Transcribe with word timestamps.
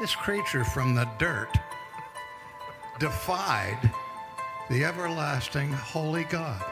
This 0.00 0.14
creature 0.14 0.62
from 0.62 0.94
the 0.94 1.08
dirt 1.18 1.58
defied 3.00 3.78
the 4.70 4.84
everlasting 4.84 5.72
holy 5.72 6.22
God. 6.24 6.62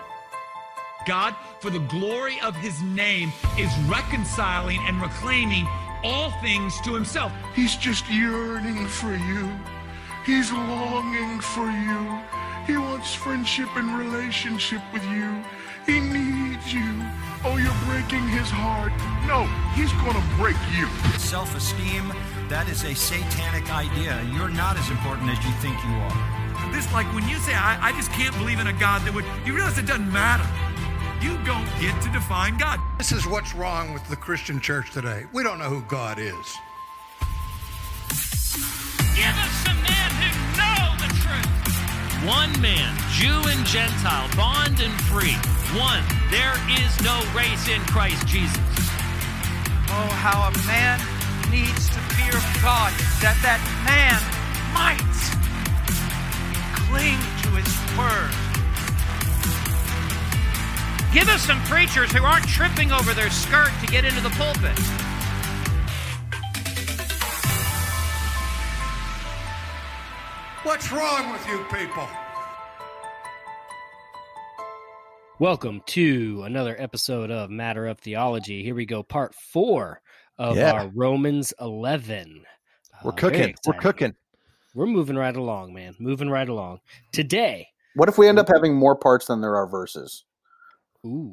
God, 1.09 1.35
for 1.59 1.71
the 1.71 1.81
glory 1.81 2.41
of 2.41 2.55
his 2.55 2.81
name, 2.83 3.33
is 3.59 3.77
reconciling 3.89 4.79
and 4.87 5.03
reclaiming 5.03 5.67
all 6.05 6.31
things 6.41 6.81
to 6.83 6.95
himself. 6.95 7.33
He's 7.57 7.75
just 7.75 8.09
yearning 8.09 8.87
for 8.87 9.13
you. 9.13 9.51
He's 10.25 10.53
longing 10.53 11.41
for 11.41 11.69
you. 11.69 12.21
He 12.65 12.77
wants 12.77 13.13
friendship 13.13 13.69
and 13.75 13.99
relationship 13.99 14.83
with 14.93 15.05
you. 15.07 15.43
He 15.85 15.99
needs 15.99 16.73
you. 16.73 17.03
Oh, 17.45 17.57
you're 17.57 17.73
breaking 17.87 18.27
his 18.29 18.51
heart. 18.51 18.93
No, 19.27 19.47
he's 19.75 19.93
gonna 20.03 20.23
break 20.37 20.57
you. 20.77 20.87
Self 21.19 21.57
esteem, 21.57 22.13
that 22.49 22.69
is 22.69 22.85
a 22.85 22.95
satanic 22.95 23.73
idea. 23.73 24.23
You're 24.33 24.49
not 24.49 24.79
as 24.79 24.89
important 24.91 25.31
as 25.31 25.39
you 25.45 25.51
think 25.59 25.75
you 25.83 25.95
are. 25.99 26.73
This, 26.73 26.93
like 26.93 27.07
when 27.15 27.27
you 27.29 27.37
say, 27.39 27.55
I, 27.55 27.79
I 27.81 27.93
just 27.93 28.11
can't 28.13 28.37
believe 28.39 28.61
in 28.61 28.67
a 28.67 28.73
God 28.73 29.03
that 29.03 29.15
would, 29.15 29.25
you 29.45 29.55
realize 29.55 29.79
it 29.79 29.87
doesn't 29.87 30.13
matter. 30.13 30.47
You 31.25 31.39
don't 31.45 31.67
get 31.81 32.01
to 32.03 32.11
define 32.13 32.59
God. 32.59 32.81
This 32.99 33.11
is 33.11 33.27
what's 33.27 33.55
wrong 33.55 33.93
with 33.95 34.07
the 34.09 34.17
Christian 34.17 34.61
church 34.61 34.91
today. 34.91 35.25
We 35.33 35.43
don't 35.43 35.59
know 35.59 35.71
who 35.71 35.83
God 35.83 36.19
is. 36.19 36.59
Give 39.17 39.33
us 39.33 39.55
some 39.65 39.81
men 39.83 40.11
who 40.21 40.31
know 40.61 40.81
the 41.03 41.11
truth. 41.19 42.27
One 42.29 42.53
man, 42.61 42.95
Jew 43.11 43.43
and 43.49 43.65
Gentile, 43.67 44.29
bond 44.37 44.81
and 44.81 44.95
free. 45.09 45.35
One, 45.79 46.05
there 46.31 46.55
is 46.79 47.01
no 47.03 47.17
race 47.35 47.69
in 47.69 47.81
Christ 47.91 48.27
Jesus. 48.27 48.57
Oh, 49.89 50.11
how 50.21 50.51
a 50.51 50.67
man 50.67 51.01
needs 51.51 51.89
to 51.91 52.06
fear 52.31 52.41
God, 52.61 52.93
that 53.23 53.39
that 53.43 53.61
man 53.87 54.19
might 54.75 54.99
cling 56.75 57.19
to 57.43 57.51
his 57.55 57.71
word. 57.97 58.33
Give 61.13 61.29
us 61.29 61.43
some 61.43 61.61
preachers 61.65 62.11
who 62.13 62.25
aren't 62.25 62.47
tripping 62.49 62.91
over 62.91 63.15
their 63.15 63.31
skirt 63.31 63.71
to 63.81 63.87
get 63.87 64.05
into 64.05 64.21
the 64.21 64.31
pulpit. 64.31 64.77
What's 70.65 70.91
wrong 70.91 71.31
with 71.31 71.47
you 71.47 71.65
people? 71.73 72.09
Welcome 75.39 75.83
to 75.87 76.43
another 76.45 76.75
episode 76.77 77.31
of 77.31 77.51
Matter 77.51 77.87
of 77.87 77.99
Theology. 77.99 78.65
Here 78.65 78.75
we 78.75 78.87
go, 78.87 79.03
part 79.03 79.35
four 79.35 80.01
of 80.39 80.57
Yeah. 80.57 80.73
our 80.73 80.89
Romans 80.95 81.53
11. 81.61 82.45
We're 83.05 83.11
Uh, 83.13 83.15
cooking. 83.15 83.55
We're 83.67 83.75
cooking. 83.75 84.15
We're 84.75 84.87
moving 84.87 85.17
right 85.17 85.35
along, 85.37 85.73
man. 85.75 85.95
Moving 85.99 86.29
right 86.31 86.49
along. 86.49 86.81
Today, 87.13 87.69
What 87.95 88.09
if 88.11 88.19
we 88.19 88.29
end 88.29 88.39
up 88.39 88.49
having 88.53 88.75
more 88.75 88.95
parts 88.95 89.27
than 89.27 89.41
there 89.41 89.57
are 89.57 89.67
verses? 89.67 90.25
ooh, 91.07 91.33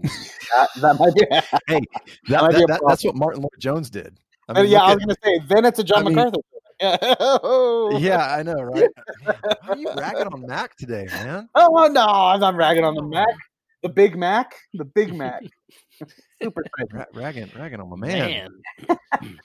That, 0.56 0.70
that 0.82 1.00
might 1.00 1.14
be. 1.16 1.26
Hey, 1.68 1.82
that, 2.30 2.42
might 2.42 2.52
be 2.52 2.56
that- 2.58 2.64
a 2.64 2.68
that- 2.68 2.82
that's 2.88 3.04
what 3.04 3.16
Martyn 3.16 3.42
Lloyd-Jones 3.42 3.90
did. 3.90 4.18
I 4.50 4.62
mean, 4.62 4.72
yeah, 4.72 4.82
I 4.84 4.94
was 4.96 5.04
going 5.04 5.16
to 5.16 5.22
say. 5.24 5.40
Then 5.48 5.66
it's 5.66 5.80
a 5.80 5.84
John 5.84 6.00
I 6.00 6.04
mean- 6.04 6.16
MacArthur. 6.16 6.40
film. 6.80 8.02
yeah, 8.02 8.34
I 8.36 8.44
know, 8.44 8.56
right? 8.56 8.90
Why 9.24 9.36
are 9.70 9.78
you 9.78 9.90
ragging 9.96 10.28
on 10.28 10.46
Mac 10.48 10.76
today, 10.76 11.06
man? 11.12 11.48
Oh 11.56 11.88
no, 11.88 12.06
I'm 12.06 12.40
not 12.40 12.56
ragging 12.56 12.84
on 12.84 12.96
the 12.96 13.04
Mac. 13.04 13.28
The 13.84 13.90
Big 13.90 14.16
Mac. 14.18 14.56
The 14.74 14.84
Big 14.86 15.14
Mac. 15.14 15.44
Super 16.42 16.64
tight. 16.78 17.08
Ragging, 17.14 17.52
ragging 17.58 17.80
on 17.80 17.90
my 17.90 17.96
man. 17.96 18.50
man. 18.88 19.40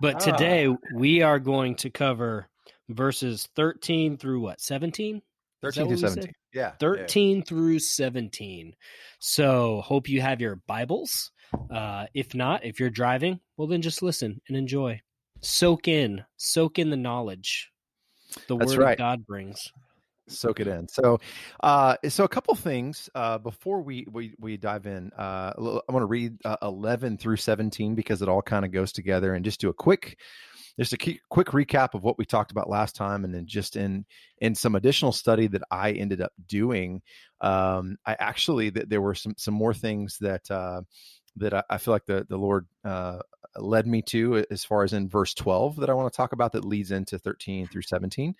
but 0.00 0.20
today 0.20 0.74
we 0.94 1.22
are 1.22 1.38
going 1.38 1.74
to 1.76 1.90
cover 1.90 2.48
verses 2.88 3.48
13 3.56 4.16
through 4.16 4.40
what, 4.40 4.60
17? 4.60 5.22
Thirteen 5.62 5.86
what 5.86 5.90
to 5.92 5.98
said? 5.98 6.08
seventeen. 6.10 6.32
Yeah, 6.52 6.62
yeah. 6.62 6.76
13 6.78 7.42
through 7.42 7.78
17. 7.78 8.74
So, 9.18 9.80
hope 9.80 10.08
you 10.08 10.20
have 10.20 10.40
your 10.40 10.56
Bibles. 10.66 11.32
Uh, 11.70 12.06
if 12.14 12.34
not, 12.34 12.64
if 12.64 12.78
you're 12.78 12.90
driving, 12.90 13.40
well, 13.56 13.66
then 13.66 13.82
just 13.82 14.02
listen 14.02 14.40
and 14.48 14.56
enjoy. 14.56 15.00
Soak 15.40 15.88
in, 15.88 16.24
soak 16.36 16.78
in 16.78 16.90
the 16.90 16.96
knowledge 16.96 17.70
the 18.48 18.56
That's 18.56 18.76
Word 18.76 18.82
right. 18.82 18.92
of 18.92 18.98
God 18.98 19.26
brings. 19.26 19.72
Soak 20.28 20.60
it 20.60 20.66
in. 20.66 20.88
So, 20.88 21.20
uh, 21.62 21.96
so 22.08 22.24
a 22.24 22.28
couple 22.28 22.54
things 22.54 23.08
uh, 23.14 23.38
before 23.38 23.80
we 23.80 24.06
we 24.10 24.34
we 24.38 24.56
dive 24.56 24.86
in. 24.86 25.10
Uh, 25.16 25.52
I 25.56 25.92
want 25.92 26.02
to 26.02 26.06
read 26.06 26.38
uh, 26.44 26.56
eleven 26.62 27.18
through 27.18 27.36
seventeen 27.36 27.94
because 27.94 28.22
it 28.22 28.28
all 28.28 28.42
kind 28.42 28.64
of 28.64 28.72
goes 28.72 28.92
together, 28.92 29.34
and 29.34 29.44
just 29.44 29.60
do 29.60 29.68
a 29.68 29.74
quick, 29.74 30.18
just 30.78 30.92
a 30.92 31.18
quick 31.28 31.48
recap 31.48 31.94
of 31.94 32.02
what 32.02 32.18
we 32.18 32.24
talked 32.24 32.50
about 32.50 32.68
last 32.68 32.96
time, 32.96 33.24
and 33.24 33.34
then 33.34 33.46
just 33.46 33.76
in 33.76 34.04
in 34.38 34.54
some 34.54 34.74
additional 34.74 35.12
study 35.12 35.46
that 35.48 35.62
I 35.70 35.92
ended 35.92 36.20
up 36.20 36.32
doing. 36.46 37.02
Um, 37.40 37.96
I 38.06 38.16
actually 38.18 38.70
that 38.70 38.88
there 38.88 39.02
were 39.02 39.14
some 39.14 39.34
some 39.36 39.54
more 39.54 39.74
things 39.74 40.18
that. 40.20 40.50
Uh, 40.50 40.82
that 41.36 41.54
I, 41.54 41.62
I 41.70 41.78
feel 41.78 41.92
like 41.92 42.06
the 42.06 42.26
the 42.28 42.38
Lord 42.38 42.66
uh, 42.84 43.20
led 43.56 43.86
me 43.86 44.02
to 44.02 44.44
as 44.50 44.64
far 44.64 44.84
as 44.84 44.92
in 44.92 45.08
verse 45.08 45.34
12 45.34 45.76
that 45.76 45.90
I 45.90 45.94
want 45.94 46.12
to 46.12 46.16
talk 46.16 46.32
about 46.32 46.52
that 46.52 46.64
leads 46.64 46.90
into 46.90 47.18
13 47.18 47.66
through 47.66 47.82
17. 47.82 48.34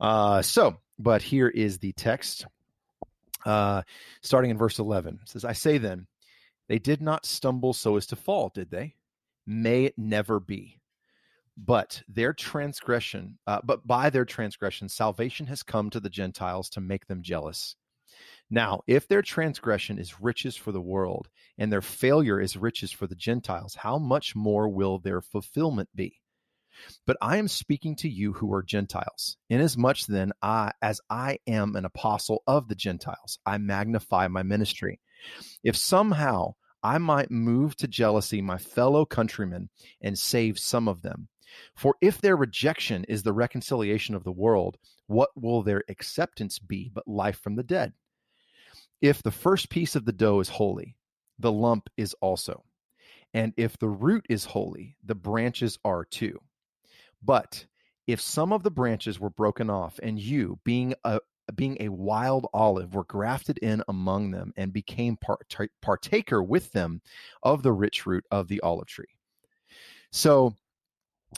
Uh, 0.00 0.42
so, 0.42 0.76
but 0.98 1.22
here 1.22 1.48
is 1.48 1.78
the 1.78 1.92
text 1.92 2.46
uh, 3.44 3.82
starting 4.22 4.50
in 4.50 4.58
verse 4.58 4.78
11. 4.78 5.20
It 5.22 5.28
says, 5.28 5.44
I 5.44 5.52
say 5.52 5.78
then, 5.78 6.06
they 6.68 6.78
did 6.78 7.00
not 7.00 7.26
stumble 7.26 7.72
so 7.72 7.96
as 7.96 8.06
to 8.08 8.16
fall, 8.16 8.50
did 8.54 8.70
they? 8.70 8.94
May 9.46 9.84
it 9.84 9.94
never 9.96 10.40
be. 10.40 10.80
But 11.56 12.02
their 12.08 12.32
transgression, 12.32 13.38
uh, 13.46 13.60
but 13.64 13.86
by 13.86 14.10
their 14.10 14.24
transgression, 14.24 14.88
salvation 14.88 15.46
has 15.46 15.62
come 15.62 15.90
to 15.90 15.98
the 15.98 16.10
Gentiles 16.10 16.68
to 16.70 16.80
make 16.80 17.06
them 17.06 17.22
jealous. 17.22 17.74
Now, 18.50 18.80
if 18.86 19.06
their 19.06 19.22
transgression 19.22 19.98
is 19.98 20.20
riches 20.20 20.56
for 20.56 20.72
the 20.72 20.80
world, 20.80 21.28
and 21.58 21.70
their 21.70 21.82
failure 21.82 22.40
is 22.40 22.56
riches 22.56 22.90
for 22.90 23.06
the 23.06 23.14
Gentiles, 23.14 23.74
how 23.74 23.98
much 23.98 24.34
more 24.34 24.68
will 24.68 24.98
their 24.98 25.20
fulfillment 25.20 25.90
be? 25.94 26.20
But 27.06 27.16
I 27.20 27.36
am 27.36 27.48
speaking 27.48 27.96
to 27.96 28.08
you 28.08 28.32
who 28.32 28.52
are 28.52 28.62
Gentiles. 28.62 29.36
Inasmuch 29.50 30.06
then 30.06 30.32
I 30.40 30.72
as 30.80 31.00
I 31.10 31.38
am 31.46 31.74
an 31.74 31.84
apostle 31.84 32.42
of 32.46 32.68
the 32.68 32.76
Gentiles, 32.76 33.38
I 33.44 33.58
magnify 33.58 34.28
my 34.28 34.42
ministry. 34.42 35.00
If 35.64 35.76
somehow 35.76 36.54
I 36.82 36.98
might 36.98 37.30
move 37.30 37.74
to 37.76 37.88
jealousy 37.88 38.40
my 38.40 38.58
fellow 38.58 39.04
countrymen 39.04 39.70
and 40.00 40.16
save 40.16 40.58
some 40.58 40.86
of 40.86 41.02
them. 41.02 41.28
For 41.74 41.96
if 42.00 42.20
their 42.20 42.36
rejection 42.36 43.04
is 43.04 43.24
the 43.24 43.32
reconciliation 43.32 44.14
of 44.14 44.22
the 44.22 44.32
world, 44.32 44.76
what 45.06 45.30
will 45.34 45.62
their 45.62 45.82
acceptance 45.88 46.58
be 46.58 46.90
but 46.94 47.08
life 47.08 47.40
from 47.40 47.56
the 47.56 47.64
dead? 47.64 47.94
If 49.00 49.22
the 49.22 49.30
first 49.30 49.70
piece 49.70 49.94
of 49.96 50.04
the 50.04 50.12
dough 50.12 50.40
is 50.40 50.48
holy, 50.48 50.96
the 51.38 51.52
lump 51.52 51.88
is 51.96 52.14
also. 52.20 52.64
And 53.34 53.52
if 53.56 53.78
the 53.78 53.88
root 53.88 54.26
is 54.28 54.44
holy, 54.44 54.96
the 55.04 55.14
branches 55.14 55.78
are 55.84 56.04
too. 56.04 56.40
But 57.22 57.66
if 58.06 58.20
some 58.20 58.52
of 58.52 58.62
the 58.62 58.70
branches 58.70 59.20
were 59.20 59.30
broken 59.30 59.70
off, 59.70 60.00
and 60.02 60.18
you, 60.18 60.58
being 60.64 60.94
a 61.04 61.20
being 61.54 61.78
a 61.80 61.88
wild 61.88 62.46
olive, 62.52 62.94
were 62.94 63.04
grafted 63.04 63.58
in 63.58 63.82
among 63.88 64.30
them 64.30 64.52
and 64.56 64.72
became 64.72 65.16
part- 65.16 65.50
partaker 65.80 66.42
with 66.42 66.72
them 66.72 67.00
of 67.42 67.62
the 67.62 67.72
rich 67.72 68.04
root 68.04 68.24
of 68.30 68.48
the 68.48 68.60
olive 68.60 68.86
tree. 68.86 69.18
So, 70.12 70.54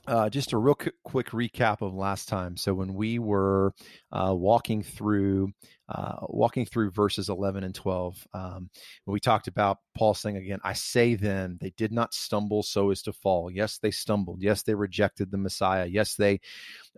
uh, 0.07 0.31
just 0.31 0.53
a 0.53 0.59
real 0.59 0.75
quick, 0.75 0.95
quick 1.05 1.31
recap 1.31 1.83
of 1.83 1.95
last 1.95 2.29
time. 2.29 2.57
So 2.57 2.73
when 2.75 2.95
we 2.95 3.19
were 3.19 3.75
uh, 4.13 4.35
walking 4.35 4.83
through 4.83 5.53
uh, 5.89 6.19
walking 6.29 6.65
through 6.65 6.93
verses 6.93 7.29
11 7.29 7.65
and 7.65 7.75
12, 7.75 8.27
um, 8.33 8.71
we 9.07 9.19
talked 9.19 9.49
about 9.49 9.79
Paul 9.97 10.15
saying 10.15 10.37
again, 10.37 10.61
"I 10.63 10.73
say 10.73 11.17
then, 11.17 11.59
they 11.61 11.71
did 11.77 11.93
not 11.93 12.15
stumble 12.15 12.63
so 12.63 12.91
as 12.91 13.03
to 13.03 13.13
fall. 13.13 13.51
Yes, 13.51 13.79
they 13.79 13.91
stumbled. 13.91 14.43
Yes, 14.43 14.63
they 14.63 14.75
rejected 14.75 15.31
the 15.31 15.39
Messiah. 15.39 15.87
Yes, 15.87 16.15
they 16.15 16.41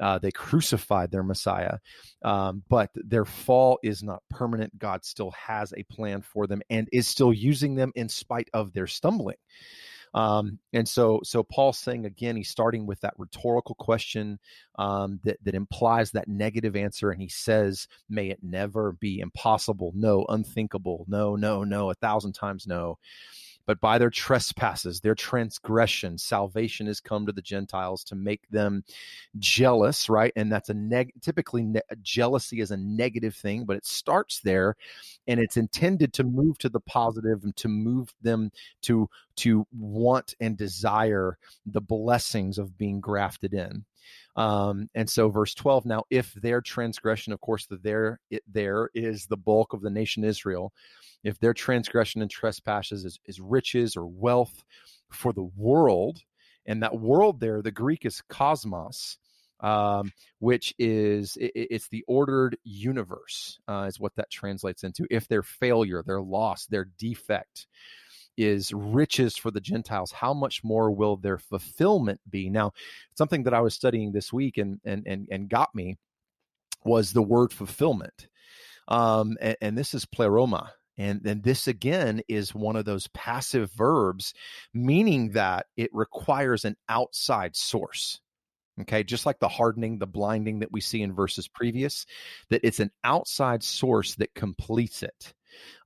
uh, 0.00 0.18
they 0.18 0.30
crucified 0.30 1.10
their 1.10 1.22
Messiah. 1.22 1.78
Um, 2.22 2.62
but 2.68 2.90
their 2.94 3.24
fall 3.24 3.78
is 3.82 4.02
not 4.02 4.22
permanent. 4.30 4.78
God 4.78 5.04
still 5.04 5.30
has 5.32 5.72
a 5.72 5.82
plan 5.84 6.22
for 6.22 6.46
them 6.46 6.62
and 6.70 6.88
is 6.92 7.08
still 7.08 7.32
using 7.32 7.74
them 7.74 7.92
in 7.94 8.08
spite 8.08 8.48
of 8.52 8.72
their 8.72 8.86
stumbling." 8.86 9.36
Um, 10.14 10.58
and 10.72 10.86
so, 10.86 11.20
so 11.24 11.42
Paul's 11.42 11.78
saying 11.78 12.04
again, 12.04 12.36
he's 12.36 12.50
starting 12.50 12.86
with 12.86 13.00
that 13.00 13.14
rhetorical 13.16 13.74
question 13.76 14.38
um, 14.78 15.20
that 15.24 15.38
that 15.44 15.54
implies 15.54 16.10
that 16.10 16.28
negative 16.28 16.76
answer, 16.76 17.10
and 17.10 17.20
he 17.20 17.28
says, 17.28 17.88
"May 18.08 18.28
it 18.28 18.40
never 18.42 18.92
be 18.92 19.20
impossible, 19.20 19.92
no, 19.94 20.26
unthinkable, 20.28 21.04
no, 21.08 21.36
no, 21.36 21.64
no, 21.64 21.90
a 21.90 21.94
thousand 21.94 22.32
times 22.32 22.66
no." 22.66 22.98
But 23.66 23.80
by 23.80 23.98
their 23.98 24.10
trespasses, 24.10 25.00
their 25.00 25.14
transgression, 25.14 26.18
salvation 26.18 26.86
has 26.86 27.00
come 27.00 27.26
to 27.26 27.32
the 27.32 27.42
Gentiles 27.42 28.04
to 28.04 28.14
make 28.14 28.48
them 28.50 28.84
jealous, 29.38 30.08
right? 30.08 30.32
And 30.36 30.50
that's 30.50 30.68
a 30.68 30.74
neg. 30.74 31.12
Typically, 31.20 31.62
ne- 31.62 31.80
jealousy 32.02 32.60
is 32.60 32.70
a 32.70 32.76
negative 32.76 33.34
thing, 33.34 33.64
but 33.64 33.76
it 33.76 33.86
starts 33.86 34.40
there, 34.40 34.76
and 35.26 35.40
it's 35.40 35.56
intended 35.56 36.12
to 36.14 36.24
move 36.24 36.58
to 36.58 36.68
the 36.68 36.80
positive 36.80 37.44
and 37.44 37.54
to 37.56 37.68
move 37.68 38.12
them 38.22 38.50
to 38.82 39.08
to 39.36 39.66
want 39.72 40.34
and 40.40 40.56
desire 40.56 41.38
the 41.66 41.80
blessings 41.80 42.58
of 42.58 42.76
being 42.76 43.00
grafted 43.00 43.54
in. 43.54 43.84
Um, 44.36 44.88
and 44.94 45.08
so, 45.08 45.28
verse 45.28 45.54
12 45.54 45.86
now, 45.86 46.04
if 46.10 46.32
their 46.34 46.60
transgression, 46.60 47.32
of 47.32 47.40
course, 47.40 47.66
the 47.66 47.76
there, 47.76 48.20
it, 48.30 48.42
there 48.50 48.90
is 48.94 49.26
the 49.26 49.36
bulk 49.36 49.72
of 49.72 49.82
the 49.82 49.90
nation 49.90 50.24
Israel, 50.24 50.72
if 51.24 51.38
their 51.38 51.54
transgression 51.54 52.22
and 52.22 52.30
trespasses 52.30 53.04
is, 53.04 53.18
is 53.26 53.40
riches 53.40 53.96
or 53.96 54.06
wealth 54.06 54.64
for 55.10 55.32
the 55.32 55.48
world, 55.56 56.20
and 56.66 56.82
that 56.82 56.98
world 56.98 57.40
there, 57.40 57.62
the 57.62 57.70
Greek 57.70 58.04
is 58.04 58.22
cosmos, 58.28 59.18
um, 59.60 60.12
which 60.40 60.74
is 60.78 61.36
it, 61.36 61.52
it's 61.54 61.88
the 61.88 62.04
ordered 62.08 62.56
universe, 62.64 63.60
uh, 63.68 63.84
is 63.88 64.00
what 64.00 64.14
that 64.16 64.30
translates 64.30 64.82
into. 64.82 65.06
If 65.10 65.28
their 65.28 65.42
failure, 65.42 66.02
their 66.02 66.20
loss, 66.20 66.66
their 66.66 66.86
defect 66.98 67.66
is 68.36 68.72
riches 68.72 69.36
for 69.36 69.50
the 69.50 69.60
Gentiles, 69.60 70.12
how 70.12 70.32
much 70.34 70.64
more 70.64 70.90
will 70.90 71.16
their 71.16 71.38
fulfillment 71.38 72.20
be? 72.28 72.48
Now, 72.50 72.72
something 73.16 73.42
that 73.44 73.54
I 73.54 73.60
was 73.60 73.74
studying 73.74 74.12
this 74.12 74.32
week 74.32 74.58
and 74.58 74.80
and 74.84 75.06
and, 75.06 75.28
and 75.30 75.48
got 75.48 75.74
me 75.74 75.98
was 76.84 77.12
the 77.12 77.22
word 77.22 77.52
fulfillment. 77.52 78.28
Um, 78.88 79.36
and, 79.40 79.56
and 79.60 79.78
this 79.78 79.94
is 79.94 80.04
pleroma. 80.04 80.72
And 80.98 81.22
then 81.22 81.40
this 81.40 81.68
again 81.68 82.20
is 82.28 82.54
one 82.54 82.76
of 82.76 82.84
those 82.84 83.08
passive 83.08 83.70
verbs, 83.72 84.34
meaning 84.74 85.30
that 85.30 85.66
it 85.76 85.90
requires 85.92 86.64
an 86.64 86.76
outside 86.88 87.56
source. 87.56 88.20
Okay, 88.80 89.02
just 89.02 89.26
like 89.26 89.38
the 89.38 89.48
hardening, 89.48 89.98
the 89.98 90.06
blinding 90.06 90.58
that 90.60 90.72
we 90.72 90.80
see 90.80 91.02
in 91.02 91.14
verses 91.14 91.46
previous, 91.46 92.06
that 92.48 92.62
it's 92.64 92.80
an 92.80 92.90
outside 93.04 93.62
source 93.62 94.14
that 94.14 94.34
completes 94.34 95.02
it. 95.02 95.34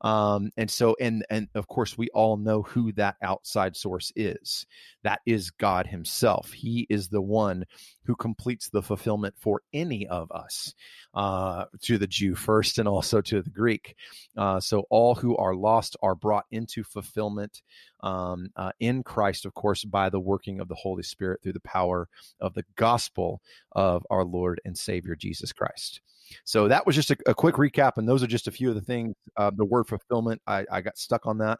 Um, 0.00 0.50
and 0.56 0.70
so, 0.70 0.96
and 1.00 1.24
and 1.30 1.48
of 1.54 1.66
course, 1.66 1.96
we 1.96 2.08
all 2.08 2.36
know 2.36 2.62
who 2.62 2.92
that 2.92 3.16
outside 3.22 3.76
source 3.76 4.12
is. 4.16 4.66
That 5.02 5.20
is 5.26 5.50
God 5.50 5.86
Himself. 5.86 6.52
He 6.52 6.86
is 6.90 7.08
the 7.08 7.22
one 7.22 7.64
who 8.04 8.14
completes 8.14 8.68
the 8.68 8.82
fulfillment 8.82 9.34
for 9.38 9.62
any 9.72 10.06
of 10.06 10.30
us, 10.30 10.74
uh, 11.14 11.64
to 11.82 11.98
the 11.98 12.06
Jew 12.06 12.34
first, 12.34 12.78
and 12.78 12.88
also 12.88 13.20
to 13.22 13.42
the 13.42 13.50
Greek. 13.50 13.96
Uh, 14.36 14.60
so 14.60 14.84
all 14.90 15.14
who 15.14 15.36
are 15.36 15.54
lost 15.54 15.96
are 16.02 16.14
brought 16.14 16.44
into 16.50 16.84
fulfillment 16.84 17.62
um, 18.00 18.50
uh, 18.56 18.72
in 18.80 19.02
Christ, 19.02 19.46
of 19.46 19.54
course, 19.54 19.84
by 19.84 20.10
the 20.10 20.20
working 20.20 20.60
of 20.60 20.68
the 20.68 20.74
Holy 20.74 21.02
Spirit 21.02 21.42
through 21.42 21.54
the 21.54 21.60
power 21.60 22.08
of 22.40 22.54
the 22.54 22.64
gospel 22.76 23.40
of 23.72 24.06
our 24.10 24.24
Lord 24.24 24.60
and 24.64 24.76
Savior 24.76 25.16
Jesus 25.16 25.52
Christ. 25.52 26.00
So 26.44 26.68
that 26.68 26.86
was 26.86 26.94
just 26.94 27.10
a, 27.10 27.16
a 27.26 27.34
quick 27.34 27.56
recap, 27.56 27.92
and 27.96 28.08
those 28.08 28.22
are 28.22 28.26
just 28.26 28.48
a 28.48 28.52
few 28.52 28.68
of 28.68 28.74
the 28.74 28.80
things. 28.80 29.14
Uh, 29.36 29.50
the 29.54 29.64
word 29.64 29.86
fulfillment, 29.86 30.40
I, 30.46 30.64
I, 30.70 30.80
got 30.80 30.98
stuck 30.98 31.26
on 31.26 31.38
that 31.38 31.58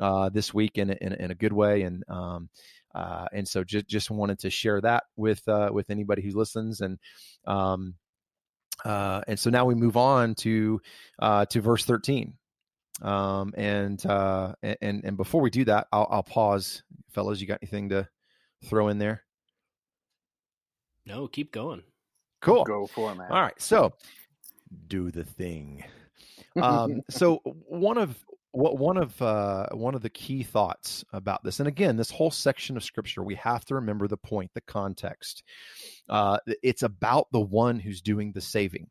uh, 0.00 0.28
this 0.28 0.54
week 0.54 0.78
in 0.78 0.90
a, 0.90 0.96
in, 1.00 1.12
in, 1.14 1.30
a 1.30 1.34
good 1.34 1.52
way, 1.52 1.82
and 1.82 2.04
um, 2.08 2.48
uh, 2.94 3.26
and 3.32 3.46
so 3.46 3.64
just 3.64 3.86
just 3.86 4.10
wanted 4.10 4.38
to 4.40 4.50
share 4.50 4.80
that 4.80 5.04
with 5.16 5.46
uh, 5.48 5.70
with 5.72 5.90
anybody 5.90 6.22
who 6.22 6.36
listens, 6.36 6.80
and 6.80 6.98
um, 7.46 7.94
uh, 8.84 9.22
and 9.26 9.38
so 9.38 9.50
now 9.50 9.64
we 9.64 9.74
move 9.74 9.96
on 9.96 10.34
to 10.36 10.80
uh, 11.18 11.44
to 11.46 11.60
verse 11.60 11.84
thirteen. 11.84 12.34
Um, 13.00 13.54
and 13.56 14.04
and 14.04 15.04
and 15.04 15.16
before 15.16 15.40
we 15.40 15.50
do 15.50 15.64
that, 15.66 15.86
I'll, 15.92 16.08
I'll 16.10 16.22
pause, 16.22 16.82
fellas. 17.10 17.40
You 17.40 17.46
got 17.46 17.60
anything 17.62 17.90
to 17.90 18.08
throw 18.64 18.88
in 18.88 18.98
there? 18.98 19.22
No, 21.06 21.26
keep 21.26 21.52
going. 21.52 21.82
Cool. 22.40 22.64
Go 22.64 22.86
for 22.86 23.12
it, 23.12 23.16
man. 23.16 23.30
All 23.30 23.42
right. 23.42 23.60
So 23.60 23.92
do 24.86 25.10
the 25.10 25.24
thing. 25.24 25.84
Um, 26.60 27.02
so 27.10 27.40
one 27.44 27.98
of 27.98 28.16
what 28.52 28.78
one 28.78 28.96
of 28.96 29.20
uh, 29.20 29.66
one 29.72 29.94
of 29.94 30.02
the 30.02 30.10
key 30.10 30.42
thoughts 30.42 31.04
about 31.12 31.44
this, 31.44 31.60
and 31.60 31.68
again, 31.68 31.96
this 31.96 32.10
whole 32.10 32.30
section 32.30 32.76
of 32.76 32.84
scripture, 32.84 33.22
we 33.22 33.34
have 33.36 33.64
to 33.66 33.74
remember 33.74 34.08
the 34.08 34.16
point, 34.16 34.50
the 34.54 34.60
context. 34.62 35.42
Uh, 36.08 36.38
it's 36.62 36.82
about 36.82 37.28
the 37.32 37.40
one 37.40 37.78
who's 37.78 38.00
doing 38.00 38.32
the 38.32 38.40
saving, 38.40 38.88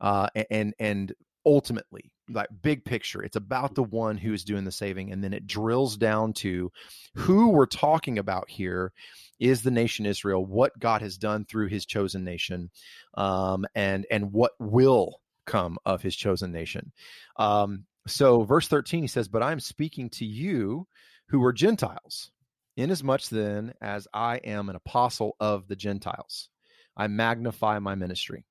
uh, 0.00 0.28
and 0.50 0.74
and 0.78 1.14
ultimately, 1.46 2.12
like 2.28 2.48
big 2.62 2.84
picture, 2.84 3.22
it's 3.22 3.36
about 3.36 3.74
the 3.74 3.82
one 3.82 4.18
who 4.18 4.32
is 4.32 4.44
doing 4.44 4.64
the 4.64 4.72
saving, 4.72 5.10
and 5.10 5.24
then 5.24 5.32
it 5.32 5.46
drills 5.46 5.96
down 5.96 6.32
to 6.34 6.70
who 7.14 7.48
we're 7.48 7.66
talking 7.66 8.18
about 8.18 8.50
here 8.50 8.92
is 9.38 9.62
the 9.62 9.70
nation 9.70 10.06
Israel, 10.06 10.44
what 10.44 10.78
God 10.78 11.02
has 11.02 11.18
done 11.18 11.44
through 11.44 11.68
His 11.68 11.86
chosen 11.86 12.24
nation, 12.24 12.70
um, 13.14 13.66
and 13.74 14.06
and 14.10 14.32
what 14.32 14.52
will 14.58 15.20
come 15.46 15.78
of 15.84 16.02
His 16.02 16.16
chosen 16.16 16.52
nation. 16.52 16.92
Um, 17.36 17.84
so, 18.06 18.42
verse 18.42 18.68
thirteen, 18.68 19.02
he 19.02 19.08
says, 19.08 19.28
"But 19.28 19.42
I 19.42 19.52
am 19.52 19.60
speaking 19.60 20.10
to 20.10 20.24
you, 20.24 20.86
who 21.28 21.44
are 21.44 21.52
Gentiles, 21.52 22.30
inasmuch 22.76 23.28
then 23.28 23.74
as 23.80 24.08
I 24.12 24.36
am 24.38 24.68
an 24.68 24.76
apostle 24.76 25.36
of 25.40 25.68
the 25.68 25.76
Gentiles, 25.76 26.48
I 26.96 27.06
magnify 27.06 27.78
my 27.78 27.94
ministry." 27.94 28.44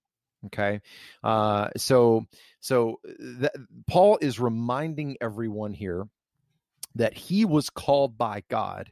Okay, 0.48 0.82
uh, 1.24 1.70
so 1.78 2.26
so 2.60 3.00
th- 3.06 3.52
Paul 3.88 4.20
is 4.22 4.40
reminding 4.40 5.18
everyone 5.20 5.74
here 5.74 6.08
that 6.96 7.14
he 7.14 7.46
was 7.46 7.70
called 7.70 8.18
by 8.18 8.44
God 8.50 8.92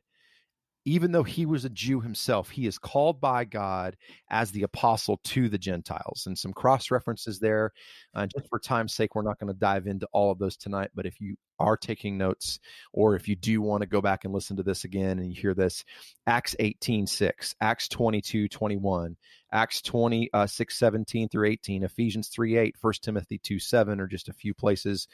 even 0.85 1.11
though 1.11 1.23
he 1.23 1.47
was 1.47 1.65
a 1.65 1.69
Jew 1.69 1.99
himself, 1.99 2.49
he 2.49 2.67
is 2.67 2.77
called 2.77 3.19
by 3.19 3.43
God 3.43 3.97
as 4.29 4.51
the 4.51 4.63
apostle 4.63 5.19
to 5.25 5.49
the 5.49 5.57
Gentiles. 5.57 6.25
And 6.27 6.37
some 6.37 6.53
cross 6.53 6.91
references 6.91 7.39
there. 7.39 7.73
Uh, 8.13 8.27
just 8.27 8.47
for 8.49 8.59
time's 8.59 8.93
sake, 8.93 9.15
we're 9.15 9.23
not 9.23 9.39
going 9.39 9.51
to 9.51 9.59
dive 9.59 9.87
into 9.87 10.07
all 10.13 10.31
of 10.31 10.37
those 10.37 10.55
tonight. 10.55 10.91
But 10.93 11.07
if 11.07 11.19
you 11.19 11.37
are 11.59 11.75
taking 11.75 12.19
notes, 12.19 12.59
or 12.93 13.15
if 13.15 13.27
you 13.27 13.35
do 13.35 13.61
want 13.61 13.81
to 13.81 13.87
go 13.87 13.99
back 13.99 14.25
and 14.25 14.33
listen 14.33 14.57
to 14.57 14.63
this 14.63 14.83
again 14.83 15.17
and 15.17 15.33
you 15.33 15.41
hear 15.41 15.55
this, 15.55 15.83
Acts 16.27 16.55
18 16.59 17.07
6, 17.07 17.55
Acts 17.61 17.87
22 17.87 18.47
21, 18.47 19.17
Acts 19.51 19.81
20, 19.81 20.29
uh, 20.33 20.45
6 20.45 20.77
17 20.77 21.29
through 21.29 21.47
18, 21.47 21.83
Ephesians 21.83 22.27
3 22.27 22.57
8, 22.57 22.75
1 22.79 22.93
Timothy 23.01 23.39
2 23.39 23.57
7 23.57 23.99
are 23.99 24.07
just 24.07 24.29
a 24.29 24.33
few 24.33 24.53
places 24.53 25.07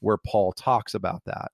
where 0.00 0.18
Paul 0.18 0.52
talks 0.52 0.94
about 0.94 1.22
that. 1.24 1.50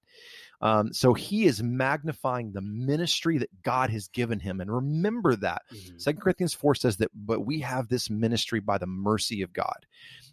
Um, 0.60 0.92
so 0.92 1.14
he 1.14 1.46
is 1.46 1.62
magnifying 1.62 2.52
the 2.52 2.60
ministry 2.60 3.38
that 3.38 3.62
God 3.62 3.90
has 3.90 4.08
given 4.08 4.40
him. 4.40 4.60
And 4.60 4.70
remember 4.70 5.36
that. 5.36 5.62
Mm-hmm. 5.72 5.98
Second. 5.98 6.20
Corinthians 6.20 6.54
4 6.54 6.74
says 6.74 6.96
that, 6.98 7.10
but 7.14 7.40
we 7.40 7.60
have 7.60 7.88
this 7.88 8.10
ministry 8.10 8.60
by 8.60 8.78
the 8.78 8.86
mercy 8.86 9.42
of 9.42 9.52
God. 9.52 9.86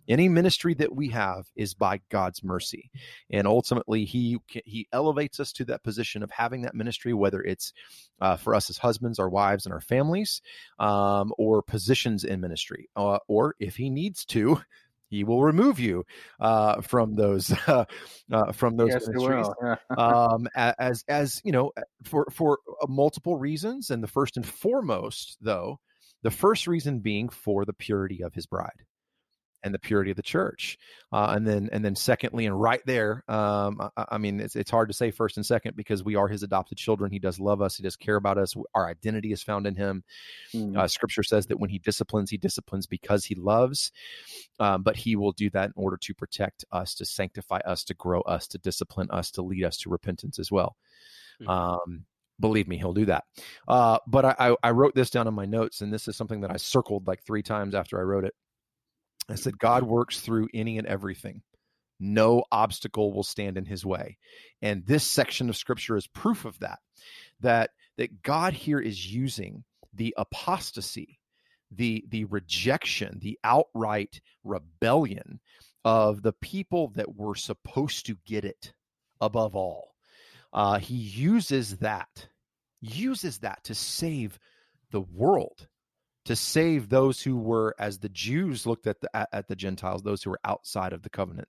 Any 0.08 0.30
ministry 0.30 0.74
that 0.76 0.96
we 0.96 1.10
have 1.10 1.48
is 1.56 1.74
by 1.74 2.00
God's 2.10 2.44
mercy. 2.44 2.90
And 3.30 3.46
ultimately, 3.46 4.06
he, 4.06 4.38
he 4.48 4.88
elevates 4.94 5.40
us 5.40 5.52
to 5.54 5.66
that 5.66 5.84
position 5.84 6.24
of 6.24 6.32
having 6.32 6.62
that 6.62 6.76
ministry, 6.76 7.14
whether 7.14 7.42
it's 7.42 7.74
uh, 8.22 8.38
for 8.38 8.56
us 8.56 8.70
as 8.70 8.78
husbands, 8.78 9.20
our 9.20 9.30
wives, 9.30 9.66
and 9.66 9.74
our 9.74 9.82
families, 9.82 10.42
um, 10.80 11.34
or 11.38 11.62
positions 11.62 12.24
in 12.24 12.40
ministry, 12.40 12.90
uh, 12.96 13.20
or 13.28 13.56
if 13.60 13.76
he 13.76 13.90
needs 13.90 14.24
to, 14.26 14.62
he 15.10 15.24
will 15.24 15.44
remove 15.44 15.80
you 15.80 16.06
uh, 16.40 16.82
from 16.82 17.16
those 17.16 17.52
uh, 17.68 17.86
uh, 18.32 18.52
from 18.52 18.78
those 18.78 18.92
yes, 18.92 19.08
ministries. 19.08 19.48
um, 19.98 20.48
as 20.56 21.04
as 21.08 21.42
you 21.44 21.52
know 21.52 21.72
for 22.04 22.28
for 22.32 22.60
uh, 22.82 22.88
multiple 22.88 23.38
reasons 23.38 23.90
and 23.90 24.04
the 24.04 24.08
first 24.08 24.38
and 24.38 24.46
foremost 24.46 25.38
though 25.42 25.80
the 26.24 26.32
first 26.32 26.68
reason 26.68 27.00
being 27.00 27.30
for 27.30 27.66
the 27.66 27.74
purity 27.74 28.22
of 28.24 28.34
his 28.34 28.46
bride 28.46 28.84
and 29.64 29.74
the 29.74 29.80
purity 29.80 30.12
of 30.12 30.18
the 30.18 30.24
church. 30.24 30.78
Uh, 31.12 31.34
and 31.36 31.48
then, 31.48 31.70
and 31.72 31.84
then, 31.84 31.96
secondly, 31.96 32.46
and 32.46 32.60
right 32.60 32.82
there, 32.86 33.24
um, 33.28 33.80
I, 33.98 34.06
I, 34.12 34.18
mean, 34.18 34.40
it's 34.40 34.56
it's 34.56 34.72
hard 34.72 34.90
to 34.90 34.94
say 34.94 35.12
first 35.12 35.38
and 35.38 35.46
second 35.46 35.76
because 35.76 36.04
we 36.04 36.16
are 36.16 36.28
His 36.28 36.44
adopted 36.44 36.78
children. 36.78 37.12
He 37.12 37.20
does 37.20 37.40
love 37.40 37.62
us. 37.62 37.78
He 37.78 37.84
does 37.84 37.96
care 37.96 38.16
about 38.16 38.38
us. 38.38 38.56
Our 38.74 38.88
identity 38.88 39.32
is 39.32 39.44
found 39.44 39.68
in 39.68 39.76
Him. 39.76 40.04
Mm. 40.54 40.78
Uh, 40.78 40.88
scripture 40.88 41.24
says 41.24 41.48
that 41.48 41.60
when 41.60 41.70
He 41.70 41.80
disciplines, 41.80 42.30
He 42.30 42.38
disciplines 42.38 42.88
because 42.88 43.26
He 43.26 43.36
loves, 43.36 43.92
um, 44.60 44.84
but 44.84 44.96
He 44.96 45.16
will 45.16 45.32
do 45.32 45.50
that 45.52 45.68
in 45.68 45.74
order 45.76 45.98
to 45.98 46.14
protect 46.14 46.66
us, 46.72 46.96
to 46.96 47.06
sanctify 47.06 47.60
us, 47.60 47.84
to 47.86 47.94
grow 47.94 48.22
us, 48.22 48.48
to 48.48 48.58
discipline 48.58 49.10
us, 49.12 49.32
to 49.32 49.42
lead 49.42 49.64
us 49.64 49.78
to 49.80 49.90
repentance 49.90 50.40
as 50.40 50.52
well. 50.52 50.76
Mm. 51.42 51.50
Um, 51.50 52.06
believe 52.40 52.68
me, 52.68 52.78
he'll 52.78 52.94
do 52.94 53.06
that. 53.06 53.24
Uh, 53.68 54.00
but 54.08 54.26
I, 54.26 54.56
I, 54.62 54.72
wrote 54.72 54.96
this 54.96 55.10
down 55.10 55.28
in 55.28 55.34
my 55.34 55.46
notes, 55.46 55.82
and 55.82 55.92
this 55.92 56.08
is 56.08 56.16
something 56.16 56.42
that 56.42 56.52
I 56.52 56.58
circled 56.58 57.08
like 57.08 57.24
three 57.24 57.44
times 57.44 57.76
after 57.76 58.00
I 58.00 58.04
wrote 58.04 58.26
it. 58.26 58.34
I 59.30 59.36
said, 59.36 59.58
God 59.60 59.84
works 59.84 60.20
through 60.20 60.50
any 60.54 60.78
and 60.78 60.88
everything. 60.88 61.42
No 62.00 62.44
obstacle 62.52 63.12
will 63.12 63.24
stand 63.24 63.58
in 63.58 63.66
his 63.66 63.86
way. 63.86 64.18
And 64.62 64.86
this 64.86 65.06
section 65.06 65.50
of 65.50 65.58
scripture 65.58 65.98
is 65.98 66.08
proof 66.08 66.46
of 66.46 66.60
that, 66.60 66.80
that, 67.40 67.72
that 67.98 68.22
God 68.22 68.54
here 68.54 68.80
is 68.80 69.12
using 69.12 69.64
the 69.94 70.14
apostasy, 70.18 71.20
the, 71.72 72.06
the 72.10 72.26
rejection, 72.26 73.18
the 73.20 73.40
outright 73.44 74.22
rebellion 74.44 75.40
of 75.84 76.22
the 76.22 76.34
people 76.34 76.92
that 76.96 77.16
were 77.16 77.36
supposed 77.36 78.06
to 78.06 78.18
get 78.26 78.46
it 78.46 78.74
above 79.20 79.56
all. 79.56 79.96
Uh, 80.54 80.78
he 80.80 80.96
uses 80.96 81.78
that, 81.78 82.28
uses 82.82 83.40
that 83.40 83.64
to 83.64 83.76
save 83.76 84.38
the 84.92 85.02
world 85.02 85.68
to 86.28 86.36
save 86.36 86.90
those 86.90 87.22
who 87.22 87.38
were, 87.38 87.74
as 87.80 88.00
the 88.00 88.10
Jews 88.10 88.66
looked 88.66 88.86
at 88.86 89.00
the 89.02 89.16
at, 89.16 89.30
at 89.32 89.48
the 89.48 89.56
Gentiles, 89.56 90.04
those 90.04 90.22
who 90.22 90.30
were 90.30 90.40
outside 90.44 90.94
of 90.94 91.02
the 91.02 91.10
covenant 91.10 91.48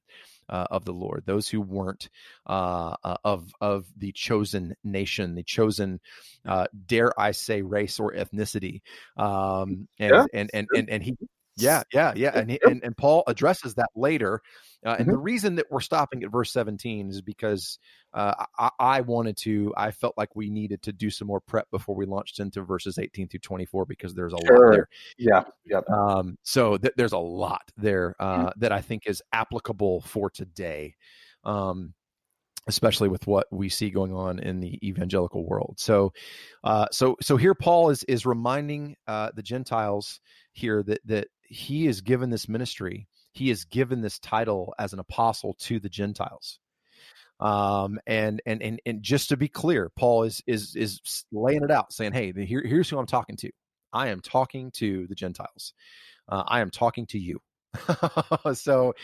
uh, 0.49 0.67
of 0.71 0.85
the 0.85 0.93
Lord, 0.93 1.25
those 1.27 1.49
who 1.49 1.61
weren't 1.61 2.09
uh, 2.47 2.95
uh, 3.03 3.17
of 3.25 3.53
of 3.61 3.87
the 3.97 4.13
chosen 4.13 4.75
nation, 4.85 5.35
the 5.35 5.43
chosen, 5.43 6.01
uh, 6.47 6.67
dare 6.87 7.13
I 7.19 7.33
say, 7.33 7.63
race 7.63 7.99
or 7.99 8.13
ethnicity. 8.13 8.83
Um, 9.17 9.89
and, 9.99 10.13
Yeah, 10.13 10.25
and, 10.33 10.51
and 10.55 10.69
and 10.75 10.91
and 10.91 11.03
he, 11.03 11.17
yeah, 11.59 11.83
yeah, 11.93 12.13
yeah, 12.17 12.31
and 12.35 12.51
he, 12.51 12.61
and, 12.65 12.83
and 12.83 12.97
Paul 12.97 13.25
addresses 13.27 13.75
that 13.75 13.91
later. 13.95 14.41
Uh, 14.87 14.97
and 14.99 15.09
the 15.09 15.17
reason 15.17 15.57
that 15.57 15.67
we're 15.71 15.81
stopping 15.81 16.23
at 16.23 16.31
verse 16.31 16.53
17 16.53 17.11
is 17.11 17.21
because 17.21 17.79
uh, 18.15 18.45
I, 18.59 18.71
I 18.79 19.01
wanted 19.01 19.37
to, 19.39 19.75
I 19.77 19.91
felt 19.91 20.15
like 20.17 20.37
we 20.37 20.51
needed 20.51 20.83
to 20.83 20.93
do 20.93 21.11
some 21.11 21.27
more 21.27 21.41
prep 21.41 21.69
before 21.71 21.97
we 21.97 22.07
launched 22.07 22.39
into 22.39 22.63
verses 22.63 22.99
18 22.99 23.29
through 23.29 23.41
24 23.41 23.87
because 23.87 24.15
there's 24.15 24.33
a 24.33 24.37
lot 24.37 24.71
there. 24.71 24.89
Yeah. 25.19 25.43
Yep. 25.67 25.91
Um, 25.91 26.39
so 26.45 26.77
th- 26.77 26.95
there's 26.97 27.13
a 27.13 27.19
lot 27.19 27.63
there 27.77 28.15
uh, 28.21 28.51
that 28.57 28.71
I 28.71 28.81
think 28.81 29.07
is 29.07 29.21
applicable 29.33 30.03
for 30.03 30.31
today, 30.31 30.95
um, 31.43 31.93
especially 32.69 33.09
with 33.09 33.27
what 33.27 33.49
we 33.51 33.69
see 33.69 33.91
going 33.91 34.15
on 34.15 34.39
in 34.39 34.61
the 34.61 34.79
evangelical 34.87 35.45
world. 35.45 35.75
So, 35.79 36.13
uh, 36.63 36.87
so, 36.93 37.17
so 37.21 37.37
here 37.37 37.55
Paul 37.55 37.91
is 37.91 38.05
is 38.05 38.27
reminding 38.27 38.95
uh, 39.09 39.31
the 39.35 39.43
Gentiles 39.43 40.21
here 40.53 40.85
that 40.85 41.01
that 41.07 41.29
he 41.49 41.87
is 41.87 42.01
given 42.01 42.31
this 42.31 42.49
ministry, 42.49 43.09
he 43.33 43.51
is 43.51 43.65
given 43.65 44.01
this 44.01 44.19
title 44.19 44.75
as 44.79 44.93
an 44.93 44.99
apostle 44.99 45.55
to 45.61 45.81
the 45.81 45.89
Gentiles. 45.89 46.59
Um, 47.41 48.01
and 48.07 48.43
and 48.47 48.63
and 48.63 48.81
and 48.85 49.03
just 49.03 49.29
to 49.29 49.37
be 49.37 49.49
clear, 49.49 49.91
Paul 49.97 50.25
is 50.25 50.43
is 50.47 50.75
is 50.75 51.01
laying 51.31 51.63
it 51.63 51.71
out, 51.71 51.93
saying, 51.93 52.13
"Hey, 52.13 52.33
here, 52.33 52.63
here's 52.65 52.91
who 52.91 52.99
I'm 52.99 53.07
talking 53.07 53.37
to. 53.37 53.51
I 53.93 54.09
am 54.09 54.21
talking 54.21 54.73
to 54.73 55.07
the 55.07 55.15
Gentiles. 55.15 55.73
Uh, 56.29 56.43
I 56.47 56.61
am 56.61 56.71
talking 56.71 57.07
to 57.07 57.19
you." 57.19 57.41
so, 58.55 58.95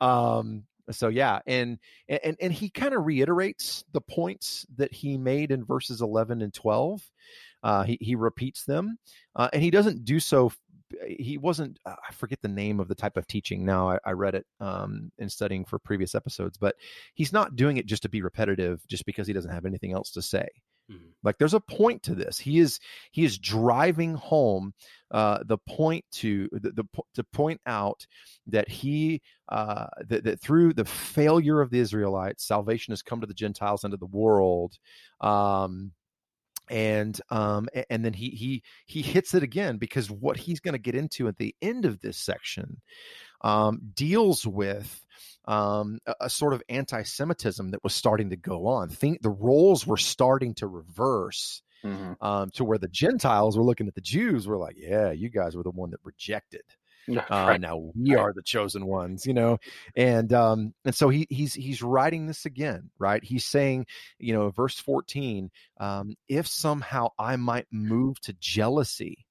um, 0.00 0.64
so 0.90 1.08
yeah, 1.08 1.38
and 1.46 1.78
and 2.08 2.36
and 2.40 2.52
he 2.52 2.70
kind 2.70 2.92
of 2.92 3.06
reiterates 3.06 3.84
the 3.92 4.00
points 4.00 4.66
that 4.76 4.92
he 4.92 5.16
made 5.16 5.52
in 5.52 5.64
verses 5.64 6.00
11 6.00 6.42
and 6.42 6.52
12. 6.52 7.02
Uh, 7.62 7.82
he 7.84 7.98
he 8.00 8.14
repeats 8.16 8.64
them, 8.64 8.98
uh, 9.36 9.48
and 9.52 9.62
he 9.62 9.70
doesn't 9.70 10.04
do 10.04 10.18
so. 10.18 10.50
He 11.06 11.38
wasn't. 11.38 11.78
Uh, 11.84 11.94
I 12.08 12.12
forget 12.12 12.40
the 12.42 12.48
name 12.48 12.80
of 12.80 12.88
the 12.88 12.94
type 12.94 13.16
of 13.16 13.26
teaching. 13.26 13.64
Now 13.64 13.90
I, 13.90 13.98
I 14.04 14.12
read 14.12 14.34
it 14.34 14.46
um, 14.60 15.10
in 15.18 15.28
studying 15.28 15.64
for 15.64 15.78
previous 15.78 16.14
episodes, 16.14 16.58
but 16.58 16.76
he's 17.14 17.32
not 17.32 17.56
doing 17.56 17.76
it 17.76 17.86
just 17.86 18.02
to 18.02 18.08
be 18.08 18.22
repetitive, 18.22 18.86
just 18.86 19.06
because 19.06 19.26
he 19.26 19.32
doesn't 19.32 19.50
have 19.50 19.66
anything 19.66 19.92
else 19.92 20.10
to 20.12 20.22
say. 20.22 20.48
Mhm. 20.90 21.14
Like 21.24 21.38
there's 21.38 21.54
a 21.54 21.60
point 21.60 22.04
to 22.04 22.14
this. 22.14 22.38
He 22.38 22.60
is 22.60 22.78
he 23.10 23.24
is 23.24 23.38
driving 23.38 24.14
home 24.14 24.72
uh, 25.10 25.40
the 25.44 25.58
point 25.58 26.04
to 26.12 26.48
the, 26.52 26.70
the 26.70 26.84
to 27.14 27.24
point 27.24 27.60
out 27.66 28.06
that 28.46 28.68
he 28.68 29.22
uh, 29.48 29.86
that, 30.08 30.24
that 30.24 30.40
through 30.40 30.74
the 30.74 30.84
failure 30.84 31.60
of 31.60 31.70
the 31.70 31.80
Israelites, 31.80 32.46
salvation 32.46 32.92
has 32.92 33.02
come 33.02 33.20
to 33.20 33.26
the 33.26 33.34
Gentiles 33.34 33.82
and 33.82 33.92
to 33.92 33.96
the 33.96 34.06
world. 34.06 34.78
Um, 35.20 35.92
and 36.68 37.20
um 37.30 37.68
and 37.90 38.04
then 38.04 38.12
he 38.12 38.30
he 38.30 38.62
he 38.86 39.02
hits 39.02 39.34
it 39.34 39.42
again 39.42 39.76
because 39.76 40.10
what 40.10 40.36
he's 40.36 40.60
going 40.60 40.72
to 40.74 40.78
get 40.78 40.94
into 40.94 41.28
at 41.28 41.38
the 41.38 41.54
end 41.62 41.84
of 41.84 42.00
this 42.00 42.16
section 42.16 42.80
um 43.42 43.80
deals 43.94 44.46
with 44.46 45.04
um 45.46 45.98
a, 46.06 46.14
a 46.22 46.30
sort 46.30 46.52
of 46.54 46.62
anti-semitism 46.68 47.70
that 47.70 47.84
was 47.84 47.94
starting 47.94 48.30
to 48.30 48.36
go 48.36 48.66
on 48.66 48.88
think 48.88 49.22
the 49.22 49.30
roles 49.30 49.86
were 49.86 49.96
starting 49.96 50.54
to 50.54 50.66
reverse 50.66 51.62
Mhm. 51.84 52.16
um 52.22 52.50
to 52.54 52.64
where 52.64 52.78
the 52.78 52.88
gentiles 52.88 53.56
were 53.56 53.62
looking 53.62 53.86
at 53.86 53.94
the 53.94 54.00
jews 54.00 54.46
were 54.48 54.56
like 54.56 54.76
yeah 54.78 55.10
you 55.12 55.28
guys 55.28 55.54
were 55.54 55.62
the 55.62 55.70
one 55.70 55.90
that 55.90 56.00
rejected 56.04 56.62
uh, 57.08 57.22
Right. 57.30 57.60
now 57.60 57.90
we 57.94 58.16
are 58.16 58.32
the 58.32 58.42
chosen 58.42 58.86
ones 58.86 59.26
you 59.26 59.34
know 59.34 59.58
and 59.94 60.32
um 60.32 60.74
and 60.84 60.94
so 60.94 61.08
he 61.08 61.26
he's 61.30 61.54
he's 61.54 61.82
writing 61.82 62.26
this 62.26 62.46
again 62.46 62.90
right 62.98 63.22
he's 63.22 63.44
saying 63.44 63.86
you 64.18 64.32
know 64.32 64.50
verse 64.50 64.78
14 64.78 65.50
um 65.78 66.14
if 66.28 66.46
somehow 66.46 67.08
i 67.18 67.36
might 67.36 67.66
move 67.70 68.20
to 68.22 68.32
jealousy 68.40 69.26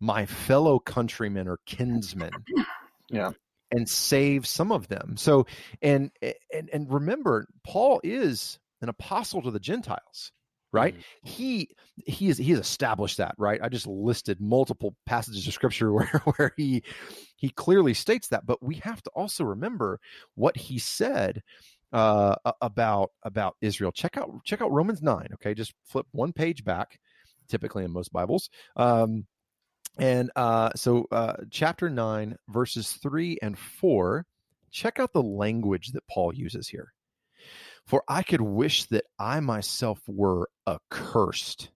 my 0.00 0.26
fellow 0.26 0.78
countrymen 0.78 1.48
or 1.48 1.58
kinsmen 1.66 2.30
Yeah. 3.10 3.30
and 3.70 3.88
save 3.88 4.46
some 4.46 4.72
of 4.72 4.88
them 4.88 5.16
so 5.16 5.46
and 5.80 6.10
and 6.52 6.68
and 6.72 6.92
remember 6.92 7.46
paul 7.64 8.00
is 8.04 8.58
an 8.82 8.88
apostle 8.88 9.40
to 9.42 9.50
the 9.50 9.60
gentiles 9.60 10.32
right? 10.76 10.94
Mhm. 10.96 11.02
he 11.24 11.68
he 12.06 12.28
is 12.28 12.38
he 12.38 12.50
has 12.52 12.60
established 12.60 13.16
that 13.18 13.34
right? 13.38 13.60
I 13.62 13.68
just 13.68 13.86
listed 13.86 14.40
multiple 14.40 14.94
passages 15.06 15.46
of 15.48 15.54
scripture 15.54 15.92
where 15.96 16.22
where 16.36 16.52
he 16.56 16.82
he 17.36 17.50
clearly 17.50 17.94
states 17.94 18.28
that 18.28 18.46
but 18.46 18.62
we 18.62 18.76
have 18.76 19.02
to 19.04 19.10
also 19.14 19.44
remember 19.44 20.00
what 20.34 20.56
he 20.56 20.78
said 20.78 21.42
uh 21.92 22.34
about 22.62 23.10
about 23.22 23.56
israel. 23.60 23.92
Check 23.92 24.16
out 24.18 24.30
check 24.44 24.60
out 24.62 24.72
romans 24.72 25.02
9 25.02 25.28
okay? 25.34 25.54
Just 25.54 25.74
flip 25.84 26.06
one 26.12 26.32
page 26.32 26.64
back 26.64 26.98
typically 27.48 27.84
in 27.84 27.92
most 27.92 28.12
bibles 28.12 28.50
um 28.76 29.24
and 29.98 30.30
uh 30.36 30.70
so 30.76 31.06
uh 31.12 31.34
chapter 31.50 31.88
9 31.90 32.36
verses 32.48 32.92
3 33.02 33.38
and 33.42 33.58
4 33.58 34.26
check 34.72 34.98
out 35.00 35.12
the 35.12 35.22
language 35.22 35.92
that 35.92 36.06
paul 36.08 36.34
uses 36.34 36.68
here 36.68 36.92
for 37.86 38.02
I 38.08 38.22
could 38.22 38.40
wish 38.40 38.84
that 38.86 39.04
I 39.18 39.40
myself 39.40 40.00
were 40.08 40.50
accursed, 40.66 41.70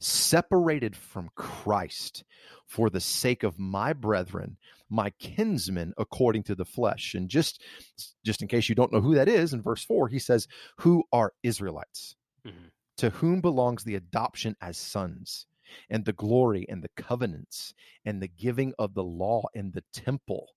separated 0.00 0.96
from 0.96 1.30
Christ 1.36 2.24
for 2.66 2.90
the 2.90 3.00
sake 3.00 3.42
of 3.42 3.58
my 3.58 3.92
brethren, 3.92 4.56
my 4.90 5.10
kinsmen 5.10 5.94
according 5.96 6.42
to 6.44 6.54
the 6.54 6.64
flesh. 6.64 7.14
And 7.14 7.28
just 7.28 7.62
just 8.24 8.42
in 8.42 8.48
case 8.48 8.68
you 8.68 8.74
don't 8.74 8.92
know 8.92 9.00
who 9.00 9.14
that 9.14 9.28
is, 9.28 9.52
in 9.52 9.62
verse 9.62 9.84
4, 9.84 10.08
he 10.08 10.18
says, 10.18 10.48
Who 10.78 11.04
are 11.12 11.32
Israelites? 11.42 12.16
Mhm. 12.44 12.70
To 12.98 13.10
whom 13.10 13.40
belongs 13.40 13.84
the 13.84 13.94
adoption 13.94 14.56
as 14.60 14.76
sons, 14.76 15.46
and 15.88 16.04
the 16.04 16.12
glory 16.12 16.66
and 16.68 16.82
the 16.82 16.90
covenants, 16.96 17.74
and 18.04 18.20
the 18.20 18.28
giving 18.28 18.74
of 18.78 18.94
the 18.94 19.04
law 19.04 19.44
and 19.54 19.72
the 19.72 19.84
temple 19.92 20.50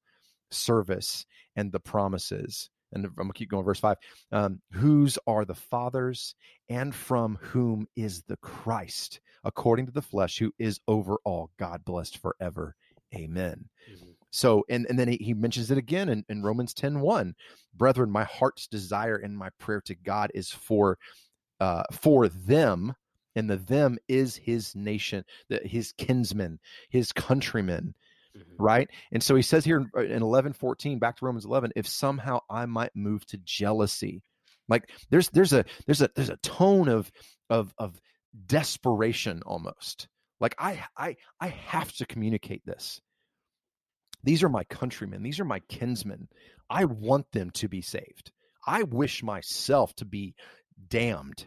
service 0.50 1.26
and 1.56 1.72
the 1.72 1.80
promises. 1.80 2.70
And 2.94 3.06
I'm 3.06 3.14
gonna 3.16 3.34
keep 3.34 3.50
going, 3.50 3.66
verse 3.66 3.80
five. 3.80 3.98
Um, 4.32 4.62
whose 4.72 5.18
are 5.28 5.46
the 5.46 5.56
fathers, 5.56 6.36
and 6.70 6.94
from 6.94 7.38
whom 7.42 7.88
is 7.96 8.24
the 8.24 8.38
Christ, 8.38 9.20
according 9.44 9.86
to 9.88 9.92
the 9.92 10.02
flesh, 10.02 10.38
who 10.38 10.54
is 10.60 10.80
over 10.88 11.18
all, 11.24 11.52
God 11.58 11.84
blessed 11.86 12.18
forever. 12.18 12.76
Amen. 13.16 13.70
Mhm. 13.90 14.16
So, 14.32 14.66
and, 14.70 14.86
and 14.90 15.00
then 15.00 15.08
he, 15.08 15.18
he 15.18 15.34
mentions 15.34 15.72
it 15.72 15.78
again 15.78 16.10
in, 16.10 16.26
in 16.30 16.44
Romans 16.44 16.74
10 16.74 17.00
1. 17.00 17.34
Brethren, 17.76 18.12
my 18.12 18.26
heart's 18.26 18.68
desire 18.68 19.18
and 19.18 19.38
my 19.38 19.50
prayer 19.60 19.82
to 19.82 19.96
God 19.96 20.32
is 20.34 20.52
for 20.52 20.98
uh, 21.60 21.84
for 21.92 22.28
them, 22.30 22.94
and 23.36 23.50
the 23.50 23.58
them 23.58 23.98
is 24.08 24.36
his 24.36 24.76
nation, 24.76 25.24
the, 25.50 25.60
his 25.64 25.92
kinsmen, 25.94 26.60
his 26.90 27.12
countrymen, 27.12 27.96
Mhm. 28.38 28.56
right? 28.60 28.90
And 29.12 29.24
so 29.24 29.36
he 29.36 29.42
says 29.42 29.66
here 29.66 29.78
in, 29.96 30.12
in 30.12 30.22
11 30.22 30.54
14, 30.54 31.00
back 31.00 31.18
to 31.18 31.26
Romans 31.26 31.46
11, 31.46 31.72
if 31.76 31.88
somehow 31.88 32.40
I 32.50 32.66
might 32.66 32.96
move 32.96 33.26
to 33.28 33.38
jealousy, 33.38 34.22
like 34.70 34.90
there's 35.10 35.30
there's 35.30 35.54
a 35.54 35.66
there's 35.86 36.02
a 36.02 36.10
there's 36.16 36.30
a 36.30 36.38
tone 36.38 36.90
of 36.90 37.12
of 37.50 37.74
of 37.78 38.00
desperation 38.46 39.42
almost. 39.46 40.08
Like 40.40 40.56
I 40.60 40.84
I 40.98 41.16
I 41.40 41.48
have 41.48 41.92
to 41.94 42.06
communicate 42.06 42.66
this. 42.66 43.02
These 44.24 44.44
are 44.44 44.50
my 44.50 44.64
countrymen. 44.66 45.24
These 45.24 45.40
are 45.40 45.46
my 45.46 45.60
kinsmen. 45.70 46.28
I 46.70 46.86
want 46.86 47.32
them 47.32 47.52
to 47.52 47.70
be 47.70 47.82
saved. 47.82 48.32
I 48.66 48.84
wish 48.84 49.24
myself 49.24 49.94
to 49.96 50.06
be 50.06 50.36
damned 50.90 51.46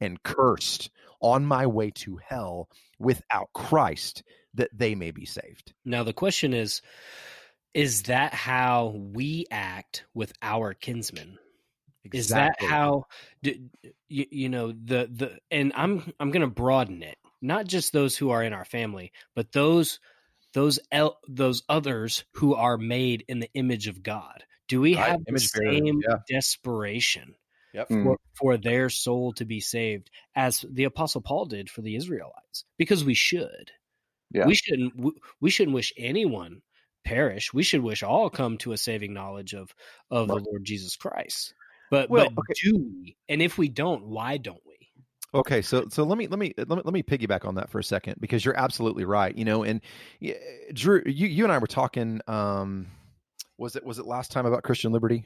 and 0.00 0.22
cursed 0.22 0.90
on 1.20 1.44
my 1.44 1.66
way 1.66 1.90
to 1.90 2.18
hell 2.26 2.68
without 2.98 3.48
Christ 3.54 4.22
that 4.54 4.70
they 4.72 4.94
may 4.94 5.10
be 5.10 5.24
saved. 5.24 5.72
Now 5.84 6.02
the 6.02 6.12
question 6.12 6.54
is 6.54 6.82
is 7.74 8.02
that 8.02 8.34
how 8.34 8.88
we 9.14 9.46
act 9.50 10.04
with 10.14 10.32
our 10.42 10.74
kinsmen? 10.74 11.38
Is 12.12 12.28
that 12.28 12.56
how 12.60 13.06
d- 13.42 13.70
you, 14.08 14.26
you 14.30 14.48
know 14.48 14.72
the 14.72 15.08
the 15.10 15.38
and 15.50 15.72
I'm 15.74 16.12
I'm 16.20 16.30
going 16.30 16.42
to 16.42 16.48
broaden 16.48 17.02
it. 17.02 17.16
Not 17.40 17.66
just 17.66 17.92
those 17.92 18.16
who 18.16 18.30
are 18.30 18.42
in 18.42 18.52
our 18.52 18.64
family, 18.64 19.12
but 19.34 19.52
those 19.52 20.00
those 20.52 20.78
el- 20.90 21.18
those 21.28 21.62
others 21.68 22.24
who 22.34 22.54
are 22.54 22.76
made 22.76 23.24
in 23.28 23.38
the 23.40 23.50
image 23.54 23.88
of 23.88 24.02
God. 24.02 24.44
Do 24.68 24.80
we 24.80 24.94
Right, 24.94 25.10
have 25.10 25.24
the 25.24 25.30
image 25.30 25.50
bearer, 25.52 25.72
same 25.74 26.00
yeah. 26.06 26.16
desperation 26.28 27.34
Yep. 27.72 27.88
Mm. 27.88 28.02
for, 28.04 28.18
for 28.34 28.56
their 28.58 28.90
soul 28.90 29.32
to 29.34 29.44
be 29.46 29.60
saved 29.60 30.10
as 30.34 30.64
the 30.70 30.84
apostle 30.84 31.22
Paul 31.22 31.46
did 31.46 31.70
for 31.70 31.80
the 31.80 31.96
Israelites? 31.96 32.64
Because 32.78 33.04
we 33.04 33.14
should. 33.14 33.70
Yeah. 34.32 34.46
We 34.46 34.54
shouldn't 34.54 34.92
we, 35.40 35.50
shouldn't 35.50 35.74
wish 35.74 35.92
anyone 35.96 36.62
perish. 37.04 37.52
We 37.52 37.62
should 37.62 37.82
wish 37.82 38.02
all 38.02 38.30
come 38.30 38.58
to 38.58 38.72
a 38.72 38.76
saving 38.76 39.12
knowledge 39.12 39.54
of 39.54 39.74
of 40.10 40.28
Right. 40.28 40.38
the 40.38 40.50
Lord 40.50 40.64
Jesus 40.64 40.96
Christ. 40.96 41.54
But 41.90 42.08
Well, 42.08 42.30
but 42.30 42.44
okay. 42.50 42.54
do 42.62 42.76
we? 42.78 43.16
And 43.28 43.42
if 43.42 43.58
we 43.58 43.68
don't, 43.68 44.06
why 44.06 44.38
don't 44.38 44.62
we? 44.66 44.72
Okay, 45.34 45.62
so 45.62 45.86
so 45.88 46.04
let 46.04 46.18
me 46.18 46.26
let 46.26 46.38
me 46.38 46.52
let 46.56 46.68
me 46.68 46.82
let 46.84 46.92
me 46.92 47.02
piggyback 47.02 47.46
on 47.46 47.54
that 47.54 47.70
for 47.70 47.78
a 47.78 47.84
second 47.84 48.16
because 48.20 48.44
you're 48.44 48.58
absolutely 48.58 49.04
right. 49.04 49.36
You 49.36 49.44
know, 49.44 49.62
and 49.62 49.80
Drew, 50.74 51.02
you 51.06 51.26
you 51.26 51.44
and 51.44 51.52
I 51.52 51.58
were 51.58 51.66
talking. 51.66 52.20
Um, 52.26 52.88
was 53.58 53.76
it 53.76 53.84
was 53.84 53.98
it 53.98 54.06
last 54.06 54.30
time 54.30 54.44
about 54.44 54.62
Christian 54.62 54.92
liberty? 54.92 55.24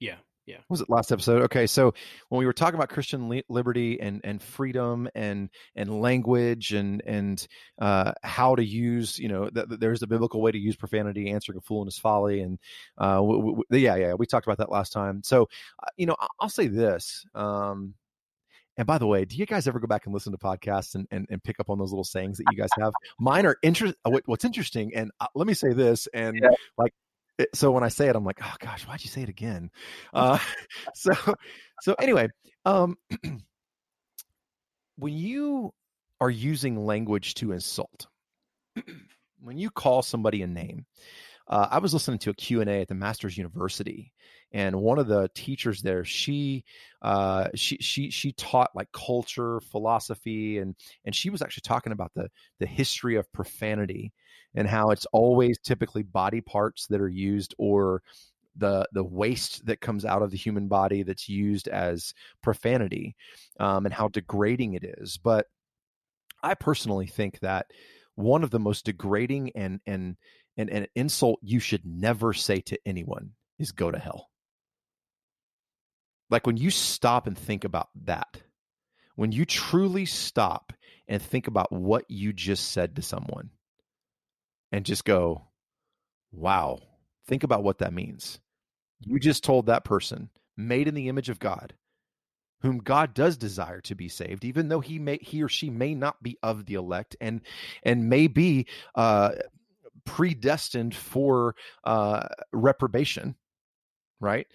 Yeah, 0.00 0.16
yeah. 0.46 0.56
what 0.56 0.70
Was 0.70 0.80
it 0.80 0.90
last 0.90 1.12
episode? 1.12 1.42
Okay, 1.42 1.66
so 1.66 1.94
when 2.28 2.38
we 2.38 2.46
were 2.46 2.52
talking 2.52 2.74
about 2.74 2.88
Christian 2.88 3.28
li- 3.28 3.44
liberty 3.48 4.00
and 4.00 4.20
and 4.24 4.42
freedom 4.42 5.08
and 5.14 5.48
and 5.76 6.00
language 6.00 6.72
and 6.72 7.02
and 7.06 7.46
uh, 7.80 8.12
how 8.22 8.54
to 8.56 8.64
use, 8.64 9.18
you 9.18 9.28
know, 9.28 9.48
th- 9.48 9.68
th- 9.68 9.80
there's 9.80 10.02
a 10.02 10.06
biblical 10.06 10.40
way 10.42 10.50
to 10.52 10.58
use 10.58 10.76
profanity, 10.76 11.30
answering 11.30 11.58
a 11.58 11.60
fool 11.60 11.82
in 11.82 11.86
his 11.86 11.98
folly, 11.98 12.40
and 12.40 12.58
uh, 12.98 13.16
w- 13.16 13.40
w- 13.40 13.62
yeah, 13.70 13.96
yeah, 13.96 14.14
we 14.14 14.26
talked 14.26 14.46
about 14.46 14.58
that 14.58 14.70
last 14.70 14.92
time. 14.92 15.22
So, 15.22 15.42
uh, 15.82 15.86
you 15.96 16.06
know, 16.06 16.16
I- 16.18 16.26
I'll 16.40 16.48
say 16.48 16.66
this. 16.66 17.24
Um, 17.34 17.94
and 18.78 18.86
by 18.86 18.96
the 18.96 19.06
way, 19.06 19.26
do 19.26 19.36
you 19.36 19.44
guys 19.44 19.68
ever 19.68 19.78
go 19.78 19.86
back 19.86 20.06
and 20.06 20.14
listen 20.14 20.32
to 20.32 20.38
podcasts 20.38 20.94
and, 20.94 21.06
and, 21.10 21.26
and 21.28 21.44
pick 21.44 21.60
up 21.60 21.68
on 21.68 21.78
those 21.78 21.90
little 21.92 22.04
sayings 22.04 22.38
that 22.38 22.44
you 22.50 22.56
guys 22.56 22.70
have? 22.80 22.92
Mine 23.20 23.44
are 23.44 23.56
interest. 23.62 23.96
What, 24.02 24.22
what's 24.24 24.46
interesting, 24.46 24.92
and 24.94 25.10
uh, 25.20 25.26
let 25.34 25.46
me 25.46 25.52
say 25.52 25.74
this, 25.74 26.08
and 26.14 26.38
Yeah. 26.42 26.48
like, 26.78 26.94
it, 27.38 27.48
so 27.54 27.70
when 27.70 27.84
I 27.84 27.88
say 27.88 28.08
it, 28.08 28.16
I'm 28.16 28.24
like, 28.24 28.40
oh 28.42 28.54
gosh, 28.60 28.86
why'd 28.86 29.02
you 29.02 29.10
say 29.10 29.22
it 29.22 29.28
again? 29.28 29.70
Uh, 30.12 30.38
so, 30.94 31.12
so 31.82 31.94
anyway, 31.94 32.28
um, 32.64 32.96
when 34.96 35.14
you 35.14 35.72
are 36.20 36.30
using 36.30 36.86
language 36.86 37.34
to 37.34 37.52
insult, 37.52 38.06
when 39.40 39.58
you 39.58 39.70
call 39.70 40.02
somebody 40.02 40.42
a 40.42 40.46
name, 40.46 40.86
uh, 41.52 41.68
I 41.70 41.80
was 41.80 41.92
listening 41.92 42.18
to 42.20 42.30
a 42.30 42.34
Q&A 42.34 42.80
at 42.80 42.88
the 42.88 42.94
Masters 42.94 43.36
University 43.36 44.10
and 44.52 44.74
one 44.80 44.98
of 44.98 45.06
the 45.06 45.28
teachers 45.34 45.82
there 45.82 46.02
she 46.02 46.64
uh, 47.02 47.48
she 47.54 47.76
she 47.76 48.08
she 48.10 48.32
taught 48.32 48.70
like 48.74 48.90
culture 48.92 49.60
philosophy 49.60 50.58
and 50.58 50.74
and 51.04 51.14
she 51.14 51.28
was 51.28 51.42
actually 51.42 51.60
talking 51.60 51.92
about 51.92 52.10
the 52.14 52.30
the 52.58 52.66
history 52.66 53.16
of 53.16 53.30
profanity 53.32 54.14
and 54.54 54.66
how 54.66 54.90
it's 54.90 55.06
always 55.12 55.58
typically 55.58 56.02
body 56.02 56.40
parts 56.40 56.86
that 56.86 57.02
are 57.02 57.08
used 57.10 57.54
or 57.58 58.02
the 58.56 58.88
the 58.92 59.04
waste 59.04 59.66
that 59.66 59.82
comes 59.82 60.06
out 60.06 60.22
of 60.22 60.30
the 60.30 60.38
human 60.38 60.68
body 60.68 61.02
that's 61.02 61.28
used 61.28 61.68
as 61.68 62.14
profanity 62.42 63.14
um, 63.60 63.84
and 63.84 63.92
how 63.92 64.08
degrading 64.08 64.72
it 64.72 64.84
is. 64.98 65.18
But 65.18 65.48
i 66.42 66.54
personally 66.54 67.06
think 67.06 67.38
that 67.40 67.66
one 68.14 68.42
of 68.42 68.50
the 68.50 68.58
most 68.58 68.84
degrading 68.84 69.50
and 69.54 69.80
and 69.86 70.16
and 70.56 70.70
an 70.70 70.86
insult 70.94 71.40
you 71.42 71.60
should 71.60 71.84
never 71.84 72.32
say 72.32 72.60
to 72.60 72.78
anyone 72.86 73.30
is 73.58 73.72
go 73.72 73.90
to 73.90 73.98
hell. 73.98 74.28
Like 76.30 76.46
when 76.46 76.56
you 76.56 76.70
stop 76.70 77.26
and 77.26 77.36
think 77.36 77.64
about 77.64 77.88
that 78.04 78.42
when 79.16 79.32
you 79.32 79.44
truly 79.44 80.06
stop 80.06 80.72
and 81.08 81.20
think 81.20 81.46
about 81.46 81.70
what 81.70 82.04
you 82.08 82.32
just 82.32 82.72
said 82.72 82.96
to 82.96 83.02
someone 83.02 83.50
and 84.70 84.84
just 84.84 85.04
go 85.04 85.42
wow 86.32 86.78
think 87.26 87.44
about 87.44 87.62
what 87.62 87.78
that 87.78 87.92
means. 87.92 88.40
You 89.00 89.18
just 89.18 89.44
told 89.44 89.66
that 89.66 89.84
person 89.84 90.30
made 90.56 90.88
in 90.88 90.94
the 90.94 91.08
image 91.08 91.28
of 91.28 91.38
god 91.38 91.74
whom 92.60 92.78
god 92.78 93.14
does 93.14 93.36
desire 93.36 93.80
to 93.80 93.94
be 93.94 94.08
saved 94.08 94.44
even 94.44 94.68
though 94.68 94.80
he 94.80 94.98
may 94.98 95.18
he 95.22 95.42
or 95.42 95.48
she 95.48 95.70
may 95.70 95.94
not 95.94 96.22
be 96.22 96.38
of 96.42 96.66
the 96.66 96.74
elect 96.74 97.16
and 97.20 97.40
and 97.82 98.08
may 98.08 98.26
be 98.26 98.66
uh 98.94 99.30
predestined 100.04 100.94
for 100.94 101.54
uh 101.84 102.26
reprobation 102.52 103.36
right? 104.22 104.46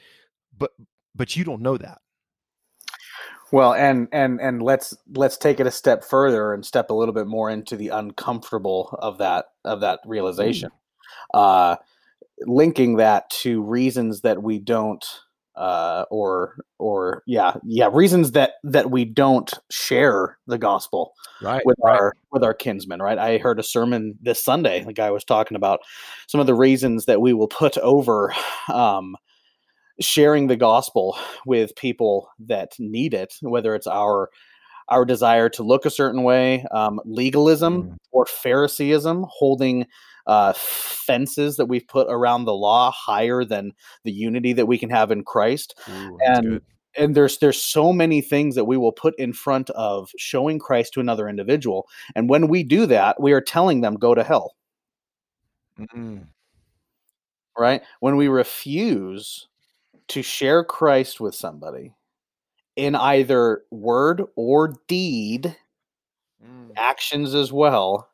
But 0.58 0.72
but 1.14 1.36
you 1.36 1.44
don't 1.44 1.62
know 1.62 1.78
that. 1.78 2.00
Well, 3.52 3.74
and 3.74 4.08
and 4.12 4.42
and 4.42 4.64
let's 4.64 4.98
let's 5.14 5.38
take 5.38 5.60
it 5.60 5.68
a 5.68 5.72
step 5.72 6.04
further 6.04 6.54
and 6.54 6.66
step 6.66 6.90
a 6.90 6.94
little 6.94 7.14
bit 7.14 7.28
more 7.28 7.50
into 7.52 7.76
the 7.76 7.90
uncomfortable 7.90 8.98
of 9.00 9.20
that 9.20 9.46
of 9.64 9.82
that 9.82 10.00
realization. 10.06 10.72
Uh, 11.34 11.76
linking 12.42 12.98
that 12.98 13.30
to 13.30 13.62
reasons 13.62 14.22
that 14.22 14.42
we 14.42 14.60
don't 14.60 15.06
uh, 15.58 16.06
or 16.12 16.56
or 16.78 17.24
yeah 17.26 17.56
yeah 17.64 17.90
reasons 17.92 18.32
that 18.32 18.54
that 18.64 18.92
we 18.92 19.04
don't 19.04 19.54
share 19.72 20.38
the 20.46 20.58
gospel 20.58 21.14
right 21.42 21.66
with 21.66 21.78
right. 21.84 22.00
our 22.00 22.14
with 22.32 22.44
our 22.44 22.54
kinsmen 22.54 23.02
right 23.02 23.18
i 23.18 23.40
heard 23.40 23.60
a 23.60 23.64
sermon 23.64 24.16
this 24.22 24.44
sunday 24.44 24.84
the 24.84 24.94
guy 24.94 25.10
was 25.10 25.24
talking 25.24 25.58
about 25.58 25.80
some 26.28 26.40
of 26.40 26.46
the 26.46 26.54
reasons 26.54 27.06
that 27.06 27.22
we 27.22 27.34
will 27.34 27.48
put 27.48 27.78
over 27.80 28.34
um, 28.72 29.16
sharing 30.00 30.46
the 30.46 30.56
gospel 30.56 31.18
with 31.48 31.76
people 31.76 32.30
that 32.40 32.74
need 32.78 33.16
it 33.16 33.34
whether 33.42 33.74
it's 33.74 33.88
our 33.88 34.30
our 34.90 35.04
desire 35.04 35.50
to 35.50 35.64
look 35.64 35.86
a 35.86 35.90
certain 35.90 36.22
way 36.22 36.64
um, 36.72 37.02
legalism 37.04 37.98
or 38.12 38.28
phariseeism 38.28 39.26
holding 39.30 39.88
uh, 40.28 40.54
fences 40.54 41.56
that 41.56 41.66
we've 41.66 41.88
put 41.88 42.06
around 42.10 42.46
the 42.46 42.54
law 42.54 42.92
higher 42.92 43.44
than 43.44 43.72
the 44.04 44.12
unity 44.12 44.54
that 44.54 44.68
we 44.68 44.78
can 44.78 44.90
have 44.90 45.10
in 45.10 45.24
christ. 45.24 45.80
Ooh, 45.90 46.18
and 46.22 46.46
good. 46.46 46.64
and 46.98 47.16
there's 47.16 47.38
there's 47.40 47.62
so 47.62 47.94
many 47.94 48.22
things 48.22 48.56
that 48.56 48.66
we 48.66 48.78
will 48.78 48.92
put 48.92 49.18
in 49.18 49.34
front 49.34 49.70
of 49.72 50.12
showing 50.18 50.60
christ 50.60 50.94
to 50.94 51.00
another 51.00 51.28
individual. 51.30 51.88
And 52.14 52.30
when 52.30 52.48
we 52.50 52.64
do 52.64 52.86
that 52.88 53.20
we 53.20 53.32
are 53.32 53.42
telling 53.42 53.82
them 53.82 53.96
go 53.96 54.14
to 54.14 54.24
hell. 54.24 54.56
Mm, 55.80 56.28
right? 57.58 57.82
When 58.02 58.18
we 58.18 58.28
refuse 58.28 59.48
to 60.10 60.22
share 60.22 60.64
christ 60.64 61.20
with 61.20 61.36
somebody 61.36 61.94
in 62.76 62.96
either 62.96 63.64
word 63.72 64.24
or 64.36 64.76
deed 64.88 65.56
mm. 66.46 66.72
actions 66.76 67.34
as 67.34 67.52
well 67.52 68.10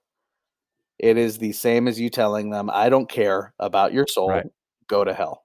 it 1.03 1.17
is 1.17 1.37
the 1.37 1.51
same 1.51 1.87
as 1.89 1.99
you 1.99 2.09
telling 2.09 2.49
them 2.49 2.69
i 2.71 2.87
don't 2.87 3.09
care 3.09 3.53
about 3.59 3.91
your 3.91 4.07
soul. 4.07 4.29
Right. 4.29 4.45
go 4.87 5.03
to 5.03 5.13
hell. 5.13 5.43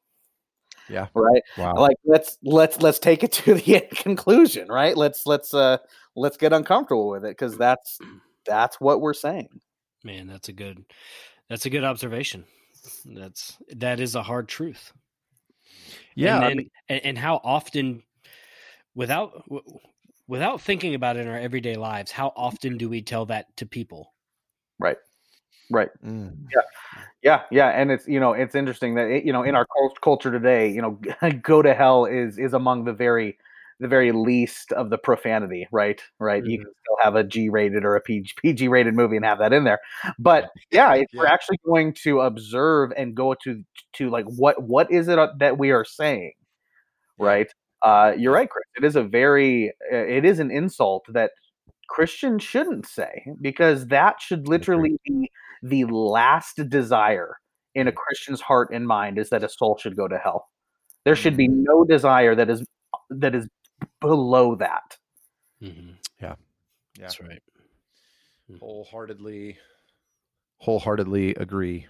Yeah. 0.89 1.09
Right? 1.15 1.43
Wow. 1.59 1.75
Like 1.75 1.97
let's 2.05 2.39
let's 2.43 2.81
let's 2.81 2.99
take 2.99 3.23
it 3.23 3.33
to 3.45 3.55
the 3.55 3.81
conclusion 3.91 4.69
right? 4.69 4.97
Let's 4.97 5.27
let's 5.27 5.53
uh 5.53 5.79
let's 6.17 6.37
get 6.37 6.53
uncomfortable 6.53 7.09
with 7.11 7.25
it 7.25 7.37
because 7.37 7.59
that's 7.59 7.99
that's 8.47 8.81
what 8.81 9.01
we're 9.01 9.15
saying. 9.15 9.49
Man, 10.05 10.27
that's 10.27 10.49
a 10.49 10.53
good 10.53 10.85
that's 11.49 11.67
a 11.67 11.71
good 11.71 11.85
observation. 11.85 12.45
That's 13.05 13.59
that 13.77 14.01
is 14.01 14.15
a 14.15 14.23
hard 14.23 14.49
truth. 14.49 14.93
yeah 16.15 16.37
and, 16.37 16.45
I 16.45 16.55
mean- 16.55 16.71
and, 16.89 17.01
and 17.05 17.19
how 17.19 17.41
often 17.45 18.03
without 18.95 19.45
without 20.27 20.61
thinking 20.61 20.95
about 20.95 21.17
it 21.17 21.21
in 21.21 21.29
our 21.29 21.39
everyday 21.39 21.75
lives 21.75 22.11
how 22.11 22.33
often 22.37 22.79
do 22.79 22.89
we 22.89 23.03
tell 23.03 23.27
that 23.27 23.55
to 23.57 23.67
people? 23.67 24.15
Right 24.79 24.97
right. 25.71 25.89
Mm, 26.05 26.37
yeah. 27.23 27.43
Yeah 27.51 27.69
and 27.69 27.91
it's 27.91 28.07
you 28.09 28.21
know 28.21 28.33
it's 28.33 28.55
interesting 28.55 28.95
that 28.95 29.09
it, 29.11 29.25
you 29.25 29.33
know 29.33 29.43
in 29.43 29.55
our 29.55 29.67
culture 30.03 30.31
today 30.31 30.71
you 30.71 30.81
know 30.83 30.99
go 31.43 31.63
to 31.63 31.75
hell 31.75 32.05
is 32.07 32.39
is 32.39 32.55
among 32.55 32.85
the 32.85 32.93
very 32.93 33.37
the 33.81 33.89
very 33.89 34.11
least 34.13 34.73
of 34.73 34.91
the 34.91 34.99
profanity 34.99 35.67
right? 35.73 36.03
Right? 36.19 36.45
You 36.45 36.59
Mhm. 36.59 36.63
can 36.65 36.73
still 36.83 36.97
have 37.03 37.15
a 37.17 37.25
g 37.25 37.49
rated 37.49 37.85
or 37.85 37.97
a 37.97 38.01
PG, 38.01 38.35
PG 38.43 38.69
rated 38.69 38.95
movie 38.95 39.17
and 39.17 39.25
have 39.25 39.39
that 39.41 39.53
in 39.53 39.65
there 39.65 39.79
but 40.19 40.51
yeah. 40.71 40.95
if 40.95 41.07
we're 41.15 41.27
actually 41.27 41.59
going 41.65 41.93
to 42.05 42.21
observe 42.21 42.93
and 42.97 43.15
go 43.15 43.35
to 43.45 43.63
to 43.95 44.11
like 44.11 44.25
what 44.27 44.63
what 44.63 44.91
is 44.91 45.09
it 45.09 45.19
uh, 45.19 45.29
that 45.39 45.59
we 45.59 45.71
are 45.71 45.85
saying 45.85 46.33
right? 47.19 47.53
Uh 47.83 48.13
you're 48.19 48.33
right 48.33 48.51
chris 48.51 48.65
it 48.77 48.85
is 48.85 48.97
a 48.97 49.03
very 49.05 49.71
uh, 49.93 49.97
it 49.97 50.25
is 50.25 50.41
an 50.41 50.51
insult 50.51 51.05
that 51.13 51.31
christians 51.89 52.43
shouldn't 52.43 52.87
say 52.87 53.25
because 53.41 53.87
that 53.89 54.21
should 54.21 54.49
literally 54.49 54.99
be 55.07 55.31
the 55.63 55.85
last 55.85 56.61
desire 56.69 57.37
in 57.75 57.89
a 57.89 57.93
christian's 57.93 58.41
heart 58.41 58.71
and 58.73 58.87
mind 58.87 59.19
is 59.19 59.31
that 59.31 59.45
a 59.45 59.49
soul 59.49 59.79
should 59.81 59.97
go 59.97 60.09
to 60.09 60.19
hell. 60.19 60.49
There 61.05 61.17
should 61.17 61.37
be 61.37 61.49
no 61.49 61.85
desire 61.85 62.35
that 62.35 62.51
is 62.51 62.67
that 63.11 63.35
is 63.35 63.49
below 64.01 64.57
that. 64.57 64.97
Mm-hmm. 65.63 65.93
yeah. 66.21 66.35
That's 66.99 67.21
right. 67.21 67.43
Wholeheartedly 68.61 69.59
wholeheartedly 70.59 71.35
agree 71.37 71.87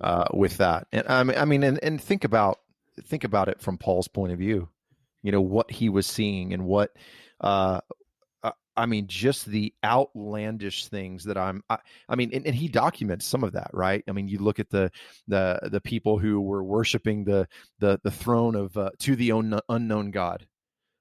uh, 0.00 0.26
with 0.32 0.56
that. 0.58 0.86
And 0.92 1.06
i 1.08 1.22
mean 1.22 1.38
i 1.38 1.44
mean 1.44 1.62
and, 1.62 1.78
and 1.82 2.00
think 2.00 2.24
about 2.24 2.60
think 3.02 3.24
about 3.24 3.48
it 3.48 3.60
from 3.60 3.78
paul's 3.78 4.08
point 4.08 4.32
of 4.32 4.38
view. 4.38 4.68
You 5.22 5.32
know 5.32 5.40
what 5.40 5.70
he 5.70 5.88
was 5.88 6.06
seeing 6.06 6.52
and 6.52 6.64
what 6.64 6.92
uh, 7.40 7.80
I 8.78 8.86
mean, 8.86 9.08
just 9.08 9.46
the 9.46 9.74
outlandish 9.84 10.86
things 10.86 11.24
that 11.24 11.36
I'm. 11.36 11.64
I, 11.68 11.78
I 12.08 12.14
mean, 12.14 12.30
and, 12.32 12.46
and 12.46 12.54
he 12.54 12.68
documents 12.68 13.26
some 13.26 13.42
of 13.42 13.52
that, 13.52 13.70
right? 13.72 14.04
I 14.08 14.12
mean, 14.12 14.28
you 14.28 14.38
look 14.38 14.60
at 14.60 14.70
the 14.70 14.90
the 15.26 15.58
the 15.72 15.80
people 15.80 16.16
who 16.18 16.40
were 16.40 16.62
worshiping 16.62 17.24
the 17.24 17.48
the 17.80 18.00
the 18.04 18.10
throne 18.12 18.54
of 18.54 18.76
uh, 18.76 18.90
to 19.00 19.16
the 19.16 19.32
un, 19.32 19.58
unknown 19.68 20.12
God. 20.12 20.46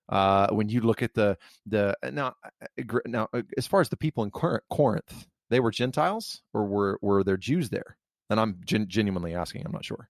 Uh, 0.10 0.48
when 0.52 0.70
you 0.70 0.82
look 0.82 1.04
at 1.04 1.14
the 1.14 1.38
the 1.68 1.96
now 2.12 2.34
uh, 2.52 3.00
now 3.06 3.30
uh, 3.34 3.44
as 3.58 3.68
far 3.68 3.80
as 3.82 3.90
the 3.90 3.98
people 3.98 4.24
in 4.24 4.32
Cor- 4.32 4.64
Corinth, 4.72 5.28
they 5.52 5.60
were 5.60 5.72
Gentiles 5.72 6.42
or 6.56 6.66
were 6.66 6.98
were 7.04 7.24
there 7.24 7.38
Jews 7.38 7.70
there? 7.70 7.98
And 8.32 8.40
I'm 8.40 8.60
gen- 8.66 8.88
genuinely 8.90 9.36
asking. 9.36 9.64
I'm 9.66 9.72
not 9.72 9.86
sure. 9.86 10.10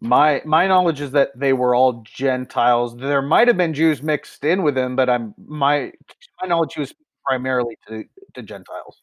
My 0.00 0.42
my 0.44 0.66
knowledge 0.68 1.00
is 1.00 1.10
that 1.12 1.30
they 1.36 1.52
were 1.52 1.74
all 1.74 2.04
Gentiles. 2.04 2.96
There 2.96 3.22
might 3.22 3.48
have 3.48 3.56
been 3.56 3.74
Jews 3.74 4.02
mixed 4.02 4.44
in 4.44 4.62
with 4.62 4.74
them, 4.74 4.94
but 4.94 5.10
I'm 5.10 5.34
my 5.38 5.92
my 6.40 6.48
knowledge 6.48 6.76
was 6.76 6.94
primarily 7.26 7.76
to 7.88 8.04
to 8.34 8.42
Gentiles. 8.42 9.02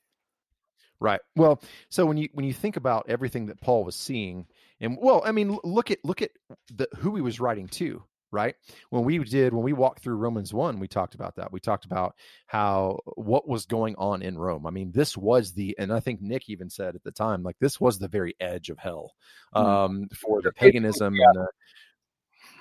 Right. 1.01 1.19
Well, 1.35 1.61
so 1.89 2.05
when 2.05 2.17
you 2.17 2.29
when 2.33 2.45
you 2.45 2.53
think 2.53 2.77
about 2.77 3.05
everything 3.09 3.47
that 3.47 3.59
Paul 3.59 3.83
was 3.83 3.95
seeing, 3.95 4.45
and 4.79 4.97
well, 5.01 5.21
I 5.25 5.33
mean, 5.33 5.57
look 5.63 5.91
at 5.91 5.99
look 6.05 6.21
at 6.21 6.31
the 6.73 6.87
who 6.97 7.15
he 7.15 7.21
was 7.21 7.39
writing 7.41 7.67
to. 7.69 8.01
Right. 8.31 8.55
When 8.89 9.05
we 9.05 9.19
did 9.19 9.53
when 9.53 9.63
we 9.63 9.71
walked 9.71 10.03
through 10.03 10.15
Romans 10.15 10.53
one, 10.53 10.79
we 10.79 10.87
talked 10.87 11.15
about 11.15 11.35
that. 11.37 11.53
We 11.53 11.59
talked 11.59 11.85
about 11.85 12.15
how 12.47 12.99
what 13.15 13.47
was 13.47 13.65
going 13.65 13.95
on 13.97 14.21
in 14.21 14.37
Rome. 14.37 14.67
I 14.67 14.71
mean, 14.71 14.91
this 14.91 15.15
was 15.15 15.53
the, 15.53 15.75
and 15.79 15.93
I 15.93 16.01
think 16.01 16.21
Nick 16.21 16.49
even 16.49 16.69
said 16.69 16.95
at 16.95 17.03
the 17.03 17.11
time, 17.11 17.43
like 17.43 17.55
this 17.59 17.79
was 17.79 17.97
the 17.97 18.09
very 18.09 18.35
edge 18.41 18.69
of 18.69 18.77
hell 18.77 19.13
um, 19.53 20.09
for 20.13 20.41
the 20.41 20.51
paganism 20.51 21.13
and 21.13 21.35
the, 21.35 21.47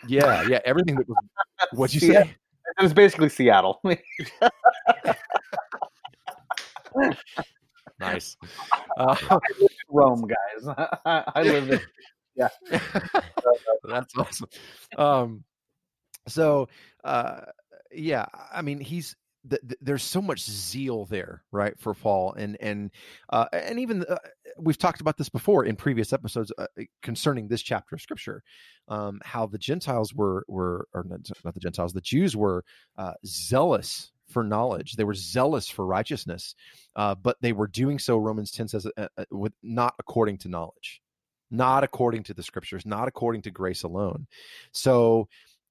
yeah, 0.07 0.47
yeah, 0.49 0.61
everything 0.65 0.97
that 0.97 1.09
was. 1.09 1.17
What'd 1.73 1.95
you 1.95 2.13
say? 2.13 2.35
It 2.79 2.83
was 2.83 2.93
basically 2.93 3.29
Seattle. 3.29 3.81
nice. 8.01 8.37
Uh, 8.97 9.17
Rome, 9.89 10.25
guys. 10.29 10.69
I 11.05 11.43
live 11.43 11.69
in. 11.69 11.81
Yeah, 12.37 12.49
that's 13.83 14.17
awesome. 14.17 14.49
Um, 14.97 15.43
so, 16.27 16.69
uh, 17.05 17.41
yeah, 17.93 18.27
I 18.53 18.63
mean, 18.63 18.81
he's 18.81 19.17
th- 19.49 19.63
th- 19.63 19.79
there's 19.81 20.03
so 20.03 20.23
much 20.23 20.43
zeal 20.43 21.07
there, 21.07 21.43
right, 21.53 21.79
for 21.79 21.95
Paul, 21.95 22.33
and 22.35 22.57
and 22.61 22.91
uh, 23.31 23.47
and 23.53 23.79
even 23.79 24.05
uh, 24.05 24.17
we've 24.59 24.79
talked 24.79 25.01
about 25.01 25.17
this 25.17 25.29
before 25.29 25.65
in 25.65 25.77
previous 25.77 26.13
episodes 26.13 26.53
uh, 26.59 26.67
concerning 27.03 27.49
this 27.49 27.63
chapter 27.63 27.95
of 27.95 28.01
Scripture, 28.01 28.43
um, 28.89 29.21
how 29.25 29.47
the 29.47 29.59
Gentiles 29.59 30.15
were 30.15 30.45
were 30.49 30.89
or 30.95 31.05
not, 31.09 31.21
not 31.45 31.55
the 31.55 31.61
Gentiles, 31.61 31.93
the 31.93 32.01
Jews 32.01 32.37
were 32.37 32.65
uh, 32.97 33.15
zealous 33.27 34.13
for 34.29 34.43
knowledge. 34.43 34.95
They 34.95 35.05
were 35.05 35.15
zealous 35.15 35.69
for 35.69 35.87
righteousness, 35.87 36.55
uh, 36.97 37.15
but 37.15 37.37
they 37.41 37.53
were 37.53 37.69
doing 37.69 37.99
so. 37.99 38.17
Romans 38.17 38.51
ten 38.51 38.69
says, 38.69 38.87
uh, 38.97 39.09
uh, 39.19 39.25
with 39.31 39.53
not 39.63 39.95
according 39.99 40.39
to 40.39 40.49
knowledge, 40.49 41.03
not 41.51 41.85
according 41.85 42.23
to 42.25 42.35
the 42.35 42.43
Scriptures, 42.43 42.87
not 42.87 43.09
according 43.09 43.43
to 43.43 43.51
grace 43.51 43.83
alone. 43.83 44.27
So, 44.73 45.29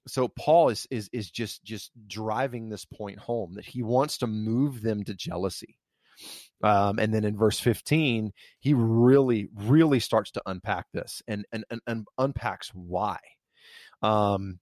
so 0.07 0.27
Paul 0.27 0.69
is 0.69 0.87
is 0.91 1.09
is 1.13 1.31
just 1.31 1.63
just 1.63 1.91
driving 2.07 2.69
this 2.69 2.85
point 2.85 3.19
home 3.19 3.55
that 3.55 3.65
he 3.65 3.83
wants 3.83 4.17
to 4.19 4.27
move 4.27 4.81
them 4.81 5.03
to 5.03 5.13
jealousy. 5.13 5.77
Um, 6.63 6.97
and 6.97 7.13
then 7.13 7.25
in 7.25 7.35
verse 7.35 7.59
15, 7.59 8.31
he 8.59 8.73
really, 8.73 9.49
really 9.53 9.99
starts 9.99 10.31
to 10.31 10.41
unpack 10.45 10.85
this 10.93 11.21
and 11.27 11.45
and, 11.51 11.65
and, 11.69 11.81
and 11.87 12.07
unpacks 12.17 12.69
why. 12.73 13.17
Um, 14.01 14.59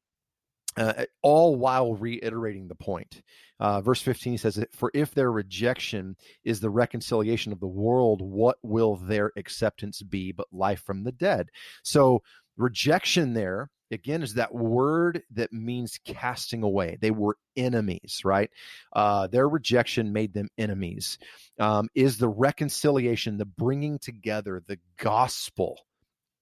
uh, 0.77 1.05
all 1.21 1.57
while 1.57 1.93
reiterating 1.93 2.67
the 2.67 2.75
point. 2.75 3.21
Uh, 3.59 3.81
verse 3.81 4.01
15 4.01 4.37
says, 4.37 4.63
For 4.71 4.89
if 4.93 5.13
their 5.13 5.31
rejection 5.31 6.15
is 6.43 6.59
the 6.59 6.69
reconciliation 6.69 7.51
of 7.51 7.59
the 7.59 7.67
world, 7.67 8.21
what 8.21 8.57
will 8.63 8.95
their 8.95 9.31
acceptance 9.35 10.01
be 10.01 10.31
but 10.31 10.47
life 10.51 10.81
from 10.81 11.03
the 11.03 11.11
dead? 11.11 11.49
So, 11.83 12.23
rejection 12.57 13.33
there, 13.33 13.69
again, 13.91 14.23
is 14.23 14.35
that 14.35 14.53
word 14.53 15.23
that 15.31 15.51
means 15.51 15.99
casting 16.05 16.63
away. 16.63 16.97
They 17.01 17.11
were 17.11 17.37
enemies, 17.55 18.21
right? 18.23 18.49
Uh, 18.93 19.27
their 19.27 19.47
rejection 19.47 20.13
made 20.13 20.33
them 20.33 20.49
enemies. 20.57 21.17
Um, 21.59 21.89
is 21.95 22.17
the 22.17 22.29
reconciliation, 22.29 23.37
the 23.37 23.45
bringing 23.45 23.99
together, 23.99 24.61
the 24.65 24.79
gospel 24.97 25.79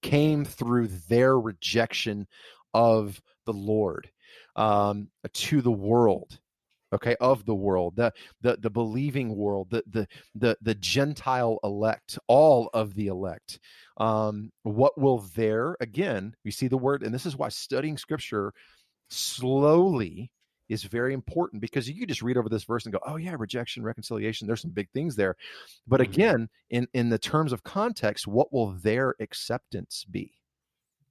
came 0.01 0.45
through 0.45 0.87
their 1.09 1.37
rejection 1.37 2.27
of 2.73 3.21
the 3.45 3.53
Lord 3.53 4.09
um, 4.55 5.09
to 5.33 5.61
the 5.61 5.71
world 5.71 6.39
okay 6.93 7.15
of 7.19 7.45
the 7.45 7.55
world 7.55 7.95
the 7.95 8.11
the 8.41 8.57
the 8.57 8.69
believing 8.69 9.35
world 9.35 9.69
the 9.69 9.83
the 9.89 10.07
the, 10.35 10.57
the 10.61 10.75
gentile 10.75 11.59
elect 11.63 12.17
all 12.27 12.69
of 12.73 12.93
the 12.95 13.07
elect 13.07 13.59
um 13.97 14.51
what 14.63 14.97
will 14.97 15.19
there 15.35 15.75
again 15.79 16.35
we 16.43 16.51
see 16.51 16.67
the 16.67 16.77
word 16.77 17.03
and 17.03 17.13
this 17.13 17.25
is 17.25 17.35
why 17.35 17.49
studying 17.49 17.97
scripture 17.97 18.53
slowly 19.09 20.31
is 20.67 20.83
very 20.83 21.15
important 21.15 21.61
because 21.61 21.89
you 21.89 22.05
just 22.05 22.21
read 22.21 22.37
over 22.37 22.49
this 22.49 22.63
verse 22.63 22.85
and 22.85 22.93
go 22.93 22.99
oh 23.05 23.17
yeah 23.17 23.35
rejection 23.37 23.83
reconciliation 23.83 24.47
there's 24.47 24.61
some 24.61 24.71
big 24.71 24.89
things 24.91 25.15
there 25.15 25.35
but 25.87 25.99
mm-hmm. 25.99 26.11
again 26.11 26.49
in 26.69 26.87
in 26.93 27.09
the 27.09 27.17
terms 27.17 27.51
of 27.51 27.63
context 27.63 28.27
what 28.27 28.53
will 28.53 28.71
their 28.71 29.15
acceptance 29.19 30.05
be 30.09 30.31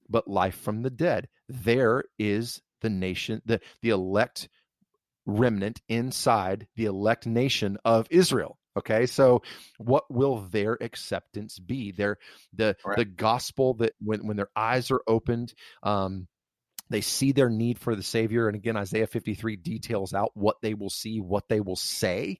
but 0.09 0.29
life 0.29 0.57
from 0.57 0.83
the 0.83 0.91
dead 0.91 1.29
there 1.49 2.05
is 2.19 2.61
the 2.81 2.91
nation, 2.91 3.43
the, 3.45 3.61
the 3.83 3.91
elect 3.91 4.49
remnant 5.29 5.81
inside 5.88 6.67
the 6.75 6.87
elect 6.87 7.27
nation 7.27 7.79
of 7.85 8.09
Israel. 8.11 8.59
Okay, 8.77 9.07
so 9.07 9.43
what 9.79 10.05
will 10.09 10.47
their 10.51 10.79
acceptance 10.81 11.59
be? 11.59 11.93
Their 11.93 12.19
the 12.55 12.77
right. 12.85 12.97
the 12.97 13.05
gospel 13.05 13.75
that 13.75 13.93
when 14.01 14.27
when 14.27 14.37
their 14.37 14.51
eyes 14.57 14.91
are 14.91 15.03
opened, 15.07 15.53
um, 15.83 16.29
they 16.88 17.01
see 17.01 17.33
their 17.33 17.51
need 17.51 17.79
for 17.79 17.95
the 17.97 18.03
Savior, 18.03 18.47
and 18.47 18.57
again, 18.57 18.77
Isaiah 18.77 19.09
fifty 19.09 19.35
three 19.35 19.57
details 19.57 20.14
out 20.14 20.31
what 20.35 20.57
they 20.62 20.75
will 20.75 20.91
see, 20.91 21.21
what 21.21 21.49
they 21.49 21.61
will 21.61 21.77
say, 21.77 22.38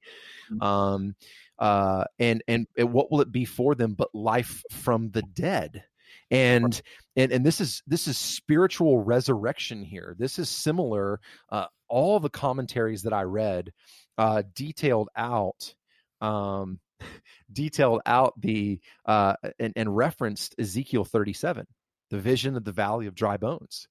mm-hmm. 0.51 0.63
um, 0.63 1.17
uh, 1.59 2.05
and 2.21 2.43
and 2.47 2.67
and 2.77 2.93
what 2.93 3.11
will 3.11 3.21
it 3.21 3.33
be 3.33 3.45
for 3.45 3.75
them 3.75 3.95
but 3.95 4.15
life 4.15 4.63
from 4.71 5.11
the 5.11 5.23
dead? 5.23 5.85
and 6.31 6.83
and 7.17 7.33
and 7.33 7.45
this 7.45 7.61
is 7.61 7.83
this 7.87 8.07
is 8.07 8.19
spiritual 8.19 8.99
resurrection 8.99 9.83
here 9.83 10.15
this 10.19 10.39
is 10.39 10.49
similar 10.49 11.21
uh, 11.51 11.67
all 11.89 12.21
the 12.21 12.31
commentaries 12.31 13.03
that 13.03 13.13
i 13.13 13.23
read 13.23 13.73
uh, 14.19 14.43
detailed 14.55 15.09
out 15.17 15.75
um, 16.21 16.81
detailed 17.53 18.01
out 18.05 18.35
the 18.41 18.81
uh, 19.07 19.35
and, 19.59 19.73
and 19.77 19.97
referenced 19.97 20.55
ezekiel 20.59 21.05
37 21.05 21.67
the 22.11 22.19
vision 22.19 22.57
of 22.57 22.65
the 22.65 22.73
valley 22.73 23.07
of 23.07 23.15
dry 23.15 23.37
bones 23.37 23.89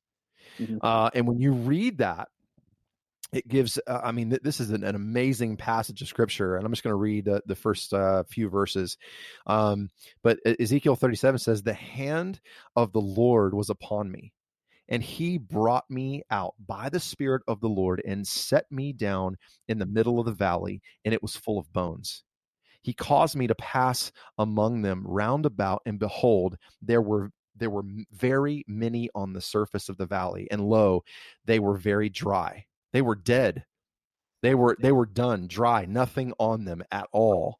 mm-hmm. 0.59 0.77
uh, 0.81 1.09
and 1.13 1.27
when 1.27 1.39
you 1.39 1.53
read 1.53 1.99
that 1.99 2.27
it 3.33 3.47
gives 3.47 3.79
uh, 3.87 4.01
i 4.03 4.11
mean 4.11 4.29
th- 4.29 4.41
this 4.41 4.59
is 4.59 4.71
an, 4.71 4.83
an, 4.83 4.95
amazing 4.95 5.57
passage 5.57 6.01
of 6.01 6.07
scripture 6.07 6.55
and 6.55 6.65
i'm 6.65 6.71
just 6.71 6.83
going 6.83 6.91
to 6.93 6.97
read 6.97 7.27
uh, 7.27 7.41
the 7.45 7.55
first 7.55 7.93
uh, 7.93 8.23
few 8.29 8.49
verses 8.49 8.97
um, 9.45 9.89
but 10.23 10.39
ezekiel 10.59 10.95
37 10.95 11.39
says 11.39 11.61
the 11.61 11.73
hand 11.73 12.39
of 12.75 12.91
the 12.91 13.01
lord 13.01 13.53
was 13.53 13.69
upon 13.69 14.11
me 14.11 14.31
and 14.89 15.03
he 15.03 15.37
brought 15.37 15.89
me 15.89 16.23
out 16.31 16.53
by 16.65 16.89
the 16.89 16.99
spirit 16.99 17.41
of 17.47 17.59
the 17.61 17.69
lord 17.69 18.01
and 18.05 18.27
set 18.27 18.65
me 18.71 18.93
down 18.93 19.37
in 19.67 19.77
the 19.77 19.85
middle 19.85 20.19
of 20.19 20.25
the 20.25 20.31
valley 20.31 20.81
and 21.05 21.13
it 21.13 21.21
was 21.21 21.35
full 21.35 21.59
of 21.59 21.71
bones 21.73 22.23
he 22.81 22.93
caused 22.93 23.35
me 23.35 23.47
to 23.47 23.55
pass 23.55 24.11
among 24.37 24.81
them 24.81 25.03
round 25.05 25.45
about 25.45 25.81
and 25.85 25.99
behold 25.99 26.57
there 26.81 27.01
were 27.01 27.31
there 27.55 27.69
were 27.71 27.83
very 28.11 28.63
many 28.67 29.09
on 29.15 29.33
the 29.33 29.41
surface 29.41 29.89
of 29.89 29.97
the 29.97 30.05
valley 30.05 30.47
and 30.51 30.61
lo 30.61 31.03
they 31.45 31.59
were 31.59 31.75
very 31.75 32.09
dry 32.09 32.63
they 32.93 33.01
were 33.01 33.15
dead. 33.15 33.65
They 34.41 34.55
were 34.55 34.77
they 34.79 34.91
were 34.91 35.05
done, 35.05 35.47
dry, 35.47 35.85
nothing 35.85 36.33
on 36.39 36.65
them 36.65 36.83
at 36.91 37.07
all. 37.11 37.59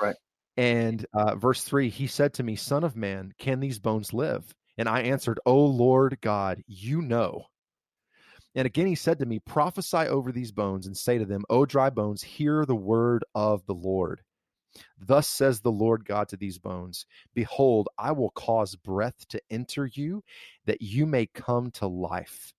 Right. 0.00 0.16
And 0.56 1.04
uh, 1.12 1.36
verse 1.36 1.62
three, 1.62 1.88
he 1.88 2.06
said 2.06 2.34
to 2.34 2.42
me, 2.42 2.56
"Son 2.56 2.84
of 2.84 2.96
man, 2.96 3.32
can 3.38 3.60
these 3.60 3.78
bones 3.78 4.12
live?" 4.12 4.54
And 4.78 4.88
I 4.88 5.02
answered, 5.02 5.40
"O 5.44 5.66
Lord 5.66 6.18
God, 6.22 6.62
you 6.66 7.02
know." 7.02 7.46
And 8.54 8.66
again 8.66 8.86
he 8.86 8.94
said 8.94 9.18
to 9.18 9.26
me, 9.26 9.38
Prophesy 9.38 9.98
over 9.98 10.32
these 10.32 10.52
bones 10.52 10.86
and 10.86 10.96
say 10.96 11.18
to 11.18 11.24
them, 11.24 11.44
O 11.50 11.66
dry 11.66 11.90
bones, 11.90 12.22
hear 12.22 12.64
the 12.64 12.74
word 12.74 13.24
of 13.34 13.64
the 13.66 13.74
Lord. 13.74 14.22
Thus 14.98 15.28
says 15.28 15.60
the 15.60 15.72
Lord 15.72 16.04
God 16.04 16.28
to 16.28 16.36
these 16.36 16.58
bones 16.58 17.06
Behold, 17.34 17.88
I 17.98 18.12
will 18.12 18.30
cause 18.30 18.74
breath 18.74 19.26
to 19.28 19.40
enter 19.50 19.86
you, 19.86 20.22
that 20.66 20.82
you 20.82 21.06
may 21.06 21.26
come 21.26 21.70
to 21.72 21.86
life. 21.86 22.52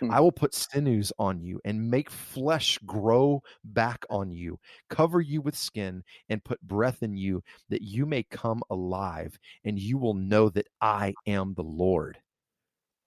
Hmm. 0.00 0.10
I 0.10 0.20
will 0.20 0.32
put 0.32 0.54
sinews 0.54 1.12
on 1.18 1.40
you 1.40 1.60
and 1.64 1.90
make 1.90 2.10
flesh 2.10 2.78
grow 2.86 3.42
back 3.64 4.04
on 4.10 4.30
you, 4.30 4.58
cover 4.90 5.20
you 5.20 5.40
with 5.40 5.56
skin 5.56 6.02
and 6.28 6.44
put 6.44 6.60
breath 6.62 7.02
in 7.02 7.16
you 7.16 7.42
that 7.68 7.82
you 7.82 8.06
may 8.06 8.22
come 8.24 8.62
alive 8.70 9.38
and 9.64 9.78
you 9.78 9.98
will 9.98 10.14
know 10.14 10.48
that 10.50 10.68
I 10.80 11.14
am 11.26 11.54
the 11.54 11.62
Lord. 11.62 12.18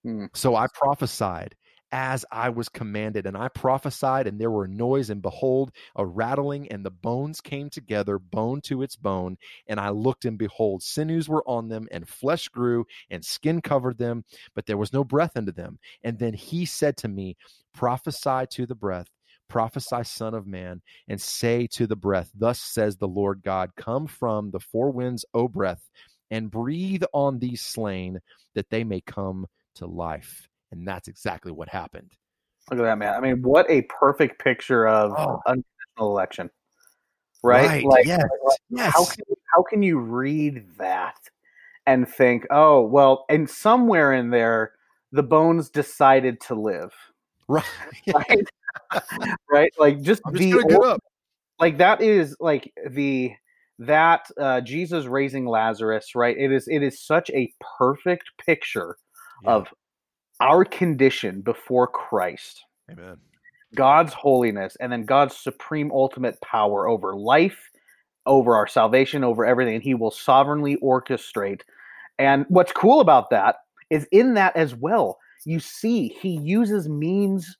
Hmm. 0.03 0.25
So 0.33 0.55
I 0.55 0.67
prophesied 0.73 1.55
as 1.91 2.25
I 2.31 2.49
was 2.49 2.69
commanded. 2.69 3.25
And 3.25 3.37
I 3.37 3.47
prophesied, 3.49 4.27
and 4.27 4.39
there 4.39 4.51
were 4.51 4.67
noise, 4.67 5.09
and 5.09 5.21
behold, 5.21 5.71
a 5.95 6.05
rattling, 6.05 6.67
and 6.71 6.85
the 6.85 6.91
bones 6.91 7.41
came 7.41 7.69
together, 7.69 8.19
bone 8.19 8.61
to 8.61 8.81
its 8.81 8.95
bone. 8.95 9.37
And 9.67 9.79
I 9.79 9.89
looked, 9.89 10.25
and 10.25 10.37
behold, 10.37 10.83
sinews 10.83 11.27
were 11.27 11.47
on 11.47 11.69
them, 11.69 11.87
and 11.91 12.07
flesh 12.07 12.47
grew, 12.49 12.85
and 13.09 13.23
skin 13.23 13.61
covered 13.61 13.97
them, 13.97 14.23
but 14.55 14.65
there 14.65 14.77
was 14.77 14.93
no 14.93 15.03
breath 15.03 15.35
into 15.35 15.51
them. 15.51 15.79
And 16.03 16.17
then 16.17 16.33
he 16.33 16.65
said 16.65 16.97
to 16.97 17.07
me, 17.07 17.35
Prophesy 17.73 18.45
to 18.51 18.65
the 18.65 18.75
breath. 18.75 19.07
Prophesy, 19.47 20.03
Son 20.05 20.33
of 20.33 20.47
Man, 20.47 20.81
and 21.09 21.19
say 21.19 21.67
to 21.67 21.85
the 21.85 21.95
breath, 21.95 22.31
Thus 22.33 22.61
says 22.61 22.95
the 22.95 23.07
Lord 23.07 23.41
God, 23.43 23.71
Come 23.75 24.07
from 24.07 24.49
the 24.51 24.61
four 24.61 24.91
winds, 24.91 25.25
O 25.33 25.49
breath, 25.49 25.89
and 26.29 26.49
breathe 26.49 27.03
on 27.13 27.39
these 27.39 27.61
slain, 27.61 28.19
that 28.55 28.69
they 28.69 28.85
may 28.85 29.01
come 29.01 29.45
to 29.75 29.87
life. 29.87 30.47
And 30.71 30.87
that's 30.87 31.07
exactly 31.07 31.51
what 31.51 31.69
happened. 31.69 32.11
Look 32.69 32.79
at 32.79 32.83
that, 32.83 32.97
man. 32.97 33.13
I 33.13 33.19
mean, 33.19 33.41
what 33.41 33.69
a 33.69 33.81
perfect 33.83 34.39
picture 34.41 34.87
of 34.87 35.11
Oh. 35.17 35.41
unconditional 35.45 36.11
election. 36.11 36.49
Right? 37.43 37.67
Right, 37.67 37.83
Like, 37.83 38.05
yes, 38.05 38.23
like, 38.45 38.59
yes. 38.69 38.93
how 38.93 39.05
can 39.05 39.23
how 39.53 39.63
can 39.63 39.83
you 39.83 39.99
read 39.99 40.63
that 40.77 41.17
and 41.87 42.07
think, 42.07 42.45
oh, 42.51 42.81
well, 42.81 43.25
and 43.29 43.49
somewhere 43.49 44.13
in 44.13 44.29
there, 44.29 44.73
the 45.11 45.23
bones 45.23 45.69
decided 45.69 46.39
to 46.41 46.55
live. 46.55 46.93
Right. 47.47 47.65
Right? 48.13 48.47
right? 49.49 49.71
Like 49.79 50.01
just 50.01 50.21
I'm 50.25 50.33
the 50.33 50.51
gonna 50.51 50.67
get 50.67 50.77
ul- 50.77 50.83
up. 50.85 51.03
like 51.59 51.77
that 51.77 52.01
is 52.01 52.35
like 52.39 52.71
the 52.89 53.31
that 53.79 54.27
uh 54.39 54.61
Jesus 54.61 55.05
raising 55.05 55.45
Lazarus, 55.45 56.13
right? 56.15 56.37
It 56.37 56.51
is 56.51 56.67
it 56.67 56.83
is 56.83 57.01
such 57.01 57.29
a 57.31 57.51
perfect 57.77 58.25
picture 58.45 58.97
of 59.45 59.67
our 60.41 60.65
condition 60.65 61.41
before 61.41 61.87
Christ. 61.87 62.65
Amen. 62.91 63.17
God's 63.75 64.11
holiness 64.11 64.75
and 64.81 64.91
then 64.91 65.05
God's 65.05 65.37
supreme 65.37 65.91
ultimate 65.91 66.41
power 66.41 66.89
over 66.89 67.15
life, 67.15 67.69
over 68.25 68.55
our 68.55 68.67
salvation, 68.67 69.23
over 69.23 69.45
everything. 69.45 69.75
And 69.75 69.83
He 69.83 69.93
will 69.93 70.11
sovereignly 70.11 70.77
orchestrate. 70.83 71.61
And 72.19 72.45
what's 72.49 72.73
cool 72.73 72.99
about 72.99 73.29
that 73.29 73.57
is 73.89 74.07
in 74.11 74.33
that 74.33 74.55
as 74.57 74.75
well, 74.75 75.19
you 75.45 75.59
see 75.59 76.09
He 76.21 76.37
uses 76.37 76.89
means 76.89 77.57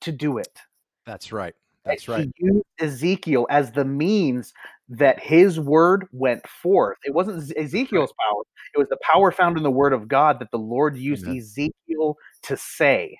to 0.00 0.12
do 0.12 0.36
it. 0.36 0.58
That's 1.06 1.32
right. 1.32 1.54
That's 1.84 2.08
right. 2.08 2.30
He 2.36 2.46
used 2.46 2.64
Ezekiel 2.80 3.46
as 3.50 3.72
the 3.72 3.84
means 3.84 4.52
that 4.88 5.18
his 5.20 5.58
word 5.58 6.06
went 6.12 6.46
forth. 6.46 6.98
It 7.04 7.14
wasn't 7.14 7.38
Ezekiel's 7.56 8.12
power, 8.28 8.42
it 8.74 8.78
was 8.78 8.88
the 8.88 8.98
power 9.02 9.32
found 9.32 9.56
in 9.56 9.62
the 9.62 9.70
word 9.70 9.92
of 9.92 10.08
God 10.08 10.38
that 10.40 10.50
the 10.50 10.58
Lord 10.58 10.96
used 10.96 11.24
Amen. 11.24 11.38
Ezekiel 11.38 12.16
to 12.42 12.56
say. 12.56 13.18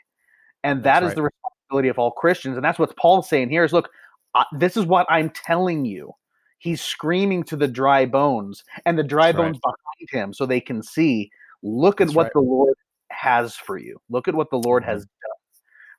And 0.63 0.83
that 0.83 1.01
That's 1.01 1.11
is 1.11 1.15
the 1.15 1.23
responsibility 1.23 1.89
of 1.89 1.99
all 1.99 2.11
Christians. 2.11 2.57
And 2.57 2.65
that's 2.65 2.79
what 2.79 2.97
Paul's 2.97 3.29
saying 3.29 3.51
here 3.51 3.65
is 3.65 3.73
look, 3.73 3.91
uh, 4.35 4.45
this 4.59 4.77
is 4.77 4.87
what 4.87 5.07
I'm 5.09 5.31
telling 5.31 5.85
you. 5.85 6.13
He's 6.59 6.81
screaming 6.81 7.45
to 7.45 7.57
the 7.57 7.69
dry 7.69 8.07
bones 8.07 8.65
and 8.87 8.99
the 8.99 9.03
dry 9.03 9.27
That's 9.29 9.39
right. 9.39 9.45
bones 9.45 9.59
behind 9.61 10.09
him 10.11 10.33
so 10.33 10.47
they 10.47 10.61
can 10.61 10.83
see 10.83 11.31
look 11.63 12.01
at 12.01 12.07
That's 12.07 12.17
what 12.17 12.25
right. 12.25 12.33
the 12.35 12.41
Lord 12.41 12.75
has 13.11 13.55
for 13.55 13.77
you. 13.77 13.99
Look 14.09 14.29
at 14.29 14.35
what 14.35 14.51
the 14.51 14.59
Lord 14.59 14.83
Mhm. 14.83 14.87
has 14.87 15.01
done. 15.03 15.11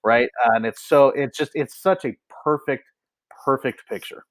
Right? 0.04 0.30
and 0.54 0.66
it's 0.66 0.84
so 0.88 1.10
it's 1.10 1.38
just 1.38 1.52
it's 1.56 1.76
such 1.82 2.06
a 2.06 2.16
perfect 2.44 2.84
perfect 3.44 3.88
picture. 3.88 4.24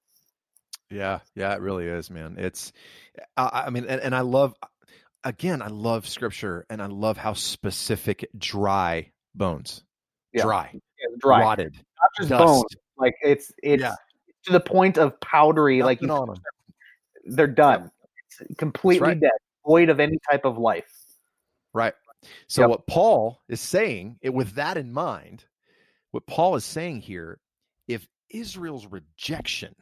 Yeah, 0.95 1.19
yeah, 1.35 1.53
it 1.55 1.61
really 1.61 1.87
is, 1.87 2.09
man. 2.09 2.37
It's, 2.39 2.73
I, 3.37 3.65
I 3.67 3.71
mean, 3.71 3.85
and, 3.87 4.01
and 4.01 4.15
I 4.15 4.21
love, 4.21 4.55
again, 5.25 5.61
I 5.61 5.67
love 5.67 6.07
scripture, 6.07 6.65
and 6.71 6.81
I 6.81 6.87
love 6.87 7.17
how 7.17 7.33
specific 7.33 8.29
dry 8.39 9.11
bones, 9.35 9.83
Yeah. 10.33 10.43
dry, 10.43 10.71
Yeah, 10.73 11.17
dry. 11.19 11.41
rotted, 11.41 11.75
Not 11.75 12.11
just 12.17 12.29
dust. 12.31 12.45
bone. 12.45 12.65
Like 12.97 13.15
it's 13.23 13.51
it's 13.61 13.81
Yeah. 13.83 13.97
to 14.45 14.53
the 14.53 14.61
point 14.61 14.97
of 14.99 15.19
powdery, 15.19 15.83
like 15.83 16.01
you, 16.01 16.37
they're 17.25 17.49
done. 17.49 17.91
It's 18.41 18.57
completely 18.57 19.09
right. 19.09 19.21
dead, 19.21 19.33
void 19.67 19.89
of 19.89 19.99
any 19.99 20.19
type 20.31 20.45
of 20.45 20.59
life. 20.59 20.93
Right. 21.73 21.95
So 22.47 22.63
Yep. 22.63 22.71
what 22.71 22.87
Paul 22.87 23.43
is 23.49 23.61
saying, 23.61 24.19
it, 24.23 24.33
with 24.33 24.53
that 24.55 24.77
in 24.77 24.93
mind, 24.93 25.45
what 26.13 26.25
Paul 26.29 26.55
is 26.55 26.65
saying 26.65 27.01
here, 27.01 27.41
if 27.89 28.07
Israel's 28.31 28.87
rejection 28.87 29.75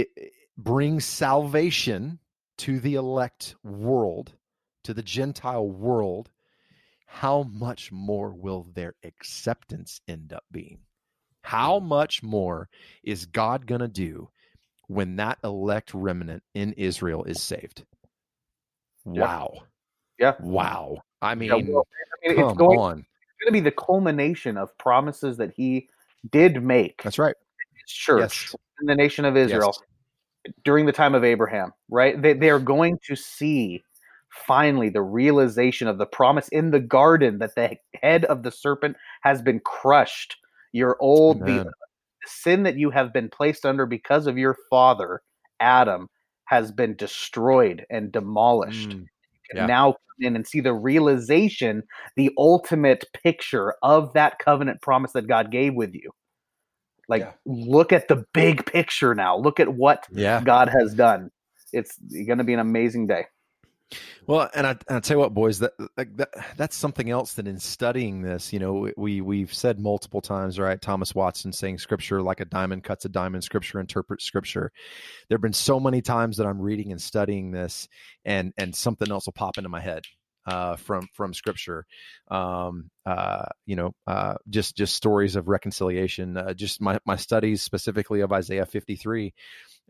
it, 0.00 0.08
it 0.16 0.32
brings 0.56 1.04
salvation 1.04 2.18
to 2.58 2.80
the 2.80 2.94
elect 2.94 3.54
world, 3.62 4.32
to 4.84 4.94
the 4.94 5.02
Gentile 5.02 5.68
world, 5.68 6.30
how 7.06 7.42
much 7.42 7.92
more 7.92 8.30
will 8.30 8.66
their 8.74 8.94
acceptance 9.04 10.00
end 10.08 10.32
up 10.32 10.44
being? 10.50 10.78
How 11.42 11.78
mm. 11.78 11.84
much 11.84 12.22
more 12.22 12.68
is 13.02 13.26
God 13.26 13.66
going 13.66 13.80
to 13.80 13.88
do 13.88 14.28
when 14.88 15.16
that 15.16 15.38
elect 15.44 15.92
remnant 15.92 16.42
in 16.54 16.72
Israel 16.74 17.24
is 17.24 17.42
saved? 17.42 17.84
Wow. 19.04 19.64
Yeah. 20.18 20.34
Wow. 20.40 21.02
I 21.20 21.34
mean, 21.34 21.48
Yeah, 21.48 21.72
well, 21.72 21.86
I 22.24 22.28
mean, 22.28 22.36
come 22.36 22.48
it's 22.50 22.58
going 22.58 22.78
on. 22.78 22.98
it's 22.98 23.44
going 23.44 23.48
to 23.48 23.52
be 23.52 23.60
the 23.60 23.72
culmination 23.72 24.56
of 24.56 24.76
promises 24.78 25.36
that 25.38 25.52
he 25.54 25.88
did 26.30 26.62
make 26.62 27.02
That's 27.02 27.18
right. 27.18 27.34
Church 27.86 28.48
Yes. 28.52 28.56
in 28.80 28.86
the 28.86 28.94
nation 28.94 29.24
of 29.24 29.36
Israel 29.36 29.74
during 30.64 30.86
the 30.86 30.92
time 30.92 31.14
of 31.14 31.24
Abraham, 31.24 31.72
right? 31.88 32.20
They, 32.20 32.32
they 32.32 32.50
are 32.50 32.58
going 32.58 32.98
to 33.06 33.16
see 33.16 33.82
finally 34.46 34.88
the 34.88 35.02
realization 35.02 35.88
of 35.88 35.98
the 35.98 36.06
promise 36.06 36.48
in 36.48 36.70
the 36.70 36.80
garden 36.80 37.38
that 37.38 37.54
the 37.54 37.76
head 38.02 38.24
of 38.26 38.42
the 38.42 38.50
serpent 38.50 38.96
has 39.22 39.42
been 39.42 39.60
crushed. 39.60 40.36
Your 40.72 40.96
old, 41.00 41.40
the, 41.40 41.58
the 41.58 41.72
sin 42.26 42.62
that 42.62 42.76
you 42.76 42.90
have 42.90 43.12
been 43.12 43.28
placed 43.28 43.66
under 43.66 43.86
because 43.86 44.26
of 44.26 44.38
your 44.38 44.56
father, 44.70 45.22
Adam, 45.60 46.08
has 46.46 46.72
been 46.72 46.96
destroyed 46.96 47.84
and 47.90 48.10
demolished. 48.10 48.90
Mm, 48.90 49.06
yeah. 49.54 49.66
now 49.66 49.92
come 49.92 50.26
in 50.26 50.36
and 50.36 50.46
see 50.46 50.60
the 50.60 50.72
realization, 50.72 51.82
the 52.16 52.30
ultimate 52.38 53.04
picture 53.22 53.74
of 53.82 54.12
that 54.14 54.38
covenant 54.38 54.80
promise 54.80 55.12
that 55.12 55.28
God 55.28 55.50
gave 55.50 55.74
with 55.74 55.94
you. 55.94 56.10
Like, 57.08 57.22
Yeah. 57.22 57.32
look 57.44 57.92
at 57.92 58.08
the 58.08 58.24
big 58.32 58.64
picture 58.66 59.14
now. 59.14 59.36
Look 59.36 59.60
at 59.60 59.68
what 59.72 60.06
Yeah. 60.10 60.40
God 60.42 60.68
has 60.68 60.94
done. 60.94 61.30
It's 61.72 61.96
going 61.98 62.38
to 62.38 62.44
be 62.44 62.54
an 62.54 62.60
amazing 62.60 63.06
day. 63.06 63.26
Well, 64.26 64.48
and 64.54 64.66
I, 64.66 64.70
and 64.70 64.96
I 64.96 65.00
tell 65.00 65.16
you 65.16 65.20
what, 65.20 65.34
boys, 65.34 65.58
that, 65.58 65.72
like 65.96 66.16
that 66.16 66.30
that's 66.56 66.76
something 66.76 67.10
else 67.10 67.34
that 67.34 67.46
in 67.46 67.58
studying 67.58 68.22
this, 68.22 68.52
you 68.52 68.58
know, 68.58 68.90
we 68.96 69.20
we've 69.20 69.52
said 69.52 69.78
multiple 69.80 70.20
times, 70.20 70.58
right? 70.58 70.80
Thomas 70.80 71.14
Watson 71.14 71.52
saying 71.52 71.78
Scripture 71.78 72.22
like 72.22 72.40
a 72.40 72.44
diamond 72.44 72.84
cuts 72.84 73.04
a 73.04 73.08
diamond. 73.08 73.44
Scripture 73.44 73.80
interprets 73.80 74.24
Scripture. 74.24 74.72
There 75.28 75.36
have 75.36 75.42
been 75.42 75.52
so 75.52 75.80
many 75.80 76.00
times 76.00 76.36
that 76.36 76.46
I'm 76.46 76.60
reading 76.60 76.92
and 76.92 77.02
studying 77.02 77.50
this, 77.50 77.88
and 78.24 78.52
and 78.56 78.74
something 78.74 79.10
else 79.10 79.26
will 79.26 79.32
pop 79.34 79.58
into 79.58 79.68
my 79.68 79.80
head 79.80 80.04
uh, 80.46 80.76
from 80.76 81.08
from 81.12 81.34
Scripture. 81.34 81.86
Um, 82.30 82.90
uh, 83.06 83.46
you 83.66 83.76
know, 83.76 83.94
uh, 84.06 84.34
just 84.48 84.76
just 84.76 84.94
stories 84.94 85.36
of 85.36 85.48
reconciliation. 85.48 86.36
Uh, 86.36 86.54
just 86.54 86.80
my 86.80 86.98
my 87.04 87.16
studies 87.16 87.62
specifically 87.62 88.20
of 88.20 88.32
Isaiah 88.32 88.66
53 88.66 89.34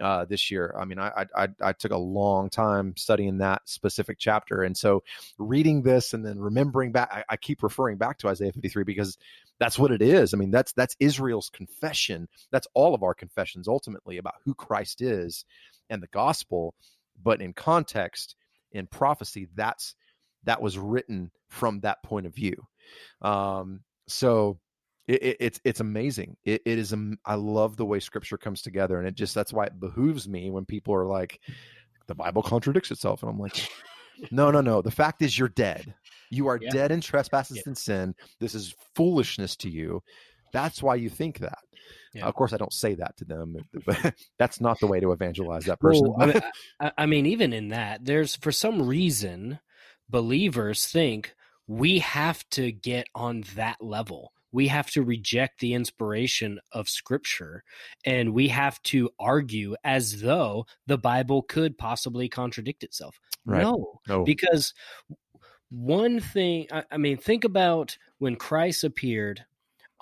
uh, 0.00 0.24
this 0.26 0.50
year. 0.50 0.74
I 0.78 0.84
mean, 0.84 0.98
I, 0.98 1.26
I 1.34 1.48
I 1.60 1.72
took 1.72 1.92
a 1.92 1.98
long 1.98 2.50
time 2.50 2.96
studying 2.96 3.38
that 3.38 3.62
specific 3.66 4.18
chapter, 4.18 4.62
and 4.62 4.76
so 4.76 5.02
reading 5.38 5.82
this 5.82 6.14
and 6.14 6.24
then 6.24 6.38
remembering 6.38 6.92
back, 6.92 7.10
I, 7.12 7.24
I 7.30 7.36
keep 7.36 7.62
referring 7.62 7.98
back 7.98 8.18
to 8.18 8.28
Isaiah 8.28 8.52
53 8.52 8.84
because 8.84 9.18
that's 9.58 9.78
what 9.78 9.92
it 9.92 10.02
is. 10.02 10.34
I 10.34 10.36
mean, 10.36 10.50
that's 10.50 10.72
that's 10.72 10.96
Israel's 11.00 11.50
confession. 11.50 12.28
That's 12.50 12.66
all 12.74 12.94
of 12.94 13.02
our 13.02 13.14
confessions 13.14 13.68
ultimately 13.68 14.18
about 14.18 14.34
who 14.44 14.54
Christ 14.54 15.00
is 15.00 15.44
and 15.88 16.02
the 16.02 16.08
gospel. 16.08 16.74
But 17.22 17.40
in 17.40 17.52
context, 17.52 18.34
in 18.72 18.86
prophecy, 18.86 19.48
that's 19.54 19.94
that 20.44 20.60
was 20.60 20.78
written 20.78 21.30
from 21.50 21.80
that 21.80 22.02
point 22.02 22.26
of 22.26 22.34
view. 22.34 22.56
Um, 23.20 23.80
so 24.08 24.58
it, 25.08 25.22
it, 25.22 25.36
it's 25.40 25.60
it's 25.64 25.80
amazing. 25.80 26.36
It, 26.44 26.62
it 26.64 26.78
is. 26.78 26.94
I 27.24 27.34
love 27.34 27.76
the 27.76 27.84
way 27.84 28.00
Scripture 28.00 28.38
comes 28.38 28.62
together, 28.62 28.98
and 28.98 29.06
it 29.06 29.14
just 29.14 29.34
that's 29.34 29.52
why 29.52 29.66
it 29.66 29.80
behooves 29.80 30.28
me 30.28 30.50
when 30.50 30.64
people 30.64 30.94
are 30.94 31.06
like, 31.06 31.40
"The 32.06 32.14
Bible 32.14 32.42
contradicts 32.42 32.90
itself," 32.90 33.22
and 33.22 33.30
I'm 33.30 33.38
like, 33.38 33.68
"No, 34.30 34.50
no, 34.50 34.60
no. 34.60 34.82
The 34.82 34.90
fact 34.90 35.22
is, 35.22 35.38
you're 35.38 35.48
dead. 35.48 35.94
You 36.30 36.48
are 36.48 36.58
Yeah. 36.62 36.70
dead 36.70 36.92
in 36.92 37.00
trespasses 37.00 37.58
Yeah. 37.58 37.62
and 37.66 37.78
sin. 37.78 38.14
This 38.40 38.54
is 38.54 38.74
foolishness 38.94 39.56
to 39.56 39.70
you. 39.70 40.02
That's 40.52 40.82
why 40.82 40.94
you 40.96 41.08
think 41.08 41.38
that." 41.40 41.58
Yeah. 42.14 42.26
Of 42.26 42.34
course, 42.34 42.52
I 42.52 42.58
don't 42.58 42.72
say 42.72 42.94
that 42.94 43.16
to 43.16 43.24
them, 43.24 43.56
but 43.86 44.14
that's 44.38 44.60
not 44.60 44.78
the 44.80 44.86
way 44.86 45.00
to 45.00 45.12
evangelize 45.12 45.64
that 45.64 45.80
person. 45.80 46.12
Well, 46.12 46.22
I, 46.22 46.26
mean, 46.26 46.42
I, 46.80 46.92
I 46.98 47.06
mean, 47.06 47.26
even 47.26 47.52
in 47.52 47.68
that, 47.68 48.04
there's 48.04 48.36
for 48.36 48.52
some 48.52 48.86
reason 48.86 49.58
believers 50.12 50.86
think 50.86 51.34
we 51.66 51.98
have 51.98 52.48
to 52.50 52.70
get 52.70 53.08
on 53.14 53.42
that 53.56 53.82
level. 53.82 54.32
We 54.52 54.68
have 54.68 54.90
to 54.90 55.02
reject 55.02 55.60
the 55.60 55.72
inspiration 55.72 56.60
of 56.72 56.88
Scripture, 56.88 57.64
and 58.04 58.34
we 58.34 58.48
have 58.48 58.80
to 58.84 59.10
argue 59.18 59.74
as 59.82 60.20
though 60.20 60.66
the 60.86 60.98
Bible 60.98 61.42
could 61.42 61.78
possibly 61.78 62.28
contradict 62.28 62.84
itself. 62.84 63.18
Right. 63.46 63.62
No, 63.62 64.00
no, 64.06 64.24
because 64.24 64.74
one 65.72 66.20
thing 66.20 66.66
I, 66.70 66.84
I 66.90 66.96
mean 66.98 67.16
think 67.16 67.44
about 67.44 67.96
when 68.18 68.36
christ 68.36 68.84
appeared 68.84 69.42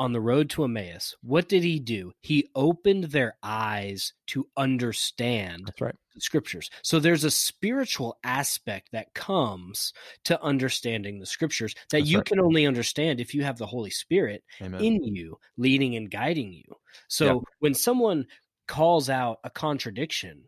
on 0.00 0.12
the 0.12 0.20
road 0.20 0.50
to 0.50 0.64
emmaus 0.64 1.14
what 1.22 1.48
did 1.48 1.62
he 1.62 1.78
do 1.78 2.10
he 2.22 2.48
opened 2.56 3.04
their 3.04 3.36
eyes 3.42 4.12
to 4.26 4.48
understand 4.56 5.62
that's 5.66 5.80
right. 5.80 5.94
the 6.14 6.20
scriptures 6.20 6.70
so 6.82 6.98
there's 6.98 7.22
a 7.24 7.30
spiritual 7.30 8.18
aspect 8.24 8.88
that 8.90 9.12
comes 9.14 9.92
to 10.24 10.42
understanding 10.42 11.18
the 11.20 11.26
scriptures 11.26 11.74
that 11.90 11.98
That's 11.98 12.10
you 12.10 12.18
right. 12.18 12.26
can 12.26 12.40
only 12.40 12.66
understand 12.66 13.20
if 13.20 13.34
you 13.34 13.44
have 13.44 13.58
the 13.58 13.66
holy 13.66 13.90
spirit 13.90 14.42
Amen. 14.60 14.82
in 14.82 15.04
you 15.04 15.38
leading 15.56 15.94
and 15.96 16.10
guiding 16.10 16.52
you 16.52 16.64
so 17.06 17.24
Yeah. 17.26 17.40
when 17.60 17.74
someone 17.74 18.26
calls 18.66 19.08
out 19.10 19.38
a 19.44 19.50
contradiction 19.50 20.44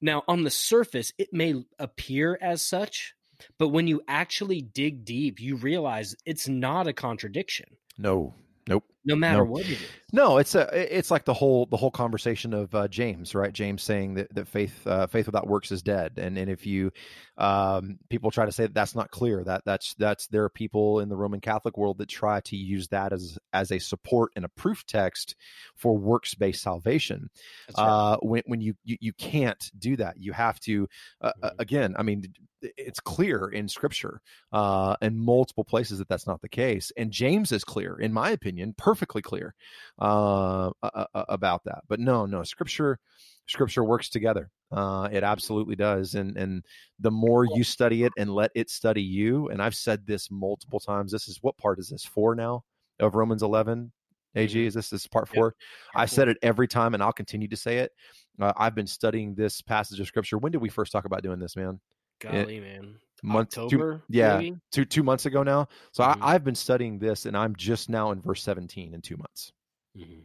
now 0.00 0.22
on 0.28 0.42
the 0.42 0.50
surface 0.50 1.12
it 1.18 1.32
may 1.32 1.54
appear 1.78 2.36
as 2.42 2.60
such 2.62 3.14
But 3.58 3.68
when 3.68 3.86
you 3.86 4.00
actually 4.08 4.62
dig 4.62 5.04
deep, 5.04 5.40
you 5.40 5.56
realize 5.56 6.14
it's 6.24 6.48
not 6.48 6.86
a 6.86 6.92
contradiction. 6.92 7.66
No, 7.98 8.34
nope. 8.68 8.93
No 9.06 9.16
matter 9.16 9.38
No. 9.38 9.44
what 9.44 9.62
it 9.66 9.72
is. 9.72 9.80
No, 10.12 10.38
it's 10.38 10.54
a 10.54 10.96
it's 10.96 11.10
like 11.10 11.24
the 11.24 11.34
whole 11.34 11.66
the 11.66 11.76
whole 11.76 11.90
conversation 11.90 12.54
of 12.54 12.72
uh, 12.74 12.86
James, 12.86 13.34
right? 13.34 13.52
James 13.52 13.82
saying 13.82 14.14
that, 14.14 14.32
that 14.34 14.46
faith 14.46 14.86
uh, 14.86 15.08
faith 15.08 15.26
without 15.26 15.48
works 15.48 15.72
is 15.72 15.82
dead, 15.82 16.12
and 16.18 16.38
and 16.38 16.48
if 16.48 16.64
you 16.66 16.92
um, 17.36 17.98
people 18.08 18.30
try 18.30 18.46
to 18.46 18.52
say 18.52 18.62
that 18.62 18.74
that's 18.74 18.94
not 18.94 19.10
clear, 19.10 19.42
that 19.42 19.62
that's 19.66 19.94
that's 19.94 20.28
there 20.28 20.44
are 20.44 20.48
people 20.50 21.00
in 21.00 21.08
the 21.08 21.16
Roman 21.16 21.40
Catholic 21.40 21.76
world 21.76 21.98
that 21.98 22.08
try 22.08 22.40
to 22.42 22.56
use 22.56 22.86
that 22.88 23.12
as 23.12 23.36
as 23.52 23.72
a 23.72 23.80
support 23.80 24.30
and 24.36 24.44
a 24.44 24.48
proof 24.50 24.86
text 24.86 25.34
for 25.74 25.98
works 25.98 26.34
based 26.34 26.62
salvation. 26.62 27.28
Right. 27.76 27.84
Uh, 27.84 28.16
when 28.22 28.42
when 28.46 28.60
you, 28.60 28.74
you 28.84 28.96
you 29.00 29.12
can't 29.14 29.68
do 29.76 29.96
that, 29.96 30.14
you 30.18 30.32
have 30.32 30.60
to 30.60 30.88
uh, 31.22 31.32
uh, 31.42 31.50
Mhm. 31.50 31.54
again. 31.60 31.94
I 31.98 32.04
mean, 32.04 32.22
it's 32.62 33.00
clear 33.00 33.48
in 33.48 33.68
Scripture 33.68 34.20
uh, 34.52 34.94
in 35.02 35.18
multiple 35.18 35.64
places 35.64 35.98
that 35.98 36.08
that's 36.08 36.26
not 36.26 36.40
the 36.40 36.48
case, 36.48 36.92
and 36.96 37.10
James 37.10 37.50
is 37.50 37.64
clear, 37.64 37.98
in 37.98 38.12
my 38.12 38.30
opinion, 38.30 38.74
perfectly 38.94 39.22
clear 39.22 39.54
uh, 39.98 40.70
about 41.14 41.64
that. 41.64 41.82
But 41.88 42.00
no, 42.00 42.26
no, 42.26 42.42
Scripture, 42.44 42.98
Scripture 43.46 43.84
works 43.84 44.08
together. 44.08 44.50
Uh, 44.70 45.08
it 45.12 45.22
absolutely 45.22 45.76
does, 45.76 46.14
and 46.14 46.36
and 46.36 46.64
the 46.98 47.10
more 47.10 47.44
you 47.44 47.62
study 47.64 48.04
it 48.04 48.12
and 48.16 48.34
let 48.34 48.50
it 48.54 48.70
study 48.70 49.02
you, 49.02 49.48
and 49.50 49.60
I've 49.62 49.74
said 49.74 50.06
this 50.06 50.30
multiple 50.30 50.80
times. 50.80 51.12
This 51.12 51.28
is 51.28 51.38
what 51.42 51.56
part 51.58 51.78
is 51.78 51.88
this 51.88 52.04
four 52.04 52.34
now 52.34 52.64
of 53.00 53.14
Romans 53.14 53.42
eleven? 53.42 53.92
Ag, 54.36 54.48
Mhm. 54.48 54.66
is 54.66 54.74
this 54.74 54.90
this 54.90 55.02
is 55.02 55.06
part 55.06 55.28
four? 55.28 55.54
I 55.94 55.98
Part 55.98 56.10
said 56.10 56.28
it 56.28 56.38
every 56.42 56.66
time, 56.66 56.94
and 56.94 57.02
I'll 57.02 57.12
continue 57.12 57.46
to 57.48 57.56
say 57.56 57.78
it. 57.78 57.92
Uh, 58.40 58.52
I've 58.56 58.74
been 58.74 58.86
studying 58.86 59.34
this 59.34 59.60
passage 59.60 60.00
of 60.00 60.08
Scripture. 60.08 60.38
When 60.38 60.50
did 60.50 60.60
we 60.60 60.68
first 60.68 60.90
talk 60.90 61.04
about 61.04 61.22
doing 61.22 61.38
this, 61.38 61.54
man? 61.54 61.80
Golly, 62.18 62.58
man. 62.58 62.98
Month 63.24 63.50
two- 63.54 63.62
October, 63.62 64.02
yeah 64.08 64.36
maybe? 64.38 64.56
two 64.70 64.84
two 64.84 65.02
months 65.02 65.24
ago 65.26 65.42
now 65.42 65.66
so 65.92 66.04
Mhm. 66.04 66.18
I, 66.20 66.34
i've 66.34 66.44
been 66.44 66.54
studying 66.54 66.98
this 66.98 67.24
and 67.26 67.36
i'm 67.36 67.56
just 67.56 67.88
now 67.88 68.10
in 68.12 68.20
verse 68.20 68.42
17 68.42 68.92
in 68.94 69.00
two 69.00 69.16
months 69.16 69.52
Mhm. 69.96 70.24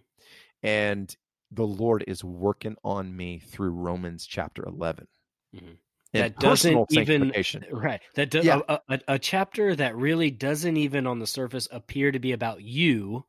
and 0.64 1.16
the 1.52 1.66
lord 1.66 2.04
is 2.08 2.24
working 2.24 2.76
on 2.84 3.16
me 3.16 3.40
through 3.40 3.72
romans 3.72 4.26
chapter 4.26 4.64
11 4.66 5.08
Mhm. 5.56 5.78
That 6.14 6.40
doesn't 6.40 6.92
even 6.92 7.32
right. 7.72 8.02
That 8.16 8.32
do, 8.32 8.42
Yeah. 8.42 8.62
a, 8.68 8.80
a, 8.90 9.00
a 9.10 9.20
chapter 9.20 9.76
that 9.76 9.96
really 9.96 10.32
doesn't 10.32 10.76
even 10.76 11.06
on 11.06 11.20
the 11.20 11.28
surface 11.28 11.68
appear 11.72 12.12
to 12.12 12.18
be 12.18 12.32
about 12.32 12.64
you, 12.64 13.26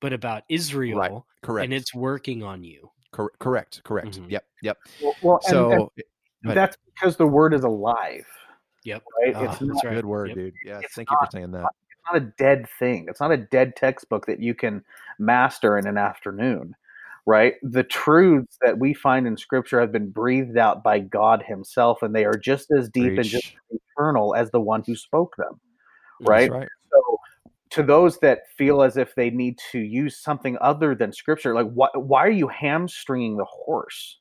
but 0.00 0.12
about 0.12 0.44
Israel, 0.48 1.26
correct 1.42 1.64
and 1.64 1.74
it's 1.74 1.92
working 1.92 2.44
on 2.44 2.62
you. 2.62 2.88
Cor- 3.10 3.32
correct 3.40 3.82
correct 3.84 4.20
Mhm. 4.20 4.30
yep 4.30 4.44
yep 4.62 4.78
Well, 5.02 5.16
well 5.22 5.40
so 5.42 5.70
and 5.72 5.78
go 5.80 5.92
ahead. 6.44 6.56
that's 6.56 6.76
because 6.94 7.16
the 7.16 7.26
word 7.26 7.52
is 7.52 7.64
alive, 7.64 8.26
Yep. 8.84 9.02
right? 9.20 9.34
Ah, 9.36 9.44
it's 9.44 9.58
that's 9.58 9.84
not, 9.84 9.92
a 9.92 9.94
good 9.96 10.06
word 10.06 10.28
Yep. 10.28 10.36
dude 10.36 10.54
yeah 10.64 10.80
It's 10.80 10.94
thank 10.94 11.10
you 11.10 11.16
for 11.18 11.28
saying 11.30 11.50
that 11.52 11.66
it's 11.90 12.12
not 12.12 12.22
a 12.22 12.32
dead 12.38 12.66
thing. 12.78 13.06
It's 13.08 13.20
not 13.20 13.32
a 13.32 13.36
dead 13.36 13.76
textbook 13.76 14.26
that 14.26 14.40
you 14.40 14.54
can 14.54 14.84
master 15.18 15.76
in 15.76 15.86
an 15.86 15.98
afternoon, 15.98 16.74
right? 17.26 17.54
The 17.62 17.82
truths 17.82 18.56
that 18.62 18.78
we 18.78 18.94
find 18.94 19.26
in 19.26 19.36
Scripture 19.36 19.80
have 19.80 19.92
been 19.92 20.10
breathed 20.10 20.56
out 20.56 20.82
by 20.82 21.00
God 21.00 21.42
Himself, 21.46 22.02
and 22.02 22.14
they 22.14 22.24
are 22.24 22.36
just 22.36 22.70
as 22.70 22.88
deep 22.88 23.18
and 23.18 23.24
just 23.24 23.52
as 23.72 23.78
eternal 23.96 24.34
as 24.34 24.50
the 24.50 24.60
one 24.60 24.82
who 24.86 24.94
spoke 24.96 25.36
them, 25.36 25.60
right? 26.20 26.50
That's 26.50 26.60
right 26.60 26.68
So, 26.90 27.18
to 27.70 27.82
those 27.82 28.18
that 28.20 28.42
feel 28.56 28.82
as 28.82 28.96
if 28.96 29.14
they 29.14 29.28
need 29.30 29.58
to 29.72 29.78
use 29.78 30.16
something 30.16 30.56
other 30.60 30.94
than 30.94 31.12
Scripture, 31.12 31.54
like 31.54 31.70
why, 31.72 31.88
why 31.94 32.24
are 32.24 32.30
you 32.30 32.48
hamstringing 32.48 33.36
the 33.36 33.44
horse? 33.44 34.18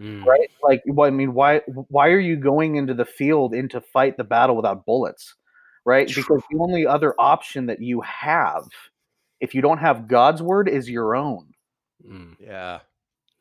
Mm. 0.00 0.24
right? 0.26 0.50
Like, 0.62 0.82
well, 0.86 1.06
I 1.06 1.10
mean, 1.10 1.34
why 1.34 1.60
why 1.88 2.08
are 2.08 2.18
you 2.18 2.36
going 2.36 2.76
into 2.76 2.94
the 2.94 3.04
field 3.04 3.54
in 3.54 3.68
to 3.70 3.80
fight 3.80 4.16
the 4.16 4.24
battle 4.24 4.56
without 4.56 4.84
bullets, 4.86 5.34
right? 5.84 6.06
Because 6.14 6.42
the 6.50 6.58
only 6.58 6.86
other 6.86 7.14
option 7.18 7.66
that 7.66 7.80
you 7.80 8.00
have, 8.02 8.64
if 9.40 9.54
you 9.54 9.62
don't 9.62 9.78
have 9.78 10.08
God's 10.08 10.42
word, 10.42 10.68
is 10.68 10.88
your 10.90 11.16
own. 11.16 11.52
Mm. 12.06 12.36
yeah 12.38 12.80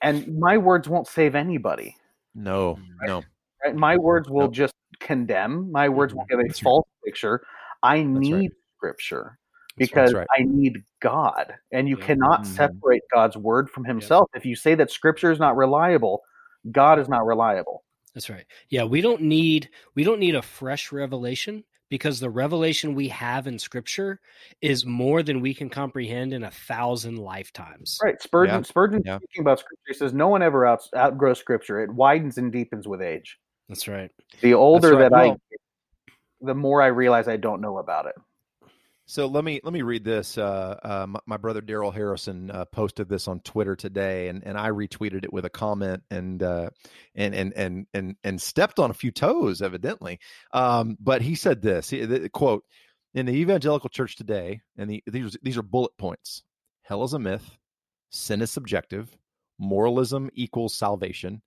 And 0.01 0.39
my 0.39 0.57
words 0.57 0.87
won't 0.87 1.07
save 1.07 1.35
anybody. 1.35 1.95
no 2.33 2.79
no 3.01 3.23
Right? 3.63 3.75
My 3.75 3.97
words 3.97 4.29
will 4.29 4.41
Nope. 4.43 4.53
just 4.53 4.73
condemn. 4.99 5.71
My 5.71 5.89
words 5.89 6.13
will 6.13 6.25
give 6.29 6.39
a 6.39 6.43
That's 6.43 6.61
right. 6.61 6.63
false 6.63 6.87
picture. 7.03 7.41
I 7.83 7.97
right. 7.97 8.07
need 8.07 8.51
Scripture 8.77 9.39
because 9.77 10.13
right. 10.13 10.27
I 10.37 10.43
need 10.43 10.83
God, 11.01 11.53
and 11.71 11.87
you 11.87 11.97
Yeah. 11.97 12.05
cannot 12.05 12.43
Mhm. 12.43 12.47
separate 12.47 13.03
God's 13.13 13.37
word 13.37 13.69
from 13.69 13.85
Himself. 13.85 14.29
If 14.35 14.45
you 14.45 14.55
say 14.55 14.75
that 14.75 14.91
Scripture 14.91 15.31
is 15.31 15.39
not 15.39 15.55
reliable, 15.55 16.23
God 16.71 16.99
is 16.99 17.07
not 17.09 17.25
reliable. 17.25 17.83
That's 18.13 18.29
right. 18.29 18.45
Yeah, 18.69 18.83
we 18.83 19.01
don't 19.01 19.21
need 19.21 19.69
we 19.95 20.03
don't 20.03 20.19
need 20.19 20.35
a 20.35 20.41
fresh 20.41 20.91
revelation 20.91 21.63
because 21.89 22.19
the 22.19 22.29
revelation 22.29 22.95
we 22.95 23.07
have 23.09 23.45
in 23.45 23.59
Scripture 23.59 24.19
is 24.61 24.85
more 24.85 25.21
than 25.21 25.41
we 25.41 25.53
can 25.53 25.69
comprehend 25.69 26.33
in 26.33 26.43
a 26.43 26.51
thousand 26.51 27.17
lifetimes. 27.17 27.99
Right. 28.03 28.19
Spurgeon, 28.21 28.55
Yeah. 28.55 28.61
Spurgeon 28.63 29.03
Yeah. 29.05 29.17
speaking 29.17 29.41
about 29.41 29.59
scripture, 29.59 29.83
he 29.87 29.93
says, 29.93 30.13
No 30.13 30.27
one 30.29 30.41
ever 30.41 30.65
out, 30.65 30.81
outgrows 30.95 31.39
scripture. 31.39 31.79
It 31.81 31.91
widens 31.91 32.37
and 32.37 32.51
deepens 32.51 32.87
with 32.87 33.01
age. 33.01 33.37
That's 33.69 33.87
right. 33.87 34.11
The 34.41 34.53
older 34.53 34.93
right. 34.95 34.99
that 35.09 35.13
I 35.13 35.27
Well- 35.27 35.41
get, 35.51 35.59
the 36.41 36.55
more 36.55 36.81
I 36.81 36.87
realize 36.87 37.27
I 37.27 37.37
don't 37.37 37.61
know 37.61 37.77
about 37.77 38.05
it. 38.07 38.15
So 39.07 39.27
let 39.27 39.43
me 39.43 39.61
let 39.63 39.71
me 39.71 39.83
read 39.83 40.03
this. 40.03 40.35
Uh, 40.37 40.79
uh, 40.81 41.05
my, 41.07 41.19
my 41.27 41.37
brother 41.37 41.61
Darrell 41.61 41.91
Harrison 41.91 42.49
uh, 42.49 42.65
posted 42.65 43.07
this 43.07 43.27
on 43.27 43.39
Twitter 43.41 43.75
today, 43.75 44.29
and, 44.29 44.43
and 44.43 44.57
I 44.57 44.69
retweeted 44.69 45.23
it 45.23 45.31
with 45.31 45.45
a 45.45 45.49
comment 45.49 46.01
and 46.09 46.41
uh, 46.41 46.71
and 47.13 47.35
and 47.35 47.53
and 47.53 47.85
and 47.93 48.15
and 48.23 48.41
stepped 48.41 48.79
on 48.79 48.89
a 48.89 48.95
few 48.95 49.11
toes, 49.11 49.61
evidently. 49.61 50.19
Um, 50.53 50.97
but 50.99 51.21
he 51.21 51.35
said 51.35 51.61
this 51.61 51.91
he, 51.91 52.03
the, 52.03 52.29
quote 52.29 52.63
in 53.13 53.27
the 53.27 53.33
evangelical 53.33 53.89
church 53.89 54.15
today, 54.15 54.61
and 54.75 54.89
the, 54.89 55.03
these 55.05 55.37
these 55.43 55.57
are 55.57 55.63
bullet 55.63 55.95
points. 55.99 56.41
Hell 56.81 57.03
is 57.03 57.13
a 57.13 57.19
myth. 57.19 57.57
Sin 58.09 58.41
is 58.41 58.49
subjective. 58.49 59.15
Moralism 59.59 60.31
equals 60.33 60.73
salvation. 60.73 61.43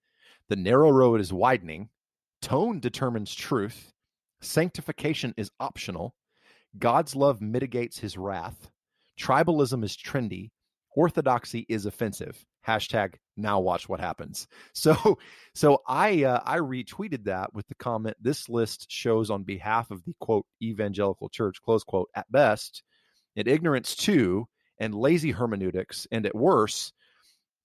The 0.48 0.56
narrow 0.56 0.90
road 0.90 1.20
is 1.20 1.32
widening. 1.32 1.88
Tone 2.40 2.78
determines 2.78 3.34
truth. 3.34 3.92
Sanctification 4.40 5.34
is 5.36 5.50
optional. 5.58 6.14
God's 6.78 7.14
love 7.16 7.40
mitigates 7.40 7.98
his 7.98 8.18
wrath. 8.18 8.68
Tribalism 9.18 9.84
is 9.84 9.96
trendy. 9.96 10.50
Orthodoxy 10.96 11.64
is 11.68 11.86
offensive. 11.86 12.44
Hashtag 12.66 13.14
now 13.36 13.60
watch 13.60 13.88
what 13.88 14.00
happens. 14.00 14.46
So 14.74 15.18
so 15.54 15.80
I 15.86 16.24
uh, 16.24 16.40
I 16.44 16.58
retweeted 16.58 17.24
that 17.24 17.52
with 17.54 17.66
the 17.68 17.74
comment 17.76 18.16
this 18.20 18.48
list 18.48 18.86
shows 18.90 19.30
on 19.30 19.42
behalf 19.44 19.90
of 19.90 20.04
the 20.04 20.14
quote 20.20 20.46
evangelical 20.62 21.28
church 21.28 21.56
close 21.62 21.82
quote 21.84 22.08
at 22.14 22.30
best 22.30 22.82
an 23.36 23.46
ignorance 23.48 23.96
too 23.96 24.46
and 24.78 24.94
lazy 24.94 25.30
hermeneutics 25.30 26.06
and 26.12 26.26
at 26.26 26.34
worst 26.34 26.92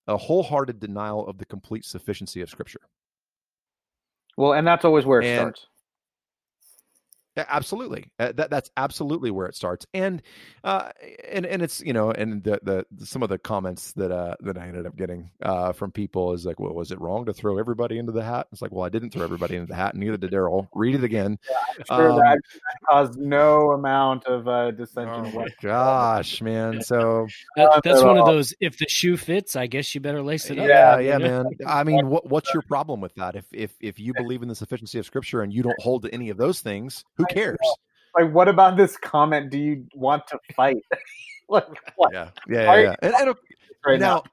a 0.08 0.18
wholehearted 0.18 0.80
denial 0.80 1.28
of 1.28 1.38
the 1.38 1.46
complete 1.46 1.86
sufficiency 1.86 2.42
of 2.42 2.50
scripture. 2.50 2.82
Well, 4.38 4.54
and 4.54 4.66
that's 4.66 4.86
always 4.86 5.06
where 5.06 5.22
it 5.22 5.26
And- 5.28 5.40
starts. 5.40 5.68
Yeah, 7.36 7.46
absolutely. 7.50 8.12
Uh, 8.20 8.32
that 8.34 8.50
that's 8.52 8.70
absolutely 8.78 9.32
where 9.32 9.48
it 9.48 9.56
starts. 9.56 9.88
And 9.94 10.22
uh 10.64 10.92
and 11.32 11.46
and 11.48 11.64
it's, 11.64 11.82
you 11.82 11.92
know, 11.92 12.12
and 12.12 12.44
the 12.44 12.60
the 12.62 13.06
some 13.06 13.24
of 13.24 13.30
the 13.30 13.40
comments 13.40 13.92
that 13.94 14.12
uh 14.12 14.36
that 14.42 14.56
I 14.58 14.68
ended 14.68 14.86
up 14.86 14.96
getting 14.96 15.32
uh 15.42 15.72
from 15.74 15.92
people 15.92 16.34
is 16.34 16.46
like, 16.46 16.60
well, 16.60 16.74
was 16.74 16.92
it 16.92 17.02
wrong 17.02 17.26
to 17.26 17.34
throw 17.34 17.58
everybody 17.58 17.98
into 17.98 18.12
the 18.12 18.24
hat? 18.24 18.48
It's 18.52 18.62
like, 18.62 18.72
well, 18.72 18.86
I 18.86 18.90
didn't 18.90 19.10
throw 19.10 19.24
everybody 19.24 19.56
into 19.56 19.68
the 19.68 19.76
hat, 19.76 19.96
and 19.96 20.04
neither 20.04 20.18
did 20.18 20.30
Darrell. 20.30 20.68
Read 20.76 20.94
it 20.96 21.04
again. 21.04 21.40
I'm 21.80 21.84
sure 21.88 22.12
Um, 22.12 22.18
that, 22.20 22.38
that 22.54 22.88
caused 22.88 23.18
no 23.20 23.72
amount 23.72 24.26
of 24.26 24.48
uh, 24.48 24.70
dissension. 24.72 25.26
Oh 25.26 25.40
my 25.40 25.48
gosh, 25.62 26.42
man. 26.42 26.82
So 26.82 27.28
That, 27.56 27.82
that's 27.84 28.04
one 28.04 28.18
of 28.18 28.28
those. 28.28 28.54
If 28.60 28.78
the 28.78 28.88
shoe 28.88 29.18
fits, 29.18 29.56
I 29.56 29.66
guess 29.66 29.96
you 29.96 30.02
better 30.02 30.22
lace 30.22 30.52
it 30.52 30.60
up. 30.60 30.68
yeah, 30.68 31.00
yeah, 31.00 31.18
man. 31.18 31.46
I 31.68 31.84
mean, 31.84 32.10
what 32.10 32.30
what's 32.30 32.54
your 32.54 32.62
problem 32.62 33.02
with 33.02 33.16
that? 33.16 33.36
If 33.36 33.46
if 33.52 33.74
if 33.82 34.00
you 34.00 34.14
believe 34.14 34.44
in 34.44 34.48
the 34.50 34.56
sufficiency 34.56 35.00
of 35.00 35.06
scripture 35.08 35.42
and 35.42 35.52
you 35.52 35.64
don't 35.64 35.80
hold 35.82 36.04
to 36.04 36.14
any 36.14 36.30
of 36.30 36.38
those 36.38 36.62
things, 36.62 37.04
who 37.18 37.23
cares? 37.30 37.58
Like, 38.18 38.32
what 38.32 38.48
about 38.48 38.78
this 38.78 38.98
comment? 38.98 39.50
Do 39.50 39.58
you 39.58 39.86
want 39.94 40.28
to 40.28 40.40
fight? 40.56 40.84
like, 41.50 41.66
what? 41.96 42.14
Yeah. 42.14 42.30
Yeah, 42.48 42.64
yeah, 42.64 42.82
yeah. 42.82 42.96
And, 43.02 43.14
and 43.14 43.36
Right 43.86 44.00
now, 44.00 44.24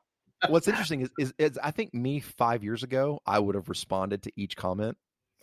now. 0.44 0.50
what's 0.50 0.68
interesting 0.68 1.00
is, 1.00 1.10
is 1.18 1.34
is 1.36 1.58
I 1.60 1.72
think 1.72 1.92
me 1.92 2.20
five 2.20 2.62
years 2.62 2.84
ago 2.84 3.20
I 3.26 3.40
would 3.40 3.56
have 3.56 3.68
responded 3.68 4.22
to 4.22 4.32
each 4.36 4.56
comment. 4.56 4.96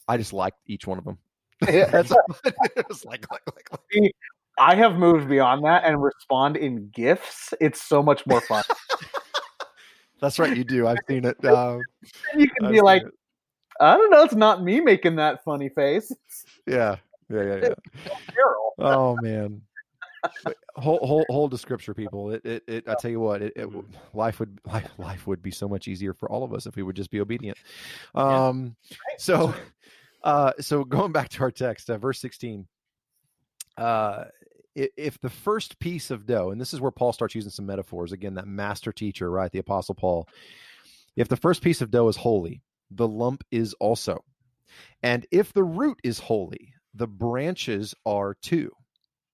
I 0.07 0.15
just 0.15 0.31
liked 0.31 0.59
each 0.65 0.87
one 0.87 0.97
of 0.97 1.03
them. 1.03 1.17
Yeah. 1.67 1.89
That's 1.89 2.11
all. 2.11 2.23
it 2.45 2.87
was 2.87 3.03
like, 3.03 3.25
like, 3.31 3.41
like, 3.47 3.69
like. 3.71 4.11
I 4.59 4.75
have 4.75 4.95
moved 4.95 5.27
beyond 5.27 5.65
that 5.65 5.85
and 5.85 6.01
respond 6.01 6.55
in 6.55 6.89
GIFs. 6.89 7.53
It's 7.59 7.81
so 7.81 8.03
much 8.03 8.25
more 8.27 8.41
fun. 8.41 8.63
That's 10.21 10.39
right, 10.39 10.55
you 10.55 10.63
do. 10.63 10.87
I've 10.87 10.97
seen 11.07 11.25
it. 11.25 11.43
Um, 11.45 11.81
you 12.35 12.47
can 12.47 12.67
I've 12.67 12.71
be 12.71 12.81
like, 12.81 13.03
it. 13.03 13.11
I 13.79 13.97
don't 13.97 14.09
know, 14.09 14.23
it's 14.23 14.35
not 14.35 14.63
me 14.63 14.79
making 14.79 15.15
that 15.17 15.43
funny 15.43 15.69
face. 15.69 16.11
yeah, 16.67 16.97
yeah, 17.29 17.43
yeah, 17.43 17.55
yeah. 17.55 17.73
Oh 18.79 19.17
man. 19.17 19.61
Hold, 20.75 21.01
hold, 21.01 21.25
hold 21.29 21.51
to 21.51 21.57
scripture, 21.57 21.95
people. 21.95 22.31
It, 22.31 22.45
it, 22.45 22.63
it 22.67 22.83
I 22.87 22.93
tell 22.93 23.09
you 23.09 23.19
what, 23.19 23.41
it, 23.41 23.53
it 23.55 23.61
w- 23.61 23.87
life 24.13 24.39
would 24.39 24.59
life, 24.65 24.87
life 24.99 25.25
would 25.25 25.41
be 25.41 25.49
so 25.49 25.67
much 25.67 25.87
easier 25.87 26.13
for 26.13 26.29
all 26.29 26.43
of 26.43 26.53
us 26.53 26.67
if 26.67 26.75
we 26.75 26.83
would 26.83 26.95
just 26.95 27.09
be 27.09 27.19
obedient. 27.19 27.57
Um, 28.13 28.75
so, 29.17 29.55
uh, 30.23 30.53
so 30.59 30.83
going 30.83 31.11
back 31.11 31.29
to 31.29 31.41
our 31.41 31.49
text, 31.49 31.89
uh, 31.89 31.97
verse 31.97 32.19
16. 32.19 32.67
Uh, 33.77 34.25
if 34.75 35.19
the 35.19 35.29
first 35.29 35.79
piece 35.79 36.11
of 36.11 36.27
dough, 36.27 36.51
and 36.51 36.61
this 36.61 36.73
is 36.73 36.81
where 36.81 36.91
Paul 36.91 37.13
starts 37.13 37.33
using 37.33 37.51
some 37.51 37.65
metaphors, 37.65 38.11
again, 38.11 38.35
that 38.35 38.47
master 38.47 38.91
teacher, 38.91 39.31
right? 39.31 39.51
The 39.51 39.59
apostle 39.59 39.95
Paul. 39.95 40.27
If 41.15 41.27
the 41.27 41.37
first 41.37 41.63
piece 41.63 41.81
of 41.81 41.89
dough 41.89 42.07
is 42.09 42.15
holy, 42.15 42.61
the 42.91 43.07
lump 43.07 43.43
is 43.49 43.73
also. 43.79 44.23
And 45.01 45.25
if 45.31 45.53
the 45.53 45.63
root 45.63 45.99
is 46.03 46.19
holy, 46.19 46.73
the 46.97 47.07
branches 47.07 47.95
are 48.05 48.35
too. 48.41 48.71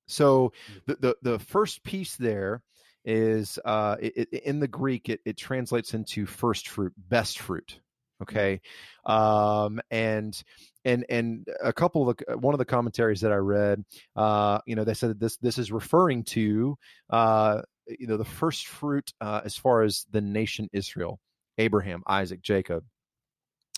So 0.07 0.53
the 0.85 0.95
the, 0.95 1.17
the 1.21 1.39
first 1.39 1.83
piece 1.83 2.15
there 2.15 2.61
is 3.05 3.59
uh, 3.65 3.97
it, 3.99 4.29
in 4.29 4.59
the 4.59 4.67
Greek, 4.67 5.09
it, 5.09 5.21
it 5.25 5.37
translates 5.37 5.93
into 5.93 6.25
first 6.25 6.69
fruit, 6.69 6.93
best 6.97 7.39
fruit. 7.39 7.79
Okay, 8.21 8.61
um, 9.05 9.81
and 9.91 10.41
and 10.85 11.05
and 11.09 11.47
a 11.61 11.73
couple 11.73 12.09
of 12.09 12.17
the, 12.17 12.37
one 12.37 12.53
of 12.53 12.57
the 12.57 12.65
commentaries 12.65 13.21
that 13.21 13.33
I 13.33 13.37
read, 13.37 13.83
uh, 14.15 14.59
you 14.65 14.75
know, 14.75 14.83
they 14.83 14.93
said 14.93 15.09
that 15.09 15.19
this 15.19 15.37
this 15.37 15.57
is 15.57 15.71
referring 15.71 16.23
to 16.25 16.77
uh, 17.09 17.61
you 17.87 18.07
know 18.07 18.17
the 18.17 18.25
first 18.25 18.67
fruit 18.67 19.11
uh, 19.19 19.41
as 19.43 19.57
far 19.57 19.81
as 19.81 20.05
the 20.11 20.21
nation 20.21 20.69
Israel, 20.71 21.19
Abraham, 21.57 22.03
Isaac, 22.07 22.41
Jacob, 22.41 22.85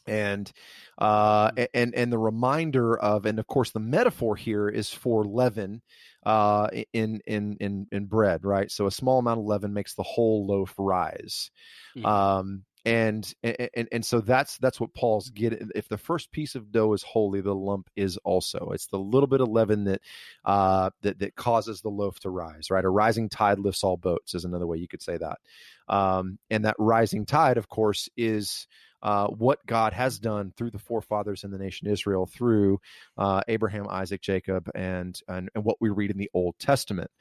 and 0.08 0.52
uh 0.98 1.52
and 1.74 1.94
and 1.96 2.12
the 2.12 2.18
reminder 2.18 2.98
of 2.98 3.26
and 3.26 3.40
of 3.40 3.48
course 3.48 3.72
the 3.72 3.80
metaphor 3.80 4.36
here 4.36 4.70
is 4.70 4.90
for 4.90 5.24
leaven 5.24 5.82
uh 6.26 6.68
in 6.94 7.22
in 7.26 7.58
in 7.60 7.88
in 7.92 8.06
bread 8.06 8.44
right? 8.44 8.72
So 8.72 8.88
a 8.88 8.92
small 8.92 9.20
amount 9.20 9.40
of 9.40 9.46
leaven 9.46 9.74
makes 9.74 9.94
the 9.96 10.04
whole 10.04 10.46
loaf 10.48 10.74
rise. 10.78 11.52
Mm-hmm. 11.96 12.06
um 12.06 12.64
and, 12.86 13.34
and 13.44 13.88
and 13.92 14.06
so 14.06 14.22
that's 14.22 14.60
that's 14.60 14.80
what 14.80 14.94
paul's 14.94 15.32
getting 15.32 15.72
if 15.74 15.88
the 15.88 15.98
first 15.98 16.32
piece 16.32 16.54
of 16.54 16.72
dough 16.72 16.94
is 16.94 17.02
holy 17.02 17.42
the 17.42 17.56
lump 17.56 17.90
is 17.96 18.18
also. 18.18 18.70
It's 18.74 18.86
the 18.88 19.00
little 19.00 19.26
bit 19.26 19.42
of 19.42 19.50
leaven 19.50 19.86
that 19.86 20.02
uh 20.46 20.92
that 21.02 21.18
that 21.18 21.36
causes 21.36 21.82
the 21.82 21.90
loaf 21.90 22.20
to 22.20 22.30
rise 22.30 22.70
right? 22.70 22.86
A 22.86 22.90
rising 22.90 23.28
tide 23.28 23.58
lifts 23.58 23.84
all 23.84 23.98
boats 23.98 24.36
is 24.36 24.46
another 24.46 24.68
way 24.68 24.78
you 24.78 24.88
could 24.88 25.02
say 25.02 25.18
that. 25.18 25.40
Um 25.88 26.38
and 26.52 26.66
that 26.66 26.76
rising 26.78 27.26
tide 27.26 27.58
of 27.58 27.68
course 27.68 28.08
is 28.16 28.68
uh, 29.06 29.28
what 29.28 29.64
God 29.68 29.94
has 29.94 30.18
done 30.18 30.52
through 30.58 30.72
the 30.72 30.80
forefathers 30.80 31.44
in 31.44 31.52
the 31.52 31.60
nation 31.60 31.88
Israel, 31.88 32.26
through 32.26 32.80
uh, 33.20 33.42
Abraham, 33.48 33.86
Isaac, 33.88 34.20
Jacob, 34.20 34.68
and, 34.74 35.18
and, 35.28 35.48
and 35.54 35.64
what 35.64 35.78
we 35.80 35.90
read 35.90 36.10
in 36.10 36.18
the 36.18 36.32
Old 36.34 36.56
Testament. 36.58 37.12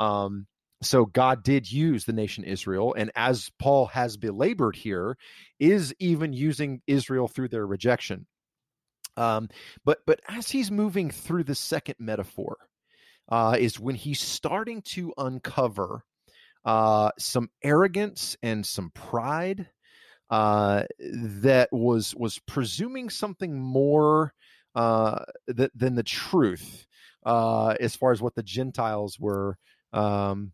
Um, 0.00 0.46
so 0.80 1.04
God 1.04 1.42
did 1.42 1.70
use 1.70 2.06
the 2.06 2.14
nation 2.14 2.44
Israel, 2.44 2.94
and 2.96 3.10
as 3.14 3.50
Paul 3.58 3.84
has 3.86 4.16
belabored 4.16 4.74
here, 4.74 5.18
is 5.60 5.94
even 5.98 6.32
using 6.32 6.80
Israel 6.86 7.28
through 7.28 7.48
their 7.48 7.66
rejection. 7.66 8.26
Um, 9.18 9.50
but 9.84 9.98
but 10.06 10.20
as 10.26 10.50
he's 10.50 10.70
moving 10.70 11.10
through 11.10 11.44
the 11.44 11.54
second 11.54 11.96
metaphor, 11.98 12.56
uh, 13.28 13.56
is 13.60 13.78
when 13.78 13.96
he's 13.96 14.20
starting 14.20 14.80
to 14.82 15.12
uncover 15.18 16.04
uh, 16.64 17.10
some 17.18 17.50
arrogance 17.62 18.36
and 18.42 18.64
some 18.64 18.90
pride 18.90 19.68
uh, 20.34 20.84
that 20.98 21.68
was 21.70 22.12
was 22.16 22.40
presuming 22.40 23.08
something 23.08 23.56
more 23.56 24.34
uh, 24.74 25.24
th- 25.56 25.70
than 25.76 25.94
the 25.94 26.02
truth 26.02 26.86
uh, 27.24 27.76
as 27.78 27.94
far 27.94 28.10
as 28.10 28.20
what 28.20 28.34
the 28.34 28.42
Gentiles 28.42 29.16
were 29.20 29.56
um, 29.92 30.52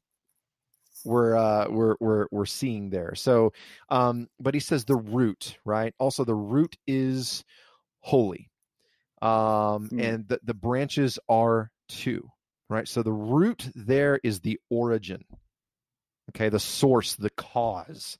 were 1.06 1.34
uh 1.34 1.66
we're 1.70 1.96
we're 1.98 2.26
we're 2.30 2.44
seeing 2.44 2.90
there. 2.90 3.14
So 3.14 3.54
um 3.88 4.28
but 4.38 4.52
he 4.52 4.60
says 4.60 4.84
the 4.84 4.96
root 4.96 5.56
right? 5.64 5.94
Also 5.98 6.24
the 6.24 6.34
root 6.34 6.76
is 6.86 7.42
holy 8.00 8.50
um 9.22 9.88
mm. 9.88 10.02
and 10.02 10.28
the, 10.28 10.40
the 10.42 10.52
branches 10.52 11.18
are 11.26 11.70
too 11.88 12.28
right? 12.68 12.86
So 12.86 13.02
the 13.02 13.12
root 13.12 13.70
there 13.74 14.20
is 14.22 14.40
the 14.40 14.60
origin 14.68 15.24
okay? 16.30 16.50
The 16.50 16.60
source 16.60 17.16
the 17.16 17.30
cause 17.30 18.18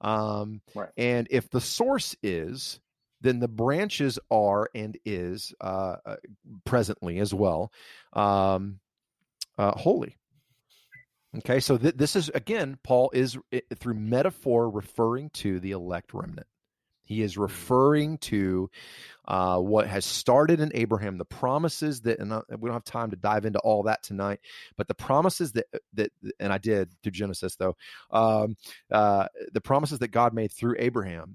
um, 0.00 0.60
right. 0.74 0.90
And 0.96 1.28
if 1.30 1.50
the 1.50 1.60
source 1.60 2.16
is, 2.22 2.80
then 3.20 3.38
the 3.38 3.48
branches 3.48 4.18
are 4.30 4.70
and 4.74 4.98
is 5.04 5.54
uh, 5.60 5.96
uh, 6.04 6.16
presently 6.64 7.18
as 7.18 7.34
well 7.34 7.72
um, 8.12 8.80
uh, 9.58 9.72
holy. 9.72 10.16
Okay, 11.38 11.60
so 11.60 11.78
th- 11.78 11.94
this 11.94 12.16
is 12.16 12.28
again, 12.30 12.78
Paul 12.82 13.10
is 13.12 13.38
through 13.78 13.94
metaphor 13.94 14.68
referring 14.68 15.30
to 15.30 15.60
the 15.60 15.72
elect 15.72 16.12
remnant. 16.12 16.46
He 17.10 17.22
is 17.22 17.32
mm-hmm. 17.32 17.42
referring 17.42 18.18
to 18.18 18.70
uh, 19.26 19.58
what 19.58 19.88
has 19.88 20.04
started 20.04 20.60
in 20.60 20.70
Abraham, 20.74 21.18
the 21.18 21.24
promises 21.24 22.00
that, 22.02 22.20
and 22.20 22.32
uh, 22.32 22.42
we 22.56 22.68
don't 22.68 22.74
have 22.74 22.84
time 22.84 23.10
to 23.10 23.16
dive 23.16 23.44
into 23.44 23.58
all 23.58 23.82
that 23.82 24.04
tonight, 24.04 24.38
but 24.76 24.86
the 24.86 24.94
promises 24.94 25.50
that 25.52 25.66
that, 25.94 26.12
and 26.38 26.52
I 26.52 26.58
did 26.58 26.92
through 27.02 27.10
Genesis 27.10 27.56
though, 27.56 27.76
um, 28.12 28.56
uh, 28.92 29.26
the 29.52 29.60
promises 29.60 29.98
that 29.98 30.12
God 30.12 30.32
made 30.34 30.52
through 30.52 30.76
Abraham, 30.78 31.34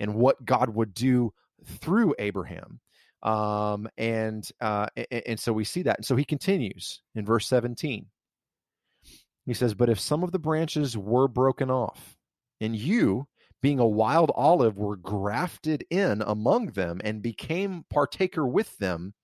and 0.00 0.16
what 0.16 0.44
God 0.44 0.70
would 0.70 0.92
do 0.92 1.32
through 1.64 2.16
Abraham, 2.18 2.80
um, 3.22 3.88
and 3.96 4.48
uh, 4.60 4.88
and, 4.96 5.22
and 5.26 5.40
so 5.40 5.52
we 5.52 5.62
see 5.62 5.82
that, 5.82 5.98
and 5.98 6.04
so 6.04 6.16
he 6.16 6.24
continues 6.24 7.00
in 7.14 7.24
verse 7.24 7.46
seventeen. 7.46 8.06
He 9.46 9.54
says, 9.54 9.72
"But 9.74 9.88
if 9.88 10.00
some 10.00 10.24
of 10.24 10.32
the 10.32 10.40
branches 10.40 10.98
were 10.98 11.28
broken 11.28 11.70
off, 11.70 12.16
and 12.60 12.74
you." 12.74 13.28
Being 13.62 13.78
a 13.78 13.86
wild 13.86 14.30
olive, 14.34 14.76
were 14.76 14.96
grafted 14.96 15.86
in 15.88 16.20
among 16.22 16.66
them 16.66 17.00
and 17.04 17.22
became 17.22 17.84
partaker 17.88 18.46
with 18.46 18.76
them 18.78 19.14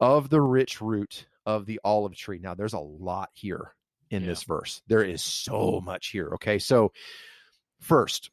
of 0.00 0.28
the 0.28 0.40
rich 0.40 0.80
root 0.80 1.26
of 1.46 1.66
the 1.66 1.80
olive 1.82 2.14
tree. 2.14 2.38
Now, 2.38 2.54
there's 2.54 2.74
a 2.74 2.78
lot 2.78 3.30
here 3.32 3.74
in 4.10 4.22
yeah. 4.22 4.28
this 4.28 4.44
verse. 4.44 4.82
There 4.86 5.02
is 5.02 5.22
so 5.22 5.80
much 5.80 6.08
here. 6.08 6.30
Okay. 6.34 6.58
So, 6.58 6.92
first, 7.80 8.30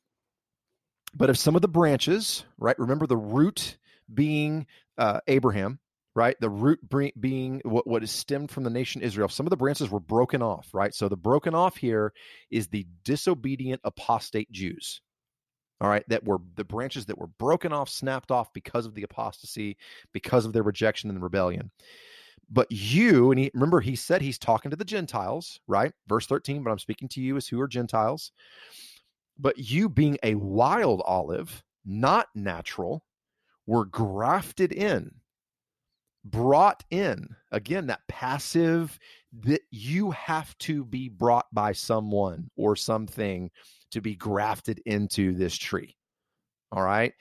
but 1.15 1.29
if 1.29 1.37
some 1.37 1.55
of 1.55 1.61
the 1.61 1.67
branches, 1.67 2.45
right, 2.57 2.77
remember 2.77 3.07
the 3.07 3.17
root 3.17 3.77
being 4.13 4.67
uh, 4.97 5.21
Abraham, 5.27 5.79
right? 6.15 6.35
The 6.39 6.49
root 6.49 6.79
being 7.19 7.61
what, 7.63 7.87
what 7.87 8.03
is 8.03 8.11
stemmed 8.11 8.51
from 8.51 8.63
the 8.63 8.69
nation 8.69 9.01
Israel. 9.01 9.29
Some 9.29 9.45
of 9.45 9.51
the 9.51 9.57
branches 9.57 9.89
were 9.89 9.99
broken 9.99 10.41
off, 10.41 10.69
right? 10.73 10.93
So 10.93 11.07
the 11.07 11.17
broken 11.17 11.55
off 11.55 11.77
here 11.77 12.13
is 12.49 12.67
the 12.67 12.85
disobedient 13.03 13.81
apostate 13.83 14.51
Jews. 14.51 15.01
All 15.81 15.87
right, 15.89 16.03
that 16.09 16.25
were 16.25 16.39
the 16.55 16.65
branches 16.65 17.05
that 17.05 17.17
were 17.17 17.27
broken 17.27 17.71
off, 17.71 17.87
snapped 17.87 18.31
off 18.31 18.51
because 18.51 18.85
of 18.85 18.95
the 18.95 19.03
apostasy, 19.03 19.77
because 20.11 20.45
of 20.45 20.51
their 20.51 20.63
rejection 20.63 21.09
and 21.09 21.23
rebellion. 21.23 21.71
But 22.49 22.69
you, 22.69 23.31
and 23.31 23.39
he, 23.39 23.51
remember, 23.53 23.79
he 23.79 23.95
said 23.95 24.21
he's 24.21 24.39
talking 24.39 24.71
to 24.71 24.77
the 24.77 24.83
Gentiles, 24.83 25.61
right? 25.67 25.93
Verse 26.07 26.25
13, 26.25 26.63
but 26.63 26.71
I'm 26.71 26.79
speaking 26.79 27.07
to 27.09 27.21
you 27.21 27.37
as 27.37 27.47
who 27.47 27.61
are 27.61 27.67
Gentiles. 27.67 28.33
But 29.37 29.57
you, 29.57 29.87
being 29.87 30.17
a 30.21 30.35
wild 30.35 31.01
olive, 31.05 31.63
not 31.85 32.27
natural, 32.35 33.03
were 33.65 33.85
grafted 33.85 34.73
in 34.73 35.11
brought 36.31 36.83
in 36.91 37.35
again 37.51 37.87
that 37.87 38.01
passive 38.07 38.97
that 39.43 39.61
you 39.71 40.11
have 40.11 40.57
to 40.57 40.83
be 40.83 41.09
brought 41.09 41.45
by 41.53 41.71
someone 41.71 42.49
or 42.55 42.75
something 42.75 43.49
to 43.91 44.01
be 44.01 44.15
grafted 44.15 44.81
into 44.85 45.33
this 45.33 45.55
tree 45.55 45.95
all 46.71 46.83
right? 46.83 47.13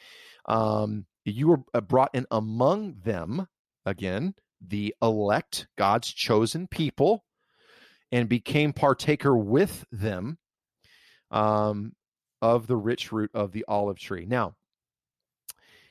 Um 0.46 1.06
you 1.24 1.48
were 1.48 1.60
uh, 1.74 1.80
brought 1.80 2.14
in 2.14 2.26
among 2.30 2.96
them 3.04 3.46
again 3.84 4.34
the 4.66 4.94
elect 5.02 5.68
god's 5.76 6.12
chosen 6.12 6.66
people 6.66 7.24
and 8.10 8.28
became 8.28 8.72
partaker 8.72 9.36
with 9.36 9.84
them 9.92 10.38
um 11.30 11.92
of 12.40 12.66
the 12.66 12.76
rich 12.76 13.12
root 13.12 13.30
of 13.34 13.52
the 13.52 13.64
olive 13.68 13.98
tree. 13.98 14.24
Now 14.26 14.54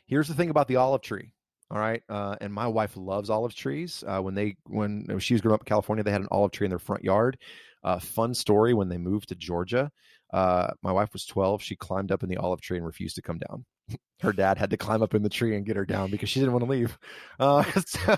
here's 0.07 0.27
the 0.27 0.33
thing 0.33 0.49
about 0.49 0.67
the 0.67 0.77
olive 0.77 1.01
tree 1.01 1.33
all 1.69 1.79
right. 1.79 2.01
Uh, 2.07 2.35
and 2.39 2.53
my 2.53 2.67
wife 2.67 2.95
loves 2.95 3.29
olive 3.29 3.53
trees. 3.53 4.03
Uh, 4.07 4.21
when 4.21 4.35
they 4.35 4.55
when 4.65 5.19
she 5.19 5.33
was 5.33 5.41
growing 5.41 5.55
up 5.55 5.61
in 5.61 5.65
California, 5.65 6.03
they 6.03 6.11
had 6.11 6.21
an 6.21 6.29
olive 6.31 6.51
tree 6.51 6.65
in 6.65 6.69
their 6.69 6.79
front 6.79 7.03
yard. 7.03 7.37
Uh, 7.83 7.99
fun 7.99 8.33
story 8.33 8.73
when 8.73 8.89
they 8.89 8.97
moved 8.97 9.29
to 9.29 9.35
Georgia. 9.35 9.91
Uh, 10.33 10.71
my 10.81 10.91
wife 10.91 11.11
was 11.13 11.25
12. 11.25 11.61
She 11.61 11.75
climbed 11.75 12.11
up 12.11 12.23
in 12.23 12.29
the 12.29 12.37
olive 12.37 12.61
tree 12.61 12.77
and 12.77 12.85
refused 12.85 13.15
to 13.15 13.21
come 13.21 13.39
down. 13.49 13.65
her 14.21 14.33
dad 14.33 14.57
had 14.57 14.69
to 14.71 14.77
climb 14.77 15.01
up 15.01 15.13
in 15.13 15.23
the 15.23 15.29
tree 15.29 15.55
and 15.55 15.65
get 15.65 15.75
her 15.75 15.85
down 15.85 16.09
because 16.09 16.29
she 16.29 16.39
didn't 16.39 16.53
want 16.53 16.65
to 16.65 16.71
leave. 16.71 16.97
Uh, 17.39 17.63
so, 17.85 18.17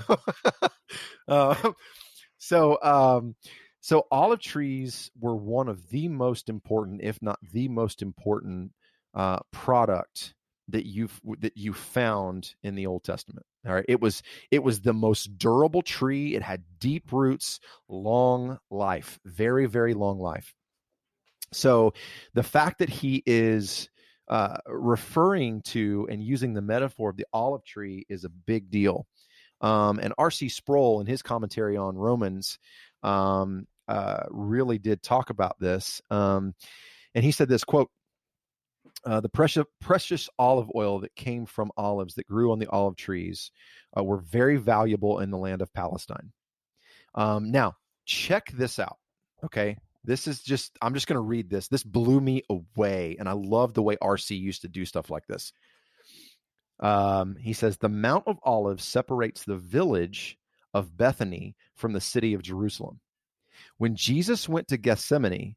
uh, 1.28 1.72
so, 2.38 2.82
um, 2.82 3.36
so 3.82 4.06
olive 4.12 4.41
trees 4.41 5.10
were 5.20 5.36
one 5.36 5.70
of 5.70 5.89
the 5.89 6.08
most 6.08 6.50
important, 6.50 7.02
if 7.04 7.20
not 7.22 7.39
the 7.52 7.68
most 7.68 8.02
important, 8.02 8.72
product 9.52 10.36
that 10.72 10.86
you 10.86 11.10
that 11.40 11.58
you 11.58 11.74
found 11.74 12.54
in 12.64 12.76
the 12.76 12.88
Old 12.88 13.04
Testament. 13.04 13.46
All 13.68 13.74
right, 13.74 13.86
it 13.88 14.00
was 14.00 14.24
it 14.52 14.64
was 14.64 14.82
the 14.82 14.94
most 14.94 15.38
durable 15.38 15.82
tree. 15.82 16.36
It 16.36 16.42
had 16.42 16.64
deep 16.80 17.12
roots, 17.12 17.60
long 17.88 18.60
life, 18.70 19.20
very 19.26 19.66
very 19.66 19.94
long 19.94 20.20
life. 20.20 20.54
So, 21.52 21.94
the 22.34 22.44
fact 22.44 22.80
that 22.80 22.90
he 22.90 23.24
is 23.26 23.90
uh, 24.28 24.58
referring 24.68 25.62
to 25.64 26.08
and 26.10 26.24
using 26.24 26.54
the 26.54 26.62
metaphor 26.62 27.10
of 27.10 27.18
the 27.18 27.26
olive 27.34 27.64
tree 27.66 28.06
is 28.10 28.24
a 28.24 28.30
big 28.30 28.70
deal. 28.70 29.08
Um, 29.62 30.00
and 30.00 30.14
R.C. 30.18 30.50
Sproul, 30.50 31.02
in 31.02 31.08
his 31.08 31.22
commentary 31.22 31.76
on 31.76 31.98
Romans, 31.98 32.60
um, 33.04 33.68
uh, 33.88 34.24
really 34.30 34.78
did 34.78 35.02
talk 35.02 35.32
about 35.32 35.60
this. 35.60 36.02
Um, 36.10 36.54
and 37.16 37.26
he 37.26 37.32
said 37.32 37.50
this 37.50 37.64
quote, 37.64 37.90
uh, 39.06 39.20
the 39.22 39.30
precious, 39.30 39.66
precious 39.80 40.30
olive 40.38 40.70
oil 40.76 41.00
that 41.00 41.16
came 41.16 41.45
from 41.45 41.72
olives 41.78 42.16
that 42.16 42.28
grew 42.28 42.52
on 42.52 42.60
the 42.60 42.68
olive 42.68 42.95
trees 42.95 43.52
uh, 43.97 44.04
were 44.04 44.18
very 44.18 44.58
valuable 44.58 45.20
in 45.20 45.32
the 45.32 45.38
land 45.38 45.62
of 45.62 45.74
Palestine. 45.74 46.32
Um, 47.16 47.52
now, 47.52 47.76
check 48.06 48.52
this 48.52 48.80
out. 48.80 48.97
Okay. 49.43 49.78
This 50.04 50.28
is 50.28 50.41
just, 50.41 50.78
I'm 50.82 50.93
just 50.93 51.08
going 51.08 51.16
to 51.18 51.22
read 51.22 51.50
this. 51.50 51.68
This 51.68 51.84
blew 51.84 52.22
me 52.22 52.43
away. 52.50 53.18
And 53.20 53.28
I 53.28 53.34
love 53.34 53.74
the 53.74 53.84
way 53.84 53.97
RC 53.97 54.39
used 54.39 54.62
to 54.62 54.68
do 54.68 54.86
stuff 54.86 55.10
like 55.10 55.28
this. 55.28 55.52
Um, 56.80 57.36
he 57.36 57.54
says, 57.54 57.78
The 57.78 57.89
Mount 57.89 58.24
of 58.28 58.39
Olives 58.43 58.86
separates 58.86 59.43
the 59.43 59.58
village 59.58 60.38
of 60.74 60.95
Bethany 60.95 61.56
from 61.76 61.93
the 61.93 62.02
city 62.02 62.34
of 62.34 62.41
Jerusalem. 62.41 63.00
When 63.78 63.95
Jesus 63.95 64.47
went 64.47 64.70
to 64.70 64.78
Gethsemane, 64.78 65.56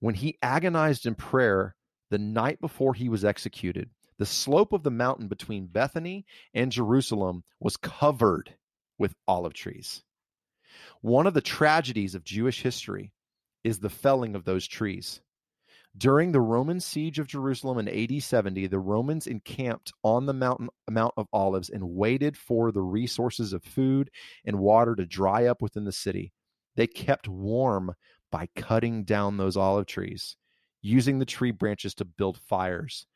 when 0.00 0.14
he 0.14 0.38
agonized 0.42 1.06
in 1.06 1.14
prayer 1.14 1.74
the 2.10 2.18
night 2.18 2.60
before 2.60 2.94
he 2.94 3.08
was 3.08 3.24
executed, 3.24 3.90
the 4.18 4.26
slope 4.26 4.72
of 4.72 4.82
the 4.82 4.90
mountain 4.90 5.28
between 5.28 5.66
Bethany 5.66 6.26
and 6.54 6.72
Jerusalem 6.72 7.44
was 7.60 7.76
covered 7.76 8.54
with 8.98 9.14
olive 9.26 9.54
trees. 9.54 10.02
One 11.00 11.26
of 11.26 11.34
the 11.34 11.40
tragedies 11.40 12.14
of 12.14 12.24
Jewish 12.24 12.62
history 12.62 13.12
is 13.64 13.78
the 13.78 13.90
felling 13.90 14.34
of 14.34 14.44
those 14.44 14.66
trees. 14.66 15.20
During 15.96 16.32
the 16.32 16.40
Roman 16.40 16.80
siege 16.80 17.18
of 17.18 17.26
Jerusalem 17.26 17.78
in 17.78 17.88
AD 17.88 18.22
70, 18.22 18.66
the 18.66 18.78
Romans 18.78 19.26
encamped 19.26 19.92
on 20.04 20.26
the 20.26 20.34
mountain 20.34 20.68
Mount 20.88 21.14
of 21.16 21.26
Olives 21.32 21.70
and 21.70 21.90
waited 21.90 22.36
for 22.36 22.70
the 22.70 22.82
resources 22.82 23.52
of 23.52 23.64
food 23.64 24.10
and 24.44 24.58
water 24.58 24.94
to 24.94 25.06
dry 25.06 25.46
up 25.46 25.62
within 25.62 25.84
the 25.84 25.92
city. 25.92 26.32
They 26.76 26.86
kept 26.86 27.26
warm 27.26 27.94
by 28.30 28.48
cutting 28.54 29.04
down 29.04 29.36
those 29.36 29.56
olive 29.56 29.86
trees, 29.86 30.36
using 30.82 31.18
the 31.18 31.26
tree 31.26 31.50
branches 31.50 31.94
to 31.94 32.04
build 32.04 32.38
fires. 32.48 33.06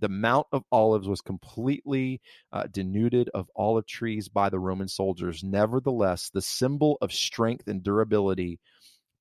The 0.00 0.08
Mount 0.08 0.46
of 0.52 0.64
Olives 0.70 1.08
was 1.08 1.20
completely 1.20 2.20
uh, 2.52 2.64
denuded 2.70 3.30
of 3.34 3.50
olive 3.56 3.86
trees 3.86 4.28
by 4.28 4.48
the 4.48 4.58
Roman 4.58 4.88
soldiers. 4.88 5.42
Nevertheless, 5.42 6.30
the 6.30 6.42
symbol 6.42 6.98
of 7.00 7.12
strength 7.12 7.66
and 7.66 7.82
durability 7.82 8.60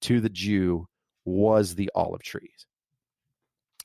to 0.01 0.21
the 0.21 0.29
Jew 0.29 0.87
was 1.25 1.75
the 1.75 1.89
olive 1.95 2.21
trees. 2.21 2.65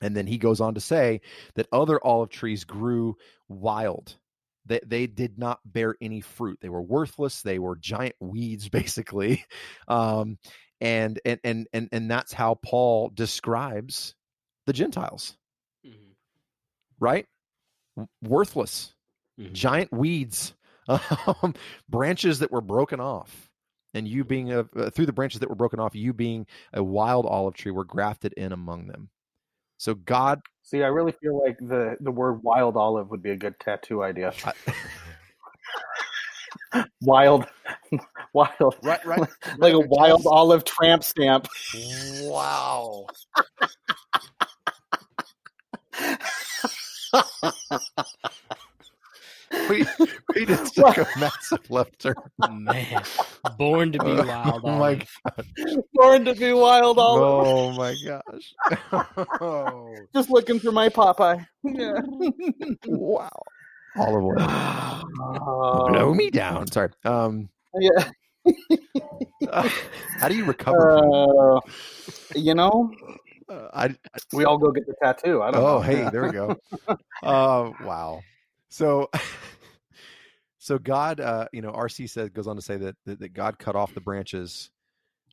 And 0.03 0.17
then 0.17 0.27
he 0.27 0.37
goes 0.37 0.61
on 0.61 0.75
to 0.75 0.81
say 0.81 1.21
that 1.55 1.69
other 1.73 2.05
olive 2.05 2.31
trees 2.31 2.65
grew 2.65 3.17
wild. 3.49 4.17
They, 4.67 4.81
they 4.85 5.07
did 5.07 5.39
not 5.39 5.61
bear 5.65 5.97
any 6.01 6.21
fruit. 6.21 6.59
They 6.61 6.69
were 6.69 6.83
worthless. 6.83 7.43
They 7.43 7.59
were 7.59 7.77
giant 7.77 8.17
weeds, 8.21 8.69
basically. 8.69 9.45
Um, 9.89 10.39
and, 10.83 11.19
and, 11.25 11.41
and, 11.45 11.69
and, 11.73 11.89
and 11.93 12.11
that's 12.11 12.33
how 12.33 12.57
Paul 12.57 13.11
describes 13.15 14.15
the 14.67 14.73
Gentiles, 14.73 15.37
mm-hmm. 15.87 16.13
right? 17.01 17.27
Worthless, 18.23 18.95
mm-hmm. 19.41 19.55
giant 19.55 19.93
weeds, 19.93 20.55
um, 20.89 21.55
branches 21.89 22.41
that 22.41 22.53
were 22.53 22.61
broken 22.61 23.01
off 23.01 23.49
and 23.95 24.09
you 24.09 24.25
being 24.25 24.53
a 24.53 24.61
uh, 24.77 24.91
through 24.91 25.07
the 25.07 25.13
branches 25.13 25.39
that 25.41 25.49
were 25.49 25.55
broken 25.55 25.79
off 25.79 25.95
you 25.95 26.13
being 26.13 26.45
a 26.73 26.83
wild 26.83 27.25
olive 27.25 27.55
tree 27.55 27.71
were 27.71 27.85
grafted 27.85 28.33
in 28.33 28.51
among 28.51 28.89
them 28.89 29.09
so 29.83 29.97
God. 29.97 30.41
See, 30.63 30.85
I 30.85 30.87
really 30.87 31.11
feel 31.11 31.43
like 31.43 31.59
the 31.59 31.97
the 31.99 32.13
word 32.13 32.41
wild 32.45 32.77
olive 32.77 33.11
would 33.11 33.21
be 33.21 33.33
a 33.33 33.37
good 33.37 33.59
tattoo 33.59 34.05
idea. 34.05 34.33
wild, 37.03 37.47
wild, 38.33 38.77
right, 38.83 39.05
right, 39.05 39.29
like 39.59 39.75
a 39.75 39.81
wild 39.81 40.27
olive 40.27 40.65
tramp 40.65 41.05
stamp. 41.05 41.49
Wow. 42.23 43.07
we 49.69 49.85
we 50.35 50.47
just 50.47 50.75
took 50.75 50.97
a 50.97 51.07
massive 51.19 51.71
left 51.71 51.99
turn. 52.01 52.15
Man, 52.51 53.03
born 53.59 53.93
to 53.93 53.99
be 53.99 54.15
wild. 54.15 54.63
Oh 54.65 54.79
my 54.79 54.95
god, 54.97 55.47
born 55.95 56.25
to 56.25 56.35
be 56.35 56.53
wild. 56.53 56.99
Olive. 56.99 57.47
Oh 57.47 57.73
my 57.73 57.95
gosh. 58.05 59.05
Oh. 59.41 59.95
Just 60.15 60.31
looking 60.31 60.59
for 60.59 60.73
my 60.73 60.89
Popeye. 60.89 61.45
Yeah. 61.65 62.01
wow. 62.87 63.31
Olive 63.97 64.25
oil. 64.25 64.37
Uh, 64.39 65.03
Blow 65.89 66.15
me 66.15 66.31
down. 66.31 66.67
Sorry. 66.69 66.91
Um. 67.05 67.49
Yeah. 67.79 68.11
Uh, 69.51 69.69
how 70.19 70.29
do 70.29 70.37
you 70.37 70.45
recover? 70.45 70.99
Uh, 70.99 71.61
you 72.35 72.55
know, 72.55 72.93
uh, 73.49 73.69
I, 73.73 73.97
we 74.33 74.45
all 74.45 74.59
go 74.59 74.71
get 74.71 74.87
the 74.87 74.95
tattoo. 75.03 75.43
I 75.43 75.51
don't 75.51 75.63
oh, 75.63 75.75
know. 75.77 75.81
hey, 75.81 76.09
there 76.11 76.25
we 76.25 76.33
go. 76.33 76.57
uh, 77.23 77.71
wow. 77.85 78.23
So, 78.69 79.11
so 80.59 80.79
God, 80.79 81.21
uh, 81.21 81.49
you 81.53 81.63
know, 81.63 81.73
RC 81.73 82.09
said 82.11 82.33
goes 82.33 82.47
on 82.47 82.57
to 82.57 82.63
say 82.63 82.77
that 82.79 82.97
that, 83.07 83.21
that 83.21 83.33
God 83.33 83.59
cut 83.59 83.77
off 83.77 83.95
the 83.95 84.01
branches 84.01 84.71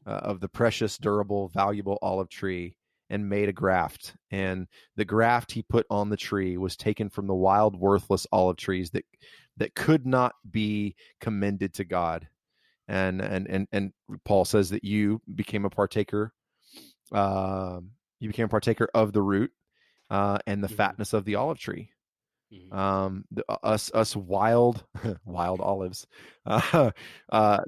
uh, 0.06 0.12
of 0.12 0.40
the 0.40 0.50
precious, 0.50 0.98
durable, 0.98 1.50
valuable 1.50 1.98
olive 2.02 2.30
tree 2.30 2.76
and 3.10 3.28
made 3.28 3.50
a 3.50 3.54
graft. 3.54 4.16
And 4.32 4.68
the 4.96 5.06
graft 5.06 5.52
he 5.52 5.64
put 5.64 5.86
on 5.90 6.10
the 6.10 6.18
tree 6.18 6.58
was 6.58 6.78
taken 6.78 7.10
from 7.10 7.28
the 7.28 7.34
wild, 7.34 7.76
worthless 7.76 8.28
olive 8.32 8.58
trees 8.58 8.92
that 8.92 9.06
that 9.58 9.76
could 9.76 10.06
not 10.06 10.34
be 10.50 10.96
commended 11.20 11.74
to 11.76 11.84
God. 11.84 12.28
And 12.90 13.22
and 13.22 13.48
and 13.48 13.68
and 13.72 13.94
Paul 14.26 14.46
says 14.46 14.72
that 14.72 14.84
you 14.84 15.22
became 15.34 15.64
a 15.64 15.70
partaker. 15.70 16.34
Uh, 17.12 17.82
you 18.20 18.30
became 18.30 18.46
a 18.46 18.50
partaker 18.50 18.90
of 18.94 19.14
the 19.14 19.22
root 19.22 19.52
uh, 20.10 20.40
and 20.48 20.64
the 20.64 20.68
mm-hmm. 20.68 20.76
fatness 20.76 21.14
of 21.14 21.24
the 21.24 21.36
olive 21.36 21.60
tree. 21.60 21.92
Mm-hmm. 22.52 22.76
Um, 22.76 23.26
the, 23.32 23.44
us 23.64 23.92
us 23.94 24.16
wild 24.16 24.84
wild 25.26 25.62
olives, 25.62 26.08
uh, 26.48 26.92
uh, 27.32 27.60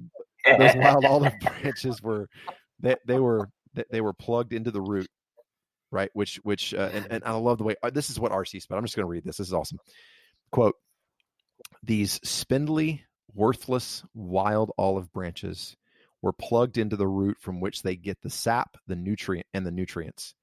those 0.58 0.76
wild 0.76 1.06
olive 1.06 1.34
branches 1.40 2.02
were 2.02 2.28
they 2.80 2.96
they 3.06 3.20
were 3.20 3.50
they 3.92 4.02
were 4.02 4.14
plugged 4.14 4.54
into 4.54 4.72
the 4.72 4.82
root, 4.82 5.08
right? 5.92 6.10
Which 6.14 6.38
which 6.38 6.74
uh, 6.74 6.90
and 6.94 7.08
and 7.12 7.24
I 7.24 7.34
love 7.34 7.60
the 7.60 7.64
way 7.64 7.76
uh, 7.84 7.92
this 7.92 8.10
is 8.10 8.20
what 8.20 8.32
RC 8.32 8.66
but 8.68 8.78
I'm 8.78 8.84
just 8.84 8.96
going 8.96 9.06
to 9.06 9.12
read 9.12 9.24
this. 9.24 9.38
This 9.38 9.48
is 9.48 9.54
awesome. 9.54 9.78
Quote: 10.52 10.76
These 11.84 12.20
spindly, 12.24 13.04
worthless, 13.34 14.04
wild 14.14 14.72
olive 14.78 15.12
branches 15.12 15.76
were 16.22 16.34
plugged 16.34 16.78
into 16.78 16.96
the 16.96 17.08
root 17.08 17.38
from 17.40 17.60
which 17.60 17.82
they 17.82 17.96
get 17.96 18.22
the 18.22 18.30
sap, 18.30 18.78
the 18.88 18.96
nutrient, 18.96 19.48
and 19.54 19.66
the 19.66 19.72
nutrients. 19.72 20.36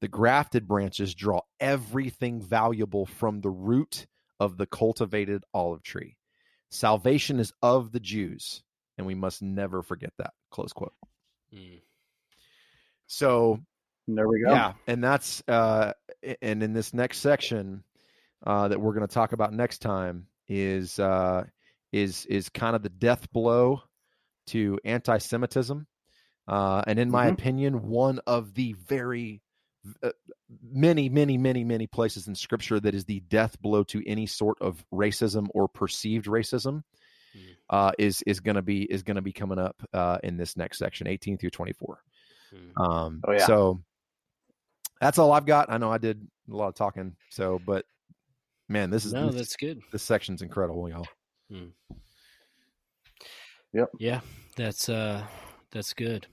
The 0.00 0.08
grafted 0.08 0.66
branches 0.66 1.14
draw 1.14 1.40
everything 1.60 2.40
valuable 2.40 3.06
from 3.06 3.40
the 3.40 3.50
root 3.50 4.06
of 4.40 4.56
the 4.56 4.66
cultivated 4.66 5.44
olive 5.52 5.82
tree. 5.82 6.16
Salvation 6.70 7.38
is 7.38 7.52
of 7.62 7.92
the 7.92 8.00
Jews, 8.00 8.62
and 8.96 9.06
we 9.06 9.14
must 9.14 9.42
never 9.42 9.82
forget 9.82 10.12
that. 10.18 10.32
Close 10.50 10.72
quote. 10.72 10.94
Mm. 11.52 11.80
So 13.06 13.60
there 14.08 14.28
we 14.28 14.42
go. 14.42 14.52
Yeah, 14.52 14.72
and 14.86 15.02
that's 15.02 15.42
uh, 15.48 15.92
and 16.42 16.62
in 16.62 16.72
this 16.72 16.94
next 16.94 17.18
section 17.18 17.84
uh, 18.46 18.68
that 18.68 18.80
we're 18.80 18.94
going 18.94 19.06
to 19.06 19.14
talk 19.14 19.32
about 19.32 19.52
next 19.52 19.78
time 19.78 20.26
is 20.48 20.98
uh, 20.98 21.44
is 21.94 22.26
is 22.26 22.48
kind 22.48 22.74
of 22.74 22.82
the 22.82 22.88
death 22.88 23.30
blow 23.32 23.80
to 24.48 24.78
anti-Semitism, 24.84 25.86
uh, 26.48 26.82
and 26.86 26.98
in 26.98 27.10
my 27.10 27.26
mm-hmm. 27.26 27.34
opinion, 27.34 27.88
one 27.88 28.20
of 28.26 28.52
the 28.54 28.74
very 28.74 29.40
uh, 30.02 30.10
many, 30.62 31.08
many, 31.08 31.38
many, 31.38 31.62
many 31.62 31.86
places 31.86 32.26
in 32.26 32.34
Scripture 32.34 32.80
that 32.80 32.94
is 32.94 33.04
the 33.04 33.20
death 33.20 33.60
blow 33.62 33.84
to 33.84 34.02
any 34.06 34.26
sort 34.26 34.58
of 34.60 34.84
racism 34.92 35.46
or 35.54 35.68
perceived 35.68 36.26
racism. 36.26 36.82
Mm. 37.36 37.40
Uh, 37.70 37.92
is 37.98 38.22
is 38.22 38.40
going 38.40 38.56
to 38.56 38.62
be 38.62 38.82
is 38.82 39.02
going 39.02 39.16
to 39.16 39.22
be 39.22 39.32
coming 39.32 39.58
up 39.58 39.76
uh, 39.92 40.18
in 40.22 40.36
this 40.36 40.56
next 40.56 40.78
section, 40.78 41.06
18 41.06 41.38
through 41.38 41.50
24. 41.50 41.98
Mm. 42.52 42.84
Um, 42.84 43.20
oh, 43.26 43.32
yeah. 43.32 43.46
So 43.46 43.82
that's 45.00 45.18
all 45.18 45.32
I've 45.32 45.46
got. 45.46 45.70
I 45.70 45.78
know 45.78 45.90
I 45.90 45.98
did 45.98 46.26
a 46.50 46.54
lot 46.54 46.68
of 46.68 46.74
talking. 46.74 47.16
So, 47.30 47.60
but 47.64 47.84
man, 48.68 48.90
this 48.90 49.04
is 49.04 49.12
no, 49.12 49.26
this, 49.26 49.36
that's 49.36 49.56
good. 49.56 49.80
This 49.92 50.02
section's 50.02 50.42
incredible, 50.42 50.88
y'all. 50.88 51.06
Mm. 51.52 51.70
Yep. 53.72 53.90
Yeah, 53.98 54.20
that's 54.56 54.88
uh, 54.88 55.24
that's 55.72 55.92
good. 55.92 56.26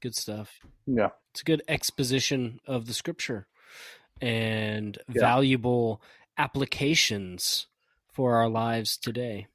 Good 0.00 0.14
stuff. 0.14 0.60
Yeah. 0.86 1.08
It's 1.32 1.40
a 1.42 1.44
good 1.44 1.62
exposition 1.68 2.60
of 2.66 2.86
the 2.86 2.94
scripture 2.94 3.46
and 4.20 4.98
yeah. 5.12 5.20
valuable 5.20 6.00
applications 6.38 7.66
for 8.12 8.36
our 8.36 8.48
lives 8.48 8.96
today. 8.96 9.48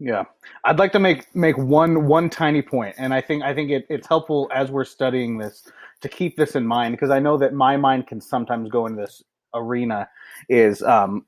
Yeah, 0.00 0.24
I'd 0.64 0.78
like 0.78 0.92
to 0.92 0.98
make 0.98 1.34
make 1.36 1.56
one 1.56 2.06
one 2.06 2.28
tiny 2.28 2.62
point, 2.62 2.96
and 2.98 3.14
I 3.14 3.20
think 3.20 3.44
I 3.44 3.54
think 3.54 3.70
it, 3.70 3.86
it's 3.88 4.08
helpful 4.08 4.50
as 4.52 4.70
we're 4.70 4.84
studying 4.84 5.38
this 5.38 5.70
to 6.00 6.08
keep 6.08 6.36
this 6.36 6.56
in 6.56 6.66
mind 6.66 6.94
because 6.94 7.10
I 7.10 7.20
know 7.20 7.38
that 7.38 7.54
my 7.54 7.76
mind 7.76 8.08
can 8.08 8.20
sometimes 8.20 8.68
go 8.70 8.86
in 8.86 8.96
this 8.96 9.22
arena 9.54 10.08
is 10.48 10.82
um, 10.82 11.26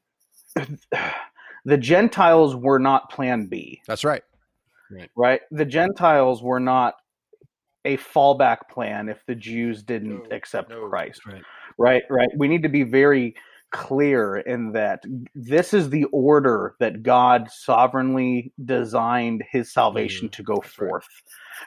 the 1.67 1.77
Gentiles 1.77 2.55
were 2.55 2.79
not 2.79 3.11
Plan 3.11 3.47
B. 3.47 3.83
That's 3.87 4.05
right. 4.05 4.23
Right. 4.91 5.11
Right. 5.17 5.41
The 5.51 5.64
Gentiles 5.64 6.43
were 6.43 6.61
not 6.61 6.95
a 7.85 7.97
fallback 7.97 8.69
plan 8.71 9.09
if 9.09 9.25
the 9.27 9.35
Jews 9.35 9.83
didn't 9.83 10.33
accept 10.33 10.73
Christ. 10.89 11.27
Right. 11.27 11.43
Right. 11.77 12.03
Right. 12.09 12.29
We 12.37 12.47
need 12.47 12.62
to 12.62 12.69
be 12.69 12.85
very 12.85 13.35
clear 13.73 14.37
in 14.37 14.71
that 14.73 15.03
this 15.35 15.75
is 15.75 15.91
the 15.91 16.05
order 16.12 16.77
that 16.79 17.03
God 17.03 17.51
sovereignly 17.51 18.53
designed 18.64 19.43
his 19.51 19.73
salvation 19.73 20.29
mm-hmm. 20.29 20.37
to 20.37 20.43
go 20.45 20.61
forth. 20.61 21.09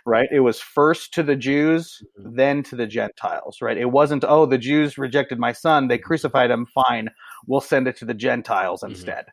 Right? 0.06 0.30
It 0.32 0.40
was 0.40 0.62
first 0.62 1.14
to 1.16 1.24
the 1.24 1.36
Jews, 1.36 2.02
mm-hmm. 2.18 2.36
then 2.38 2.64
to 2.64 2.78
the 2.78 2.88
Gentiles, 2.88 3.58
right? 3.62 3.78
It 3.78 3.92
wasn't, 3.92 4.24
oh, 4.26 4.46
the 4.46 4.58
Jews 4.58 4.98
rejected 4.98 5.40
my 5.40 5.52
son, 5.52 5.90
they 5.90 5.98
mm-hmm. 5.98 6.06
crucified 6.06 6.52
him, 6.52 6.68
fine, 6.68 7.10
we'll 7.48 7.60
send 7.60 7.88
it 7.88 7.98
to 7.98 8.06
the 8.06 8.14
Gentiles 8.14 8.84
instead. 8.84 9.26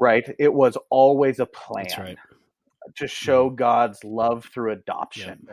Right? 0.00 0.28
It 0.38 0.52
was 0.52 0.76
always 0.90 1.38
a 1.38 1.46
plan 1.46 1.86
That's 1.88 1.98
right. 1.98 2.18
to 2.96 3.04
mm-hmm. 3.04 3.06
show 3.06 3.50
God's 3.50 4.02
love 4.04 4.44
through 4.52 4.72
adoption 4.72 5.48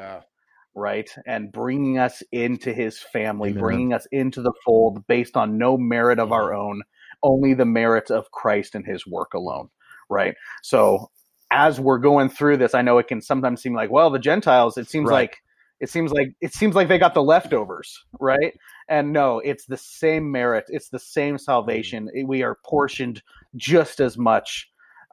right? 0.74 1.10
And 1.26 1.52
bringing 1.52 1.98
us 1.98 2.24
into 2.32 2.74
his 2.74 3.00
family, 3.00 3.50
Amen. 3.50 3.62
bringing 3.62 3.94
us 3.94 4.08
into 4.12 4.42
the 4.42 4.54
fold 4.66 5.06
based 5.08 5.36
on 5.36 5.58
no 5.58 5.78
merit 5.78 6.20
of 6.20 6.28
mm-hmm. 6.28 6.34
our 6.34 6.54
own, 6.54 6.82
only 7.24 7.54
the 7.54 7.66
merit 7.66 8.10
of 8.10 8.32
Christ 8.32 8.76
and 8.76 8.86
his 8.86 9.06
work 9.06 9.34
alone, 9.34 9.70
right? 10.10 10.36
So 10.64 11.10
as 11.52 11.80
we're 11.80 12.00
going 12.00 12.30
through 12.30 12.58
this, 12.58 12.74
I 12.74 12.82
know 12.82 12.98
it 12.98 13.08
can 13.08 13.22
sometimes 13.22 13.62
seem 13.62 13.74
like, 13.74 13.92
well, 13.92 14.10
the 14.10 14.20
Gentiles, 14.20 14.78
it 14.78 14.90
seems 14.90 15.10
Right. 15.10 15.22
like 15.22 15.38
it 15.80 15.90
seems 15.90 16.12
like 16.12 16.36
it 16.42 16.54
seems 16.54 16.76
like 16.76 16.88
they 16.88 17.00
got 17.00 17.16
the 17.16 17.24
leftovers, 17.24 18.06
right? 18.20 18.54
And 18.88 19.12
no, 19.12 19.40
it's 19.40 19.66
the 19.66 19.78
same 19.78 20.32
merit, 20.32 20.66
it's 20.68 20.90
the 20.90 21.00
same 21.00 21.36
mm-hmm. 21.36 21.42
salvation. 21.42 22.10
We 22.26 22.44
are 22.44 22.58
portioned 22.64 23.24
just 23.56 24.00
as 24.00 24.18
much 24.18 24.68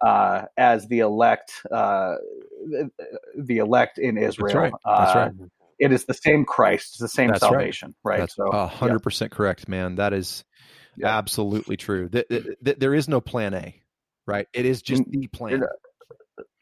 uh, 0.04 0.42
as 0.56 0.86
the 0.86 1.00
elect, 1.00 1.52
uh, 1.72 2.14
the 3.36 3.58
elect 3.58 3.98
in 3.98 4.16
Israel. 4.16 4.54
right. 4.56 4.72
That's 4.84 5.14
Uh, 5.16 5.18
right. 5.18 5.32
It 5.80 5.92
is 5.92 6.04
the 6.06 6.14
same 6.14 6.44
Christ, 6.44 6.94
it's 6.94 6.98
the 7.00 7.08
same 7.08 7.28
That's 7.28 7.40
salvation, 7.40 7.94
right? 8.04 8.18
That's 8.18 8.34
so 8.34 8.48
a 8.50 8.56
yeah. 8.56 8.68
hundred 8.68 9.00
percent 9.00 9.30
correct, 9.32 9.68
man. 9.68 9.96
That 9.96 10.12
is 10.12 10.44
Yeah. 10.96 11.16
absolutely 11.16 11.76
true. 11.76 12.08
Th- 12.08 12.26
th- 12.28 12.44
th- 12.64 12.78
there 12.78 12.94
is 12.94 13.08
no 13.08 13.20
plan 13.20 13.54
A, 13.54 13.80
right? 14.26 14.48
It 14.52 14.66
is 14.66 14.82
just 14.82 15.02
Mm, 15.02 15.10
the 15.12 15.26
plan. 15.28 15.62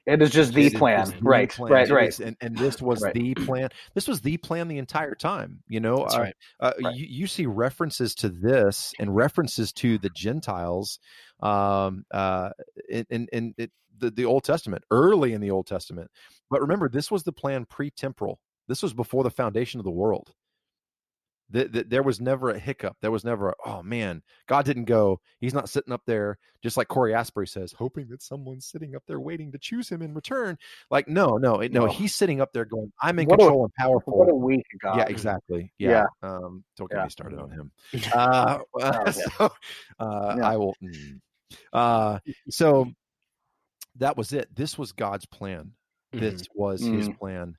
it 0.07 0.20
is 0.22 0.31
just 0.31 0.53
the 0.53 0.66
is- 0.66 0.74
plan, 0.74 1.09
the 1.09 1.16
right? 1.22 1.51
plan. 1.51 1.72
Right, 1.72 1.89
It 1.89 1.95
right. 1.95 2.09
is, 2.09 2.20
and, 2.20 2.37
and 2.43 2.57
this 2.57 2.81
was 2.81 3.03
Right. 3.03 3.14
the 3.14 3.35
plan. 3.35 3.70
This 3.95 4.07
was 4.07 4.20
the 4.20 4.37
plan 4.37 4.68
the 4.68 4.79
entire 4.79 5.14
time. 5.14 5.62
You 5.66 5.81
know, 5.81 6.01
That's 6.01 6.14
uh, 6.16 6.20
right. 6.20 6.35
uh, 6.61 6.72
Right. 6.85 6.95
You, 6.95 7.07
you 7.09 7.27
see 7.27 7.47
references 7.47 8.14
to 8.16 8.29
this 8.29 8.93
and 9.01 9.16
references 9.16 9.72
to 9.74 9.97
the 9.99 10.11
Gentiles 10.11 10.99
um, 11.41 12.05
uh, 12.12 12.51
in, 12.89 13.07
in, 13.11 13.28
in 13.32 13.55
it, 13.59 13.70
the, 13.99 14.11
the 14.11 14.24
Old 14.24 14.45
Testament, 14.45 14.84
early 14.91 15.32
in 15.32 15.41
the 15.41 15.51
Old 15.51 15.66
Testament. 15.66 16.11
But 16.51 16.61
remember, 16.61 16.89
this 16.89 17.11
was 17.11 17.22
the 17.22 17.32
plan 17.32 17.64
pre-temporal. 17.64 18.39
This 18.68 18.82
was 18.82 18.93
before 18.93 19.22
the 19.24 19.30
foundation 19.30 19.80
of 19.80 19.84
the 19.84 19.91
world. 19.91 20.32
Th- 21.53 21.70
th- 21.70 21.87
there 21.89 22.03
was 22.03 22.20
never 22.20 22.51
a 22.51 22.59
hiccup. 22.59 22.97
There 23.01 23.12
was 23.12 23.24
never 23.24 23.51
a, 23.51 23.55
oh 23.64 23.80
man, 23.80 24.20
God 24.49 24.64
didn't 24.64 24.87
go. 24.87 25.20
He's 25.39 25.55
not 25.55 25.68
sitting 25.68 25.93
up 25.93 26.03
there, 26.05 26.39
just 26.61 26.76
like 26.76 26.89
Cory 26.89 27.14
Asbury 27.14 27.47
says, 27.47 27.72
hoping 27.72 28.09
that 28.09 28.20
someone's 28.20 28.66
sitting 28.66 28.97
up 28.97 29.05
there 29.07 29.20
waiting 29.20 29.53
to 29.53 29.59
choose 29.59 29.89
him 29.89 30.03
in 30.03 30.12
return. 30.12 30.59
Like, 30.91 31.07
no, 31.07 31.37
no, 31.37 31.59
no, 31.59 31.66
No. 31.68 31.87
he's 31.87 32.16
sitting 32.16 32.41
up 32.41 32.53
there 32.53 32.64
going, 32.64 32.93
I'm 33.01 33.20
in 33.20 33.26
What 33.26 33.34
a- 33.34 33.45
control 33.45 33.62
and 33.64 33.74
powerful. 33.74 34.18
What 34.18 34.28
a 34.28 34.34
week, 34.34 34.66
God. 34.82 34.97
Yeah, 34.97 35.05
exactly. 35.05 35.72
Yeah. 35.78 36.03
Yeah. 36.22 36.28
Um, 36.28 36.64
don't 36.76 36.91
get 36.91 36.97
Yeah. 36.99 37.05
me 37.05 37.11
started 37.11 37.39
on 37.39 37.51
him. 37.51 37.70
Uh, 38.12 38.59
yeah. 38.80 39.11
so, 39.12 39.51
uh, 40.01 40.34
Yeah. 40.39 40.51
I 40.51 40.57
will. 40.57 40.74
mm. 40.82 41.20
Uh, 41.72 42.18
so 42.49 42.92
that 43.97 44.16
was 44.16 44.32
it. 44.32 44.55
This 44.55 44.76
was 44.78 44.92
God's 44.92 45.26
plan. 45.26 45.72
This 46.12 46.42
was 46.55 46.80
His 46.86 47.09
Mm. 47.09 47.18
plan 47.18 47.57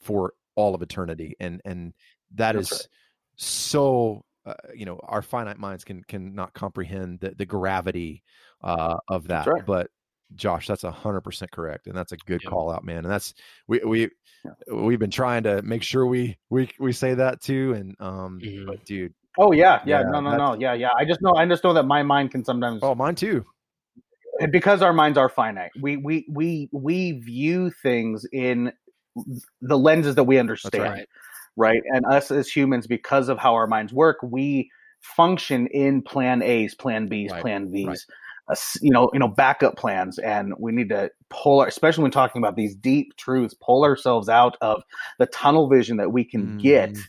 for 0.00 0.32
all 0.56 0.74
of 0.74 0.82
eternity, 0.82 1.36
and 1.40 1.60
and 1.64 1.92
that 2.34 2.56
is 2.56 2.68
That's 2.68 2.82
right. 2.82 2.88
so. 3.36 4.24
Uh, 4.46 4.54
you 4.74 4.86
know, 4.86 4.98
our 5.02 5.20
finite 5.20 5.58
minds 5.58 5.84
can 5.84 6.02
can 6.04 6.34
not 6.34 6.54
comprehend 6.54 7.20
the 7.20 7.30
the 7.36 7.44
gravity 7.44 8.22
uh, 8.64 8.96
of 9.06 9.28
that. 9.28 9.46
right. 9.46 9.66
But 9.66 9.90
Josh, 10.34 10.66
that's 10.66 10.82
a 10.82 10.90
hundred 10.90 11.20
percent 11.20 11.50
correct, 11.50 11.86
and 11.88 11.94
that's 11.94 12.12
a 12.12 12.16
good 12.16 12.40
Yeah. 12.42 12.48
call 12.48 12.72
out, 12.72 12.82
man. 12.82 13.04
And 13.04 13.10
that's 13.10 13.34
we 13.68 13.80
we 13.80 14.10
we've 14.72 14.98
been 14.98 15.10
trying 15.10 15.42
to 15.42 15.60
make 15.60 15.82
sure 15.82 16.06
we 16.06 16.38
we 16.48 16.70
we 16.78 16.92
say 16.92 17.12
that 17.14 17.42
too. 17.42 17.74
And 17.74 17.94
um, 18.00 18.40
Mhm. 18.42 18.64
but 18.66 18.82
dude, 18.86 19.12
Oh 19.38 19.52
yeah, 19.52 19.80
yeah, 19.86 20.00
Yeah, 20.00 20.10
no, 20.10 20.20
no, 20.20 20.36
no, 20.36 20.56
yeah, 20.58 20.74
yeah. 20.74 20.88
I 20.98 21.04
just 21.04 21.22
know, 21.22 21.34
I 21.36 21.46
just 21.46 21.62
know 21.62 21.72
that 21.74 21.84
my 21.84 22.02
mind 22.02 22.32
can 22.32 22.44
sometimes, 22.44 22.80
oh, 22.82 22.94
mine 22.94 23.14
too. 23.14 23.44
because 24.50 24.82
our 24.82 24.92
minds 24.92 25.18
are 25.18 25.28
finite. 25.28 25.70
We 25.80 25.96
we 25.96 26.26
we 26.28 26.68
we 26.72 27.12
view 27.12 27.70
things 27.82 28.26
in 28.32 28.72
the 29.60 29.78
lenses 29.78 30.14
that 30.16 30.24
we 30.24 30.38
understand, 30.38 30.82
right. 30.84 31.08
right. 31.56 31.82
And 31.94 32.04
us 32.06 32.30
as 32.30 32.48
humans, 32.48 32.86
because 32.86 33.28
of 33.28 33.38
how 33.38 33.54
our 33.54 33.66
minds 33.66 33.92
work, 33.92 34.18
we 34.22 34.70
function 35.00 35.66
in 35.68 36.02
Plan 36.02 36.42
A's, 36.42 36.74
Plan 36.74 37.08
B's, 37.08 37.30
Right, 37.30 37.40
Plan 37.40 37.70
V's. 37.70 37.86
right. 37.86 37.98
uh, 38.48 38.56
you 38.82 38.90
know, 38.90 39.10
you 39.12 39.18
know, 39.18 39.28
backup 39.28 39.76
plans, 39.76 40.18
and 40.18 40.54
we 40.58 40.72
need 40.72 40.88
to 40.90 41.10
pull, 41.28 41.60
our, 41.60 41.66
especially 41.68 42.02
when 42.02 42.10
talking 42.10 42.42
about 42.42 42.56
these 42.56 42.74
deep 42.74 43.16
truths, 43.16 43.54
pull 43.54 43.84
ourselves 43.84 44.28
out 44.28 44.56
of 44.60 44.82
the 45.18 45.26
tunnel 45.26 45.68
vision 45.68 45.96
that 45.98 46.12
we 46.12 46.24
can 46.24 46.58
get 46.58 46.90
Mhm. 46.90 47.02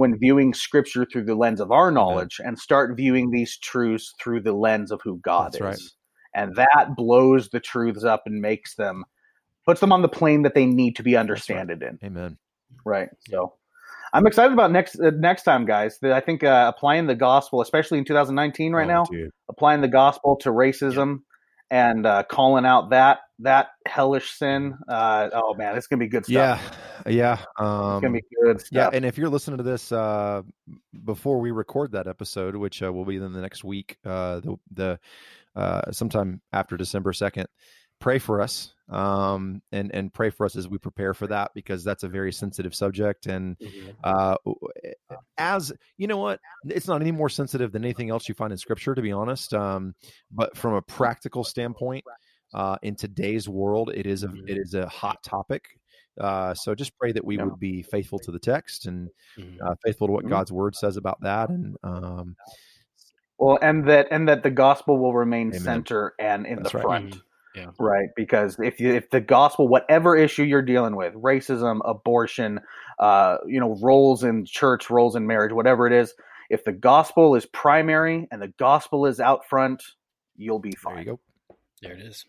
When 0.00 0.18
viewing 0.18 0.54
Scripture 0.54 1.04
through 1.04 1.24
the 1.24 1.34
lens 1.34 1.60
of 1.60 1.70
our 1.70 1.90
knowledge, 1.90 2.40
and 2.42 2.58
start 2.58 2.96
viewing 2.96 3.30
these 3.30 3.58
truths 3.58 4.14
through 4.20 4.40
the 4.40 4.52
lens 4.54 4.90
of 4.90 5.00
who 5.04 5.18
God 5.18 5.52
That's 5.52 5.56
is, 5.56 5.62
right. 5.62 6.42
and 6.42 6.56
that 6.56 6.96
blows 6.96 7.50
the 7.50 7.60
truths 7.60 8.02
up 8.02 8.22
and 8.24 8.40
makes 8.40 8.74
them, 8.76 9.04
puts 9.66 9.80
them 9.80 9.92
on 9.92 10.02
the 10.02 10.08
plane 10.08 10.42
that 10.42 10.54
they 10.54 10.64
need 10.66 10.96
to 10.96 11.02
be 11.02 11.16
understanded 11.16 11.82
in. 11.82 11.98
Amen. 12.02 12.38
Right. 12.84 13.10
So 13.28 13.54
I'm 14.12 14.26
excited 14.26 14.52
about 14.52 14.72
next 14.72 14.98
uh, 14.98 15.10
next 15.14 15.42
time, 15.42 15.66
guys. 15.66 15.98
That 16.00 16.12
I 16.12 16.20
think 16.20 16.42
uh, 16.42 16.72
applying 16.74 17.06
the 17.06 17.14
gospel, 17.14 17.60
especially 17.60 17.98
in 17.98 18.04
2019 18.04 18.72
right 18.72 18.84
Oh, 18.84 18.92
now, 18.92 19.04
dude. 19.04 19.30
applying 19.48 19.82
the 19.82 19.88
gospel 19.88 20.36
to 20.38 20.50
racism 20.50 21.18
and 21.70 22.06
uh, 22.06 22.24
calling 22.28 22.64
out 22.64 22.90
that 22.90 23.18
that 23.42 23.68
hellish 23.86 24.32
sin. 24.32 24.76
Uh, 24.88 25.30
oh 25.32 25.54
man, 25.54 25.76
it's 25.76 25.86
gonna 25.86 26.00
be 26.00 26.08
good 26.08 26.28
Yeah, 26.28 26.58
stuff. 26.58 26.78
yeah. 27.06 27.32
it's 27.34 27.46
Um, 27.60 28.00
gonna 28.00 28.12
be 28.14 28.24
good 28.42 28.60
stuff. 28.60 28.70
yeah, 28.72 28.90
and 28.92 29.04
if 29.04 29.16
you're 29.18 29.28
listening 29.28 29.58
to 29.58 29.62
this 29.64 29.92
uh, 29.92 30.42
before 31.04 31.40
we 31.40 31.50
record 31.50 31.92
that 31.92 32.06
episode, 32.06 32.56
which 32.56 32.82
uh, 32.82 32.92
will 32.92 33.04
be 33.04 33.16
in 33.16 33.32
the 33.32 33.40
next 33.40 33.64
week, 33.64 33.96
uh, 34.04 34.40
the 34.40 34.56
the 34.72 35.00
uh, 35.56 35.90
sometime 35.92 36.40
after 36.52 36.76
December 36.76 37.12
second, 37.12 37.46
pray 38.00 38.18
for 38.18 38.40
us, 38.40 38.72
um, 38.88 39.60
and 39.72 39.92
and 39.94 40.12
pray 40.12 40.30
for 40.30 40.46
us 40.46 40.56
as 40.56 40.68
we 40.68 40.78
prepare 40.78 41.12
for 41.12 41.26
that 41.26 41.50
because 41.54 41.82
that's 41.84 42.02
a 42.04 42.08
very 42.08 42.32
sensitive 42.32 42.74
subject, 42.74 43.26
and 43.26 43.56
Mhm. 43.58 43.94
uh, 44.04 44.36
as 45.38 45.72
you 45.96 46.06
know 46.06 46.18
what, 46.18 46.40
it's 46.66 46.86
not 46.88 47.00
any 47.00 47.12
more 47.12 47.28
sensitive 47.28 47.72
than 47.72 47.84
anything 47.84 48.10
else 48.10 48.28
you 48.28 48.34
find 48.34 48.52
in 48.52 48.58
Scripture, 48.58 48.94
to 48.94 49.02
be 49.02 49.12
honest. 49.12 49.52
Um, 49.54 49.94
but 50.30 50.56
from 50.56 50.74
a 50.74 50.82
practical 50.82 51.44
standpoint, 51.44 52.04
uh, 52.54 52.76
in 52.82 52.96
today's 52.96 53.48
world, 53.48 53.90
it 53.94 54.06
is 54.06 54.24
a 54.24 54.28
Mhm. 54.28 54.48
it 54.48 54.58
is 54.58 54.74
a 54.74 54.88
hot 54.88 55.22
topic. 55.22 55.78
Uh, 56.18 56.52
so 56.54 56.74
just 56.74 56.96
pray 56.98 57.12
that 57.12 57.24
we 57.24 57.36
Yeah. 57.36 57.44
would 57.44 57.58
be 57.58 57.82
faithful 57.82 58.18
to 58.20 58.30
the 58.32 58.38
text 58.38 58.86
and 58.86 59.08
Mhm. 59.38 59.58
uh, 59.64 59.74
faithful 59.84 60.06
to 60.08 60.12
what 60.12 60.24
Mhm. 60.24 60.30
God's 60.30 60.52
word 60.52 60.74
says 60.74 60.96
about 60.96 61.20
that. 61.22 61.48
And 61.50 61.76
um, 61.82 62.36
Well, 63.38 63.58
and 63.62 63.88
that 63.88 64.08
and 64.10 64.28
that 64.28 64.42
the 64.42 64.50
gospel 64.50 64.98
will 64.98 65.14
remain 65.14 65.48
Amen. 65.48 65.62
center 65.62 66.14
and 66.18 66.46
in 66.46 66.56
That's 66.56 66.72
the 66.72 66.78
right. 66.78 66.84
front. 66.86 67.14
Mhm. 67.14 67.22
Yeah. 67.54 67.70
Right, 67.78 68.08
because 68.14 68.58
if 68.60 68.78
you 68.78 68.92
if 68.94 69.10
the 69.10 69.20
gospel, 69.20 69.66
whatever 69.66 70.14
issue 70.14 70.44
you're 70.44 70.62
dealing 70.62 70.94
with, 70.94 71.14
racism, 71.14 71.80
abortion, 71.84 72.60
uh, 72.98 73.38
you 73.46 73.58
know, 73.58 73.76
roles 73.80 74.22
in 74.22 74.44
church, 74.44 74.88
roles 74.90 75.16
in 75.16 75.26
marriage, 75.26 75.52
whatever 75.52 75.86
it 75.86 75.92
is, 75.92 76.14
if 76.50 76.64
the 76.64 76.72
gospel 76.72 77.34
is 77.34 77.46
primary 77.46 78.28
and 78.30 78.40
the 78.42 78.48
gospel 78.48 79.06
is 79.06 79.18
out 79.20 79.44
front, 79.46 79.82
you'll 80.36 80.58
be 80.60 80.70
there 80.70 80.78
fine. 80.78 80.98
you 80.98 81.04
go. 81.04 81.20
There 81.82 81.94
it 81.94 82.00
is. 82.02 82.24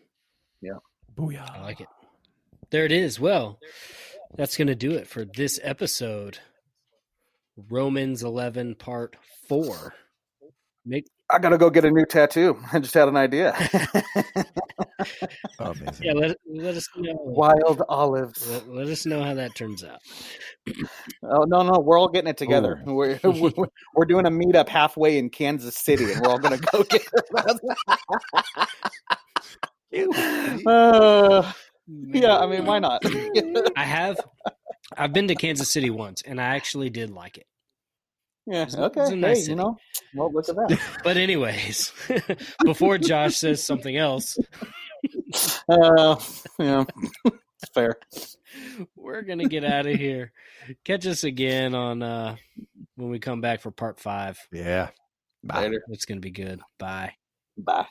Booyah. 1.14 1.50
I 1.50 1.60
like 1.62 1.80
it. 1.80 1.88
There 2.70 2.84
it 2.84 2.92
is. 2.92 3.20
Well, 3.20 3.58
that's 4.36 4.56
going 4.56 4.68
to 4.68 4.74
do 4.74 4.92
it 4.92 5.06
for 5.06 5.24
this 5.24 5.60
episode. 5.62 6.38
Romans 7.68 8.22
11, 8.22 8.76
part 8.76 9.16
four. 9.48 9.94
Make, 10.84 11.06
I 11.30 11.38
gotta 11.38 11.58
go 11.58 11.70
get 11.70 11.84
a 11.84 11.90
new 11.90 12.04
tattoo. 12.04 12.58
I 12.72 12.80
just 12.80 12.92
had 12.92 13.06
an 13.06 13.16
idea. 13.16 13.54
Amazing. 15.60 15.94
yeah, 16.02 16.12
let, 16.12 16.36
let 16.46 16.74
us 16.74 16.88
know. 16.96 17.14
Wild 17.20 17.82
olives. 17.88 18.50
Let, 18.50 18.68
let 18.68 18.86
us 18.88 19.06
know 19.06 19.22
how 19.22 19.34
that 19.34 19.54
turns 19.54 19.84
out. 19.84 20.00
Oh 21.22 21.44
no, 21.44 21.62
no, 21.62 21.78
we're 21.78 21.98
all 21.98 22.08
getting 22.08 22.30
it 22.30 22.36
together. 22.36 22.82
Oh. 22.84 22.94
We're, 22.94 23.20
we're 23.24 23.68
we're 23.94 24.04
doing 24.06 24.26
a 24.26 24.30
meetup 24.30 24.68
halfway 24.68 25.18
in 25.18 25.30
Kansas 25.30 25.76
City, 25.76 26.10
and 26.12 26.20
we're 26.20 26.30
all 26.32 26.38
gonna 26.38 26.58
go 26.58 26.82
get. 26.82 27.02
uh, 30.66 31.52
yeah, 31.86 32.38
I 32.38 32.46
mean, 32.46 32.64
why 32.64 32.78
not? 32.78 33.02
I 33.76 33.84
have. 33.84 34.20
I've 34.96 35.12
been 35.12 35.28
to 35.28 35.34
Kansas 35.34 35.68
City 35.68 35.90
once, 35.90 36.22
and 36.22 36.40
I 36.40 36.56
actually 36.56 36.90
did 36.90 37.10
like 37.10 37.38
it. 37.38 37.46
Yeah. 38.46 38.62
It's- 38.62 38.76
Okay. 38.76 39.00
it's 39.00 39.10
a 39.10 39.16
nice 39.16 39.36
hey, 39.38 39.42
city. 39.42 39.50
you 39.52 39.56
know. 39.56 39.76
Well, 40.14 40.32
look 40.32 40.48
at 40.48 40.56
that. 40.56 40.78
But 41.04 41.16
anyways, 41.16 41.92
before 42.64 42.98
Josh 42.98 43.36
says 43.36 43.64
something 43.64 43.96
else, 43.96 44.36
uh, 45.68 46.16
yeah. 46.58 46.84
It's 47.24 47.70
fair. 47.72 47.96
we're 48.96 49.22
gonna 49.22 49.46
get 49.48 49.64
out 49.64 49.86
of 49.86 49.94
here. 49.94 50.32
Catch 50.84 51.06
us 51.06 51.22
again 51.24 51.74
on 51.74 52.02
uh 52.02 52.36
when 52.96 53.08
we 53.10 53.18
come 53.20 53.40
back 53.40 53.60
for 53.60 53.70
part 53.70 54.00
five. 54.00 54.36
Yeah. 54.50 54.88
Bye. 55.44 55.62
Later. 55.62 55.82
It's 55.88 56.04
gonna 56.04 56.20
be 56.20 56.30
good. 56.32 56.60
Bye. 56.78 57.14
Bye. 57.56 57.86